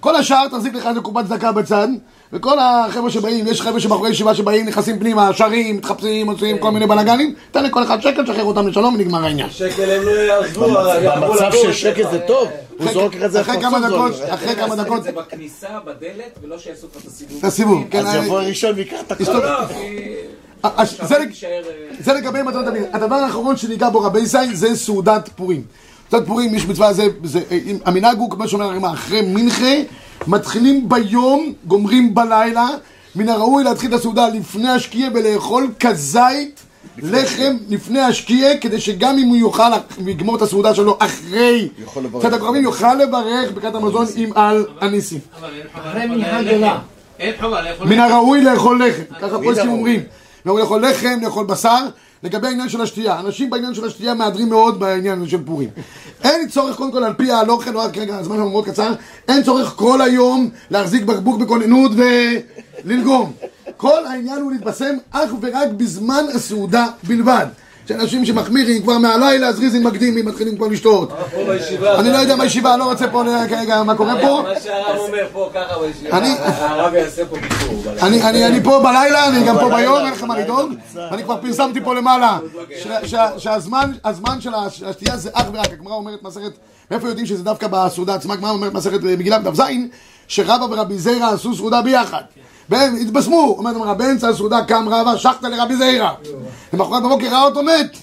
כל 0.00 0.16
השאר 0.16 0.48
תחזיק 0.48 0.74
לך 0.74 0.86
איזה 0.86 1.00
קופת 1.00 1.24
צדקה 1.26 1.52
בצד, 1.52 1.88
וכל 2.32 2.58
החבר'ה 2.58 3.10
שבאים, 3.10 3.46
יש 3.46 3.62
חבר'ה 3.62 3.80
שבחורי 3.80 4.10
ישיבה 4.10 4.34
שבאים, 4.34 4.66
נכנסים 4.66 4.98
פנימה, 4.98 5.32
שרים, 5.32 5.76
מתחפשים, 5.76 6.30
עושים 6.30 6.58
כל 6.58 6.70
מיני 6.70 6.86
בלאגנים, 6.86 7.34
תן 7.50 7.64
לכל 7.64 7.82
אחד 7.82 8.00
שקל, 8.00 8.26
שחרר 8.26 8.44
אותם 8.44 8.68
לשלום 8.68 8.94
ונגמר 8.94 9.24
העניין. 9.24 9.50
שקל 9.50 9.90
הם 9.90 10.02
לא 10.02 10.10
יעזבו, 10.10 10.66
במצב 11.20 11.50
שקט 11.72 12.10
זה 12.10 12.18
טוב, 12.26 12.48
הוא 12.78 12.92
זורק 12.92 13.14
לך 13.14 13.22
את 13.24 13.32
זה 13.32 13.40
אחרי 13.40 13.60
כמה 13.60 13.88
דקות. 13.88 14.12
אחרי 14.28 14.54
כמה 14.56 14.76
דקות, 14.76 15.02
זה 15.02 15.12
בכניסה, 15.12 15.68
בדלת, 15.84 16.38
ולא 16.42 16.58
שיעשו 16.58 16.86
לך 16.96 17.02
את 17.02 17.08
הסיבוב. 17.08 17.38
את 17.38 17.44
הסיבוב, 17.44 17.84
כן, 17.90 18.06
אז 18.06 18.14
אה, 18.14 18.24
יבוא 18.24 18.40
ראשון 18.40 18.72
ויקח 18.76 18.96
את 19.06 19.12
הכל. 19.12 19.24
תסתום. 19.24 19.40
אה, 20.64 20.70
אה, 20.78 20.84
זה 22.00 22.12
לגבי 22.12 22.42
מתנות 22.42 22.66
המין. 22.66 22.84
הדבר 22.92 23.14
האחרון 23.14 23.56
שניגע 23.56 23.88
בו 23.90 24.00
רבי 24.00 24.26
זין 24.26 24.54
זה 24.54 24.76
סעודת 24.76 25.28
פורים. 25.36 25.62
סעודת 26.10 26.26
פורים 26.26 26.54
יש 26.54 26.66
מצווה, 26.66 26.92
זה, 26.92 27.04
זה, 27.24 27.40
אם- 27.66 27.78
המנהג 27.84 28.18
הוא 28.18 28.30
כמו 28.30 28.48
שאומר 28.48 28.64
הרמ"א, 28.64 28.88
אחרי 28.92 29.20
מנחה, 29.22 29.74
מתחילים 30.26 30.88
ביום, 30.88 31.52
גומרים 31.66 32.14
בלילה, 32.14 32.68
מן 33.16 33.28
הראוי 33.28 33.64
להתחיל 33.64 33.94
את 33.94 33.98
הסעודה 33.98 34.28
לפני 34.28 34.68
השקיעה 34.68 35.10
ולאכול 35.14 35.68
כזית 35.80 36.60
לחם 36.98 37.56
לפני 37.68 38.00
השקיעה, 38.00 38.56
כדי 38.56 38.80
שגם 38.80 39.18
אם 39.18 39.28
הוא 39.28 39.36
יוכל 39.36 39.68
לגמור 40.06 40.36
את 40.36 40.42
הסעודה 40.42 40.74
שלו 40.74 40.98
אחרי. 41.00 41.68
צאת 42.22 42.32
הקרובים, 42.32 42.62
יוכל 42.62 42.94
לברך 42.94 43.52
ברכת 43.54 43.74
המזון 43.74 44.06
עם 44.16 44.30
על 44.34 44.66
הניסים. 44.80 45.20
אחרי 45.72 46.08
לאכול 46.08 47.86
מן. 47.86 47.98
הראוי 48.00 48.40
לאכול 48.40 48.86
לחם, 48.86 49.02
ככה 49.20 49.38
הראוי. 49.38 49.68
אומרים. 49.68 50.00
לאכול 50.58 50.86
לחם, 50.86 51.18
לאכול 51.22 51.46
בשר. 51.46 51.86
לגבי 52.22 52.46
העניין 52.46 52.68
של 52.68 52.80
השתייה, 52.80 53.20
אנשים 53.20 53.50
בעניין 53.50 53.74
של 53.74 53.84
השתייה 53.86 54.14
מהדרים 54.14 54.48
מאוד 54.48 54.80
בעניין 54.80 55.28
של 55.28 55.44
פורים. 55.44 55.68
אין 56.24 56.48
צורך 56.48 56.76
קודם 56.76 56.92
כל 56.92 57.04
על 57.04 57.12
פי 57.14 57.30
ההלוכן, 57.30 57.72
לא 57.72 57.78
רק 57.78 57.98
רגע, 57.98 58.16
הזמן 58.16 58.36
שלנו 58.36 58.50
מאוד 58.50 58.64
קצר, 58.66 58.92
אין 59.28 59.42
צורך 59.42 59.68
כל 59.76 60.00
היום 60.00 60.50
להחזיק 60.70 61.02
בקבוק 61.04 61.40
בכוננות 61.40 61.92
וללגום. 62.84 63.32
כל 63.76 64.06
העניין 64.06 64.38
הוא 64.38 64.52
להתבשם 64.52 64.96
אך 65.10 65.30
ורק 65.40 65.68
בזמן 65.76 66.24
הסעודה 66.34 66.86
בלבד. 67.02 67.46
שאנשים 67.86 68.24
שמחמירים 68.24 68.82
כבר 68.82 68.98
מהלילה, 68.98 69.52
זריזים 69.52 69.84
מקדימים, 69.84 70.26
מתחילים 70.26 70.56
כבר 70.56 70.66
לשתות. 70.66 71.12
אני 71.98 72.10
לא 72.12 72.16
יודע 72.18 72.36
בישיבה, 72.36 72.72
אני 72.72 72.80
לא 72.80 72.84
רוצה 72.84 73.08
פה 73.08 73.22
כרגע 73.48 73.82
מה 73.82 73.94
קורה 73.94 74.14
פה. 74.20 74.42
מה 74.42 74.60
שהרב 74.60 74.96
אומר 74.98 75.26
פה 75.32 75.50
ככה 75.54 75.78
בישיבה. 75.80 76.18
אני, 76.18 76.34
הרב 76.58 76.94
יעשה 76.94 77.22
פה. 77.26 77.36
בלילה. 77.36 78.02
אני, 78.06 78.22
אני, 78.22 78.46
אני 78.46 78.62
פה 78.64 78.80
בלילה, 78.84 79.28
אני 79.28 79.44
גם 79.46 79.56
פה 79.60 79.68
ביום, 79.76 79.96
אין 79.98 80.12
לך 80.12 80.22
מה 80.24 80.38
לדאוג. 80.38 80.72
ואני 80.94 81.24
כבר 81.24 81.36
פרסמתי 81.42 81.80
פה 81.80 81.94
למעלה 81.94 82.38
שהזמן 83.36 83.92
הזמן 84.04 84.40
של 84.40 84.54
הש- 84.54 84.82
השתייה 84.82 85.16
זה 85.16 85.30
אך 85.32 85.44
ורק, 85.52 85.72
הגמרא 85.72 85.94
אומרת 85.94 86.22
מסכת, 86.22 86.52
מאיפה 86.90 87.08
יודעים 87.08 87.26
שזה 87.26 87.42
דווקא 87.44 87.66
בסעודה 87.70 88.14
עצמה, 88.14 88.34
הגמרא 88.34 88.50
אומרת 88.50 88.72
מסכת 88.74 89.02
מגילה 89.02 89.38
בדף 89.38 89.54
ז', 89.54 89.62
שרבא 90.28 90.64
ורבי 90.70 90.98
זיירא 90.98 91.30
עשו 91.32 91.54
סעודה 91.56 91.82
ביחד. 91.82 92.22
והם 92.68 92.96
התבשמו, 92.96 93.54
אומרת 93.58 93.76
הגמרא, 93.76 93.94
באמצע 93.94 94.28
הסעודה 94.28 94.64
קם 94.64 94.88
רבא, 94.88 95.16
שחטא 95.16 95.46
לרבי 95.46 95.76
זיירא. 95.76 96.10
למחרת 96.72 97.02
בבוקר 97.02 97.26
ראה 97.26 97.42
אותו 97.42 97.62
מת. 97.62 97.96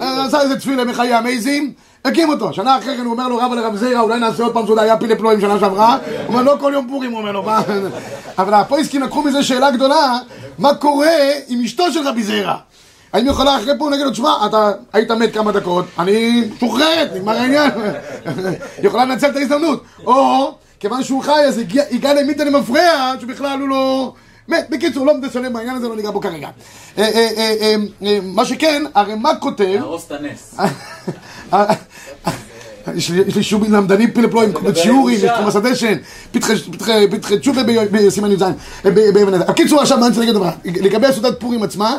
אה, 0.00 0.24
עשה 0.24 0.40
איזה 0.40 0.58
תפילה 0.58 0.84
מחיי 0.84 1.14
המייזים, 1.14 1.72
הקים 2.04 2.28
אותו. 2.28 2.52
שנה 2.52 2.78
אחרי 2.78 2.96
כן 2.96 3.04
הוא 3.04 3.12
אומר 3.12 3.28
לו, 3.28 3.36
רבא 3.36 3.54
לרב 3.54 3.76
זיירא, 3.76 4.00
אולי 4.00 4.18
נעשה 4.20 4.42
עוד 4.42 4.52
פעם 4.52 4.66
סעודה, 4.66 4.82
היה 4.82 4.96
פילי 4.96 5.16
פלואים 5.16 5.40
שנה 5.40 5.60
שעברה. 5.60 5.92
הוא 5.92 6.26
אומר, 6.28 6.42
לא 6.42 6.56
כל 6.60 6.72
יום 6.74 6.88
פורים, 6.88 7.10
הוא 7.10 7.20
אומר 7.20 7.32
לו, 7.32 7.42
מה? 7.42 7.60
אבל 8.38 8.54
הפויסקים 8.54 9.02
לקחו 9.02 9.22
מזה 9.22 9.42
שאלה 9.42 9.70
גדולה, 9.70 10.18
מה 10.58 10.74
קורה 10.74 11.16
עם 11.48 11.60
אשתו 11.64 11.92
של 11.92 12.08
רבי 12.08 12.22
זיירא? 12.22 12.54
האם 13.12 13.24
היא 13.24 13.30
יכולה 13.30 13.56
אחרי 13.56 13.78
פורים 13.78 13.90
להגיד 13.90 14.06
לו, 14.06 14.12
תשמע, 14.12 14.46
אתה 14.46 14.70
היית 14.92 15.10
מת 15.10 15.34
כמה 15.34 15.52
דקות, 15.52 15.84
אני 15.98 16.44
שוחררת, 16.60 17.10
נגמר 17.14 17.36
העניין. 17.36 17.70
היא 18.76 18.86
יכולה 18.86 19.04
לנצל 19.04 19.30
את 19.30 19.36
ההזדמנות. 19.36 19.82
או, 20.06 20.54
כיוון 20.80 21.02
שהוא 21.04 21.22
חי, 21.22 21.40
אז 21.48 21.58
הגיע 21.90 22.14
למיתה 22.14 22.44
למפרע, 22.44 22.80
שבכלל 23.20 23.60
הוא 23.60 23.68
לא... 23.68 24.12
מת. 24.48 24.66
בקיצור, 24.70 25.06
לא 25.06 25.14
משנה 25.16 25.50
בעניין 25.50 25.76
הזה, 25.76 25.88
לא 25.88 25.96
ניגע 25.96 26.10
בו 26.10 26.20
כרגע. 26.20 26.48
אה, 26.98 27.04
אה, 27.04 27.28
אה, 27.36 27.54
אה, 27.60 27.74
אה, 28.06 28.18
מה 28.22 28.44
שכן, 28.44 28.82
הרי 28.94 29.14
מה 29.14 29.34
כותב... 29.40 29.64
להרוס 29.64 30.06
את 30.06 30.12
הנס. 30.12 30.54
יש 32.94 33.10
לי- 33.10 33.42
שובים 33.42 33.72
למדנים 33.72 34.10
פלפלו 34.10 34.42
עם 34.42 34.50
שיעורים, 34.74 35.20
תחום 35.34 35.46
הסדשן, 35.46 35.94
פתחי- 36.32 37.38
תשובה 37.40 37.62
בסימן 37.92 38.32
י"ז, 38.32 38.42
אה, 38.42 38.50
ב- 38.84 39.10
באבן 39.14 39.34
עזר. 39.34 39.50
הקיצור 39.50 39.80
עכשיו, 39.80 39.98
מה 39.98 40.06
אני 40.06 40.16
רוצה 40.18 40.32
להגיד? 40.32 40.82
לגבי 40.84 41.06
סעודת 41.12 41.40
פורים 41.40 41.62
עצמה, 41.62 41.98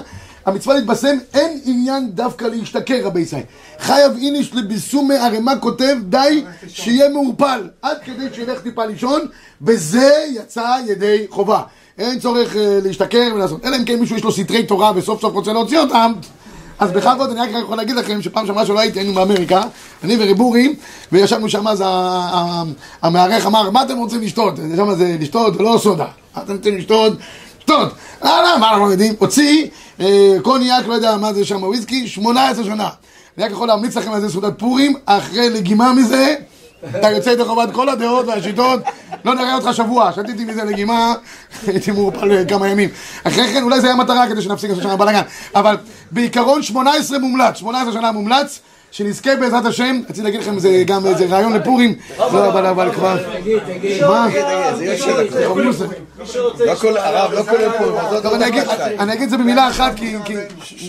המצווה 0.50 0.76
להתבשם, 0.76 1.18
אין 1.34 1.60
עניין 1.66 2.10
דווקא 2.14 2.46
להשתכר, 2.46 3.00
רבי 3.04 3.20
ישראל. 3.20 3.42
חייב 3.80 4.12
איניש 4.22 4.54
לביסומי 4.54 5.16
ערימה 5.16 5.56
כותב, 5.60 5.96
די 6.10 6.44
שיהיה 6.68 7.10
מעורפל, 7.10 7.68
עד 7.82 7.98
כדי 8.06 8.26
שילך 8.34 8.62
טיפה 8.62 8.86
לישון, 8.86 9.22
וזה 9.62 10.26
יצא 10.30 10.78
ידי 10.88 11.26
חובה. 11.30 11.62
אין 11.98 12.20
צורך 12.20 12.56
אה, 12.56 12.80
להשתכר 12.84 13.32
ולעשות, 13.36 13.66
אלא 13.66 13.76
אם 13.76 13.86
כן 13.86 14.00
מישהו 14.00 14.16
יש 14.16 14.24
לו 14.24 14.32
סתרי 14.32 14.64
תורה 14.64 14.92
וסוף 14.96 15.22
סוף 15.22 15.34
רוצה 15.34 15.54
להוציא 15.54 15.80
אותם, 15.80 16.14
אז 16.80 16.92
בכבוד 16.92 17.30
אני 17.32 17.40
רק 17.40 17.50
יכול 17.64 17.78
להגיד 17.78 17.96
לכם 17.96 18.22
שפעם 18.22 18.48
שעברה 18.48 18.66
שלא 18.66 18.80
הייתי, 18.80 19.00
היינו 19.00 19.14
באמריקה, 19.14 19.62
אני 20.04 20.16
וריבורי, 20.20 20.76
וישבנו 21.12 21.50
שם 21.50 21.68
אז 21.68 21.84
המארח 23.02 23.46
אמר, 23.46 23.70
מה 23.70 23.84
אתם 23.84 23.98
רוצים 23.98 24.22
לשתות? 24.22 24.54
שם 24.76 24.96
זה 24.96 25.16
לשתות 25.20 25.56
ולא 25.56 25.80
סודה. 25.84 26.06
אתם 26.38 26.56
רוצים 26.56 26.78
לשתות? 26.78 27.14
לשתות. 27.70 27.94
לא, 28.24 28.44
לא, 28.44 28.60
מה 28.60 28.72
אנחנו 28.72 28.92
יודעים? 28.92 29.14
הוציא 29.20 29.68
אה, 30.00 30.38
קוניאק, 30.42 30.88
לא 30.88 30.94
יודע 30.94 31.18
מה 31.18 31.34
זה 31.34 31.46
שם, 31.46 31.64
וויסקי, 31.64 32.08
18 32.08 32.64
שנה. 32.64 32.90
אני 33.38 33.46
רק 33.46 33.52
יכול 33.52 33.68
להמליץ 33.68 33.98
לכם 33.98 34.12
על 34.12 34.22
זה 34.22 34.30
סעודת 34.30 34.54
פורים, 34.60 34.94
אחרי 35.06 35.50
לגימה 35.50 35.94
מזה, 35.94 36.36
אתה 36.90 37.10
יוצא 37.10 37.30
ידי 37.30 37.46
חובת 37.46 37.74
כל 37.74 37.90
הדעות 37.90 38.28
והשיטות, 38.28 38.80
לא 39.26 39.36
נראה 39.36 39.56
אותך 39.56 39.70
שבוע, 39.74 40.12
שתיתי 40.16 40.46
מזה 40.46 40.64
לגימה, 40.64 41.14
הייתי 41.68 41.92
מעורפל 41.92 42.46
כמה 42.50 42.68
ימים. 42.68 42.90
אחרי 43.24 43.54
כן, 43.54 43.64
אולי 43.64 43.82
זה 43.82 43.88
היה 43.88 43.96
מטרה 43.96 44.28
כדי 44.28 44.42
שנפסיק 44.42 44.70
לעשות 44.70 44.84
שם 44.84 44.98
בלאגן. 44.98 45.22
אבל 45.56 45.78
בעיקרון 46.12 46.64
18 46.64 47.20
מומלץ, 47.20 47.58
18 47.58 47.94
שנה 47.94 48.12
מומלץ, 48.12 48.60
שנזכה 48.92 49.36
בעזרת 49.36 49.66
השם, 49.66 50.02
רציתי 50.04 50.22
להגיד 50.22 50.40
לכם 50.42 50.56
איזה- 50.56 50.84
גם 50.86 51.06
איזה 51.06 51.26
רעיון 51.26 51.54
לפורים, 51.54 51.96
לא, 52.20 52.48
אבל 52.50 52.66
אבל 52.66 52.92
כבר... 52.92 53.18
מה? 54.10 54.28
זה. 55.72 55.88
לא 56.66 58.22
לא 58.24 58.36
אני 58.36 58.48
אגיד- 58.48 59.22
את 59.24 59.30
זה 59.30 59.38
במילה 59.38 59.68
אחת, 59.70 59.96
כי, 59.96 60.16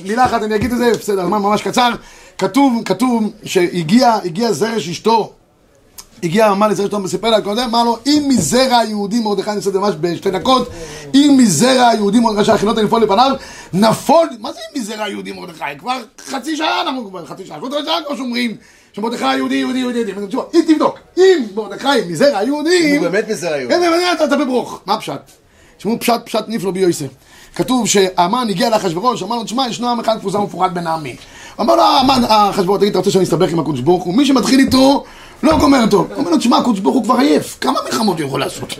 מילה 0.04 0.24
אחת 0.24 0.42
אני 0.42 0.54
אגיד 0.54 0.72
את 0.72 0.78
זה, 0.78 0.90
בסדר, 0.92 1.26
ממש 1.26 1.62
קצר. 1.62 1.90
כתוב, 2.38 2.82
כתוב 2.84 3.32
שהגיע 3.44 4.14
הגיע 4.24 4.52
זרש 4.52 4.88
אשתו, 4.88 5.32
הגיע 6.22 6.46
המן 6.46 6.70
לזרש 6.70 6.84
אשתו 6.84 7.02
וסיפר 7.02 7.30
לה 7.30 7.40
קודם, 7.40 7.62
אמר 7.62 7.84
לו, 7.84 7.98
אם 8.06 8.24
מזרע 8.28 8.78
היהודים, 8.78 9.24
מרדכי 9.24 9.60
זה 9.60 9.78
ממש 9.78 9.94
בשתי 10.00 10.30
דקות, 10.30 10.68
אם 11.14 11.34
מזרע 11.38 11.88
היהודים, 11.88 12.22
מרדכי 12.22 12.44
שהכינות 12.44 12.78
הנפול 12.78 13.02
לפניו, 13.02 13.30
נפול, 13.72 14.28
מה 14.40 14.52
זה 14.52 14.58
אם 14.58 14.80
מזרע 14.80 15.04
היהודים 15.04 15.36
מרדכי? 15.36 15.64
כבר 15.78 15.98
חצי 16.26 16.56
שעה 16.56 16.80
אנחנו 16.82 17.10
כבר, 17.10 17.26
חצי 17.26 17.46
שעה, 17.46 17.58
חצי 17.60 17.84
שעה 17.86 17.98
כבר 18.06 18.16
שומרים, 18.16 18.56
שמרדכי 18.92 19.36
יהודי, 19.36 19.54
יהודי, 19.54 19.78
יהודי, 19.78 19.98
יהודי, 19.98 20.34
אם 20.54 20.60
תבדוק, 20.68 20.98
אם 21.18 21.44
מרדכי 21.54 21.88
מזרע 22.08 22.38
היהודים, 22.38 23.02
הוא 23.02 23.10
באמת 23.10 23.28
מזרע 23.28 23.56
באמת, 23.68 24.22
אתה 24.24 24.36
בברוך. 24.36 24.80
מה 24.86 24.94
הפשט? 24.94 25.20
תשמעו, 25.78 26.00
פשט, 26.00 26.20
פשט 26.24 26.48
ניפלו 26.48 26.72
ביוסף. 26.72 27.08
כתוב 27.54 27.86
שהמן 27.86 28.46
הגיע 28.50 28.70
לאחשוורוש, 28.70 29.22
אמר 29.22 29.36
לו, 29.36 29.44
תשמע, 29.44 29.68
ישנו 29.68 29.88
עם 29.88 30.00
אחד 30.00 30.16
מפורסם 30.16 30.40
ומפוחד 30.40 30.74
בין 30.74 30.86
העמים. 30.86 31.16
אמר 31.60 31.76
לו, 31.76 31.82
המן, 31.82 32.22
אחשוורוש, 32.28 32.78
תגיד, 32.78 32.90
אתה 32.90 32.98
רוצה 32.98 33.10
שאני 33.10 33.24
אסתבך 33.24 33.52
עם 33.52 33.58
הקדוש 33.58 33.80
ברוך 33.80 34.04
הוא? 34.04 34.14
מי 34.14 34.26
שמתחיל 34.26 34.60
איתו, 34.60 35.04
לא 35.42 35.58
גומר 35.58 35.86
טוב. 35.90 36.12
אומר 36.16 36.30
לו, 36.30 36.36
תשמע, 36.38 36.56
הקדוש 36.56 36.80
ברוך 36.80 36.94
הוא 36.94 37.04
כבר 37.04 37.14
עייף, 37.18 37.58
כמה 37.60 37.78
מלחמות 37.84 38.18
הוא 38.18 38.26
יכול 38.26 38.40
לעשות? 38.40 38.74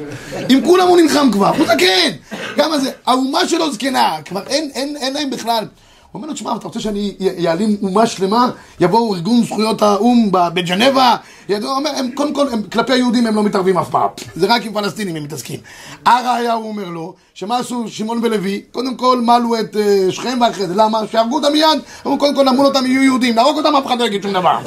עם 0.48 0.64
כולם 0.64 0.88
הוא 0.88 0.96
נלחם 0.96 1.28
כבר, 1.32 1.48
הוא 1.48 1.66
זקן. 1.66 2.36
כמה 2.56 2.78
זה, 2.78 2.90
האומה 3.06 3.48
שלו 3.48 3.72
זקנה, 3.72 4.16
כבר 4.24 4.42
אין, 4.46 4.70
אין, 4.74 4.96
אין 4.96 5.14
להם 5.14 5.30
בכלל. 5.30 5.64
הוא 6.12 6.18
אומר 6.18 6.28
לו, 6.28 6.34
תשמע, 6.34 6.56
אתה 6.56 6.66
רוצה 6.66 6.80
שאני 6.80 7.14
אעלים 7.46 7.76
אומה 7.82 8.06
שלמה? 8.06 8.50
יבואו 8.80 9.14
ארגון 9.14 9.44
זכויות 9.44 9.82
האו"ם 9.82 10.28
בג'נבה? 10.32 11.16
הוא 11.48 11.56
אומר, 11.64 11.90
הם, 11.96 12.10
קודם 12.14 12.34
כל, 12.34 12.48
הם, 12.52 12.62
כלפי 12.62 12.92
היהודים 12.92 13.26
הם 13.26 13.34
לא 13.34 13.42
מתערבים 13.42 13.78
אף 13.78 13.90
פעם. 13.90 14.08
זה 14.34 14.46
רק 14.46 14.66
עם 14.66 14.72
פלסטינים 14.72 15.16
הם 15.16 15.24
מתעסקים. 15.24 15.60
הראיה, 16.06 16.52
הוא 16.52 16.68
אומר 16.68 16.84
לו, 16.84 17.14
שמה 17.34 17.58
עשו 17.58 17.84
שמעון 17.88 18.20
ולוי? 18.22 18.62
קודם 18.72 18.94
כל 18.94 19.20
מלו 19.20 19.60
את 19.60 19.76
אה, 19.76 20.06
שכם 20.10 20.38
ואחרי 20.40 20.66
זה. 20.66 20.74
למה? 20.74 21.00
שהרגו 21.12 21.36
אותם 21.36 21.52
מיד. 21.52 21.80
אמרו, 22.06 22.18
קודם 22.18 22.34
כל 22.34 22.42
למול 22.42 22.66
אותם 22.66 22.86
יהיו 22.86 23.02
יהודים. 23.02 23.36
להרוג 23.36 23.56
אותם 23.56 23.76
אף 23.76 23.86
אחד 23.86 24.00
לא 24.00 24.04
יגיד 24.04 24.22
שום 24.22 24.32
דבר. 24.32 24.58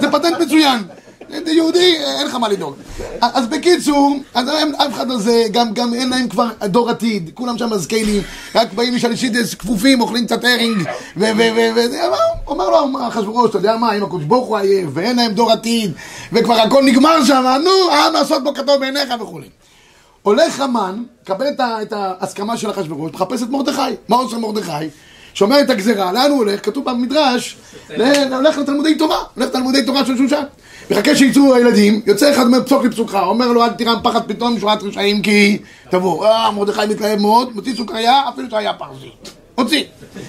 זה 0.00 0.10
פטנט 0.10 0.40
מצוין. 0.40 0.82
יהודי, 1.46 1.96
אין 1.96 2.26
לך 2.26 2.34
מה 2.34 2.48
לדאוג. 2.48 2.74
אז 3.20 3.46
בקיצור, 3.46 4.16
אז 4.34 4.48
אף 4.76 4.92
אחד 4.94 5.08
לא 5.08 5.18
זה, 5.18 5.44
גם, 5.52 5.74
גם 5.74 5.94
אין 5.94 6.08
להם 6.08 6.28
כבר 6.28 6.48
דור 6.64 6.90
עתיד, 6.90 7.30
כולם 7.34 7.58
שם 7.58 7.76
זקנים, 7.76 8.22
רק 8.54 8.72
באים 8.72 8.94
משלישידס 8.94 9.54
כפופים, 9.54 10.00
אוכלים 10.00 10.26
קצת 10.26 10.44
הרינג, 10.44 10.88
ו... 11.16 11.24
אומר 12.46 12.70
לו 12.70 13.08
אחשוורוש, 13.08 13.50
אתה 13.50 13.58
יודע 13.58 13.76
מה, 13.76 13.92
אם 13.92 14.02
הקדוש 14.02 14.24
ברוך 14.24 14.48
הוא 14.48 14.56
עייף, 14.56 14.90
ואין 14.92 15.16
להם 15.16 15.32
דור 15.32 15.52
עתיד, 15.52 15.92
וכבר 16.32 16.54
הכל 16.54 16.84
נגמר 16.84 17.24
שם, 17.24 17.44
נו, 17.64 17.90
העם 17.90 18.12
לעשות 18.12 18.44
בו 18.44 18.54
כתוב 18.54 18.80
בעיניך 18.80 19.14
וכולי. 19.20 19.48
הולך 20.22 20.60
המן, 20.60 21.02
קבל 21.24 21.46
את, 21.58 21.92
ההסכמה 21.92 22.56
של 22.56 22.70
אחשוורוש, 22.70 23.12
מחפש 23.12 23.42
את 23.42 23.48
מרדכי. 23.48 23.80
מה 24.08 24.16
עושה 24.16 24.38
מרדכי? 24.38 24.88
שומע 25.38 25.60
את 25.60 25.70
הגזרה, 25.70 26.12
לאן 26.12 26.30
הוא 26.30 26.38
הולך? 26.38 26.64
כתוב 26.64 26.84
במדרש, 26.90 27.56
הולך 28.30 28.58
לתלמודי 28.58 28.94
תורה, 28.94 29.16
הולך 29.34 29.48
לתלמודי 29.48 29.82
תורה 29.82 30.06
של 30.06 30.16
שושן. 30.16 30.42
מחכה 30.90 31.16
שיצאו 31.16 31.54
הילדים, 31.54 32.00
יוצא 32.06 32.30
אחד 32.34 32.46
אומר 32.46 32.64
פסוק 32.64 32.84
לפסוקך, 32.84 33.14
אומר 33.14 33.52
לו 33.52 33.64
אל 33.64 33.70
תירם 33.70 33.96
פחד 34.02 34.20
פתאום 34.28 34.56
משורת 34.56 34.82
רשעים 34.82 35.22
כי 35.22 35.58
תבוא. 35.90 36.26
אה, 36.26 36.50
מרדכי 36.50 36.80
מתלהב 36.90 37.20
מאוד, 37.20 37.54
מוציא 37.54 37.74
סוכריה, 37.76 38.22
אפילו 38.28 38.50
שהיה 38.50 38.72
פרסי. 38.72 39.10
הוציא, 39.54 39.84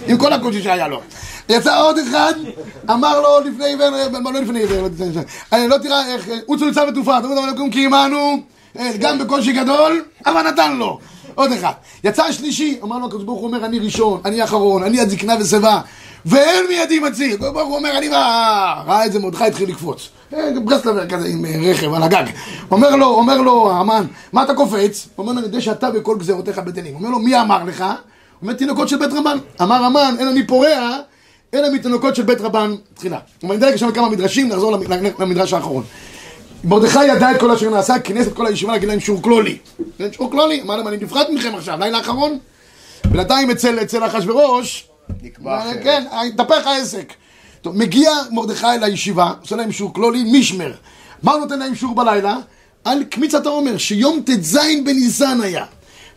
עם 0.08 0.18
כל 0.18 0.34
הקושי 0.34 0.64
שהיה 0.64 0.88
לו. 0.88 1.02
יצא 1.50 1.82
עוד 1.82 1.98
אחד, 1.98 2.34
אמר 2.90 3.22
לו 3.22 3.40
לפני 3.50 3.66
עיוור, 3.66 3.90
לא 4.24 4.34
לא 4.34 4.42
לפני 4.42 4.60
עיוור, 4.60 4.82
לא 4.82 4.88
לפני- 4.88 5.22
אה, 5.54 5.68
לא 5.68 5.78
תראה 5.78 6.14
איך, 6.14 6.28
רוצו 6.48 6.66
לצו 6.68 6.82
ותעופה, 6.90 7.18
תאמרו 7.22 7.36
דבר 7.36 7.52
לקום 7.54 7.70
כי 7.72 7.86
עמנו, 7.86 8.38
אה, 8.80 8.92
גם 9.00 9.20
בקושי 9.20 9.52
גדול, 9.54 10.04
אבל 10.26 10.42
נתן 10.48 10.76
לו. 10.78 11.00
עוד 11.36 11.52
אחד. 11.52 11.72
יצא 12.04 12.24
השלישי, 12.24 12.80
אמר 12.84 12.98
לו 13.00 13.06
הקדוש 13.06 13.24
ברוך 13.24 13.40
הוא 13.40 13.48
אומר, 13.48 13.66
אני 13.66 13.80
ראשון, 13.80 14.22
אני 14.26 14.44
אחרון, 14.44 14.84
אני 14.84 15.00
עד 15.00 15.10
זקנה 15.10 15.36
ושיבה, 15.42 15.82
ואין 16.26 16.66
מידי 16.70 17.00
מציל. 17.00 17.34
הקדוש 17.34 17.54
ברוך 17.54 17.68
הוא 17.70 17.78
אומר, 17.78 17.98
אני 17.98 18.10
בא... 18.10 18.84
ראה 18.88 19.06
את 19.06 19.12
זה 19.12 19.20
מרדכי 19.20 19.44
התחיל 19.44 19.70
לקפוץ. 19.70 20.10
אה, 20.34 20.50
ברסלבר 20.64 21.08
כזה 21.08 21.28
עם 21.28 21.46
אה, 21.46 21.72
רכב 21.72 21.94
על 21.94 22.04
הגג. 22.04 22.24
אומר 22.72 22.96
לו, 22.96 23.06
אומר 23.06 23.42
לו, 23.42 23.72
המן, 23.72 24.06
מה 24.34 24.44
אתה 24.44 24.54
קופץ? 24.54 25.08
אומר 25.18 25.32
לו, 25.34 25.40
אני 25.40 25.48
יודע 25.48 25.62
שאתה 25.62 25.90
וכל 25.94 26.16
גזירותיך 26.20 26.58
בטלים. 26.60 26.96
אומר 26.96 27.10
לו, 27.10 27.20
מי 27.20 27.42
אמר 27.42 27.64
לך? 27.64 27.86
אומר, 28.42 28.54
תינוקות 28.54 28.90
של 28.90 28.98
בית 28.98 29.10
רבן. 29.14 29.38
אמר 29.62 29.76
המן, 29.84 30.16
אין 30.20 30.28
אני 30.28 30.48
פורע, 30.48 30.98
אלא 31.54 31.74
מתינוקות 31.74 32.16
של 32.16 32.24
בית 32.24 32.42
רבן 32.42 32.76
תחילה. 32.94 33.18
אומר, 33.44 33.56
נדלג 33.56 33.74
עכשיו 33.74 33.94
כמה 33.94 34.10
מדרשים, 34.10 34.48
נחזור 34.50 34.72
למ- 34.72 34.82
למדרש 35.20 35.54
האחרון. 35.54 35.84
מרדכי 36.64 37.06
ידע 37.06 37.32
את 37.32 37.40
כל 37.40 37.52
אשר 37.52 37.70
נעשה, 37.70 38.00
כינס 38.00 38.28
את 38.28 38.34
כל 38.34 38.48
הישיבה 38.48 38.72
להגיד 38.72 38.90
להם 38.90 39.00
שיעור 39.00 39.22
כלולי. 39.22 39.58
כן, 39.98 40.12
שיעור 40.12 40.32
כלולי, 40.32 40.62
אמר 40.62 40.76
להם, 40.76 40.88
אני 40.88 40.98
נפרד 40.98 41.26
מכם 41.34 41.56
עכשיו, 41.56 41.80
לילה 41.80 42.00
אחרון. 42.00 42.38
בינתיים 43.06 43.52
אצל, 43.52 43.82
אצל 43.82 44.06
אחשוורוש, 44.06 44.88
נקבע 45.24 45.60
אחרת. 45.60 45.84
כן, 45.84 46.04
התהפך 46.12 46.68
העסק. 46.68 47.14
טוב, 47.62 47.78
מגיע 47.78 48.12
מרדכי 48.32 48.68
לישיבה, 48.82 49.32
עושה 49.42 49.56
להם 49.56 49.72
שיעור 49.72 49.94
כלולי, 49.94 50.24
מישמר. 50.24 50.72
מה 51.24 51.32
הוא 51.32 51.40
נותן 51.40 51.60
להם 51.60 51.76
שיעור 51.76 51.96
בלילה? 51.96 52.38
על 52.84 53.04
קמיצת 53.04 53.46
העומר, 53.46 53.78
שיום 53.78 54.22
ט"ז 54.26 54.60
בניסן 54.86 55.42
היה. 55.42 55.66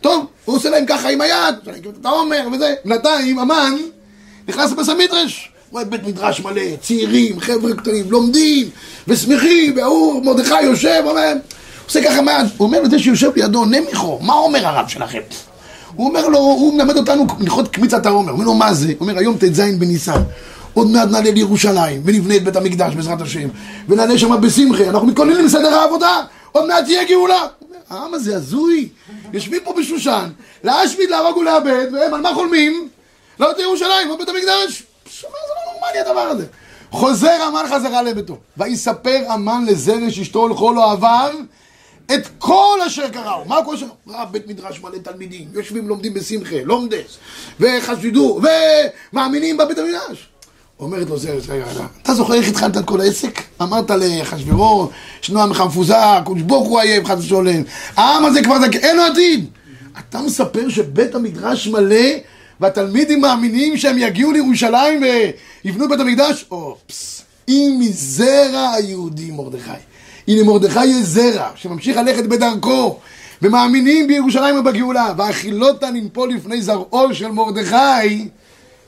טוב, 0.01 0.25
הוא 0.45 0.55
עושה 0.55 0.69
להם 0.69 0.85
ככה 0.85 1.09
עם 1.09 1.21
היד, 1.21 1.55
עושה 1.59 1.71
להם 1.71 1.81
קמיצת 1.81 2.05
העומר 2.05 2.47
וזה. 2.53 2.75
בינתיים, 2.85 3.39
המן 3.39 3.75
נכנס 4.47 4.89
המדרש. 4.89 5.52
רואה 5.73 5.85
בית 5.85 6.03
מדרש 6.03 6.39
מלא, 6.39 6.61
צעירים, 6.81 7.39
חבר'ה 7.39 7.73
קטנים, 7.73 8.11
לומדים, 8.11 8.69
ושמחים, 9.07 9.77
והוא, 9.77 10.25
מרדכי 10.25 10.61
יושב, 10.61 11.03
אומר, 11.05 11.33
עושה 11.85 12.03
ככה 12.03 12.21
מהיד. 12.21 12.47
הוא 12.57 12.67
אומר 12.67 12.81
לזה 12.81 12.99
שיושב 12.99 13.31
לידו, 13.35 13.65
נמיכו, 13.65 14.19
מה 14.21 14.33
אומר 14.33 14.67
הרב 14.67 14.87
שלכם? 14.87 15.19
הוא 15.95 16.07
אומר 16.07 16.27
לו, 16.27 16.37
הוא 16.37 16.73
מלמד 16.73 16.97
אותנו 16.97 17.25
הלכות 17.39 17.67
קמיצת 17.67 18.05
העומר. 18.05 18.31
הוא 18.31 18.35
אומר 18.35 18.45
לו, 18.45 18.53
מה 18.53 18.73
זה? 18.73 18.87
הוא 18.87 18.95
אומר, 18.99 19.17
היום 19.19 19.37
ט"ז 19.37 19.59
בניסן. 19.79 20.21
עוד 20.73 20.87
מעט 20.87 21.09
נעלה 21.09 21.31
לירושלים, 21.31 22.01
ונבנה 22.05 22.35
את 22.35 22.43
בית 22.43 22.55
המקדש 22.55 22.95
בעזרת 22.95 23.21
השם, 23.21 23.47
ונעלה 23.89 24.17
שם 24.17 24.41
בשמחה, 24.41 24.89
אנחנו 24.89 25.07
מתכוננים 25.07 25.45
לסדר 25.45 25.73
העבודה, 25.75 26.21
עוד 26.51 26.67
מעט 26.67 26.83
תהיה 26.85 27.03
גאולה. 27.03 27.41
העם 27.89 28.13
הזה 28.13 28.35
הזוי, 28.35 28.89
יושבים 29.33 29.61
פה 29.63 29.73
בשושן, 29.79 30.29
להשמיד, 30.63 31.09
להרוג 31.09 31.37
ולאבד, 31.37 31.85
והם 31.93 32.13
על 32.13 32.21
מה 32.21 32.33
חולמים? 32.33 32.87
לעלות 33.39 33.57
לירושלים, 33.57 34.07
לא 34.07 34.17
בית 34.17 34.29
המקדש. 34.29 34.83
שמע, 35.09 35.29
נורמלי 35.93 36.09
הדבר 36.09 36.19
הזה. 36.19 36.45
חוזר 36.91 37.41
המן 37.47 37.63
חזרה 37.69 38.01
לביתו, 38.01 38.37
ויספר 38.57 39.23
המן 39.29 39.65
לזרש 39.67 40.19
אשתו 40.19 40.39
ולכל 40.39 40.77
אוהביו 40.77 41.31
את 42.13 42.27
כל 42.39 42.79
אשר 42.87 43.09
קראו. 43.09 43.45
מה 43.45 43.59
כל 43.65 43.75
אשר? 43.75 43.85
רב 44.07 44.27
בית 44.31 44.47
מדרש 44.47 44.81
מלא 44.81 44.97
תלמידים, 44.97 45.47
יושבים 45.53 45.87
לומדים 45.87 46.13
בשמחה, 46.13 46.55
לומדס, 46.63 47.17
וחסידו, 47.59 48.39
ומאמינים 49.13 49.57
בבית 49.57 49.77
המדרש. 49.77 50.29
אומרת 50.79 51.09
לו 51.09 51.17
זרש, 51.17 51.49
רגע, 51.49 51.65
רגע, 51.65 51.85
אתה 52.01 52.13
זוכר 52.13 52.33
איך 52.33 52.47
התחלת 52.47 52.77
את 52.77 52.85
כל 52.85 53.01
העסק? 53.01 53.41
אמרת 53.61 53.89
לאחשוורוש, 53.89 54.89
ישנו 55.23 55.41
עמך 55.41 55.61
מפוזר, 55.61 56.19
קודש 56.23 56.41
ברוך 56.41 56.67
הוא 56.67 56.79
עייף, 56.79 57.05
חס 57.05 57.19
ושלום. 57.19 57.63
העם 57.95 58.25
הזה 58.25 58.43
כבר 58.43 58.55
אין 58.83 58.97
לו 58.97 59.03
עתיד. 59.03 59.49
אתה 59.99 60.21
מספר 60.21 60.69
שבית 60.69 61.15
המדרש 61.15 61.67
מלא, 61.67 62.05
והתלמידים 62.59 63.21
מאמינים 63.21 63.77
שהם 63.77 63.97
יגיעו 63.97 64.31
לירושלים 64.31 65.03
ויבנו 65.63 65.89
בית 65.89 65.99
המקדש? 65.99 66.45
או, 66.51 66.77
פס, 66.87 67.23
אם 67.49 67.75
מזרע 67.79 68.71
היהודי 68.71 69.31
מרדכי. 69.31 69.71
הנה 70.27 70.43
מרדכי 70.43 70.85
יש 70.85 71.05
זרע, 71.05 71.49
שממשיך 71.55 71.97
ללכת 71.97 72.23
בדרכו, 72.23 72.99
ומאמינים 73.41 74.07
בירושלים 74.07 74.59
ובגאולה, 74.59 75.13
והחילות 75.17 75.83
ננפול 75.83 76.33
לפני 76.33 76.61
זרעו 76.61 77.13
של 77.13 77.31
מרדכי, 77.31 78.27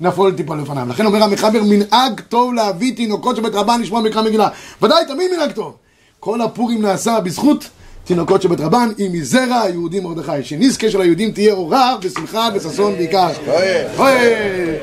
נפול 0.01 0.31
טיפה 0.31 0.55
לפניו. 0.55 0.87
לכן 0.89 1.05
אומר 1.05 1.23
המחבר, 1.23 1.63
מנהג 1.63 2.21
טוב 2.29 2.53
להביא 2.53 2.95
תינוקות 2.95 3.35
של 3.35 3.41
בית 3.41 3.55
רבן 3.55 3.81
לשמוע 3.81 4.01
מקרא 4.01 4.21
מגילה. 4.21 4.49
ודאי, 4.81 5.05
תמיד 5.07 5.31
מנהג 5.35 5.51
טוב. 5.51 5.75
כל 6.19 6.41
הפורים 6.41 6.81
נעשה 6.81 7.19
בזכות 7.19 7.69
תינוקות 8.05 8.41
של 8.41 8.47
בית 8.47 8.59
רבן, 8.59 8.89
אם 8.99 9.11
מזרע 9.11 9.61
היהודי 9.61 9.99
מרדכי, 9.99 10.43
שנזקה 10.43 10.89
של 10.91 11.01
היהודים 11.01 11.31
תהיה 11.31 11.53
אורה 11.53 11.95
ושמחה 12.01 12.49
וששון 12.55 12.95
בעיקר. 12.95 13.29
אוקיי. 13.47 13.85
אוקיי. 13.97 14.79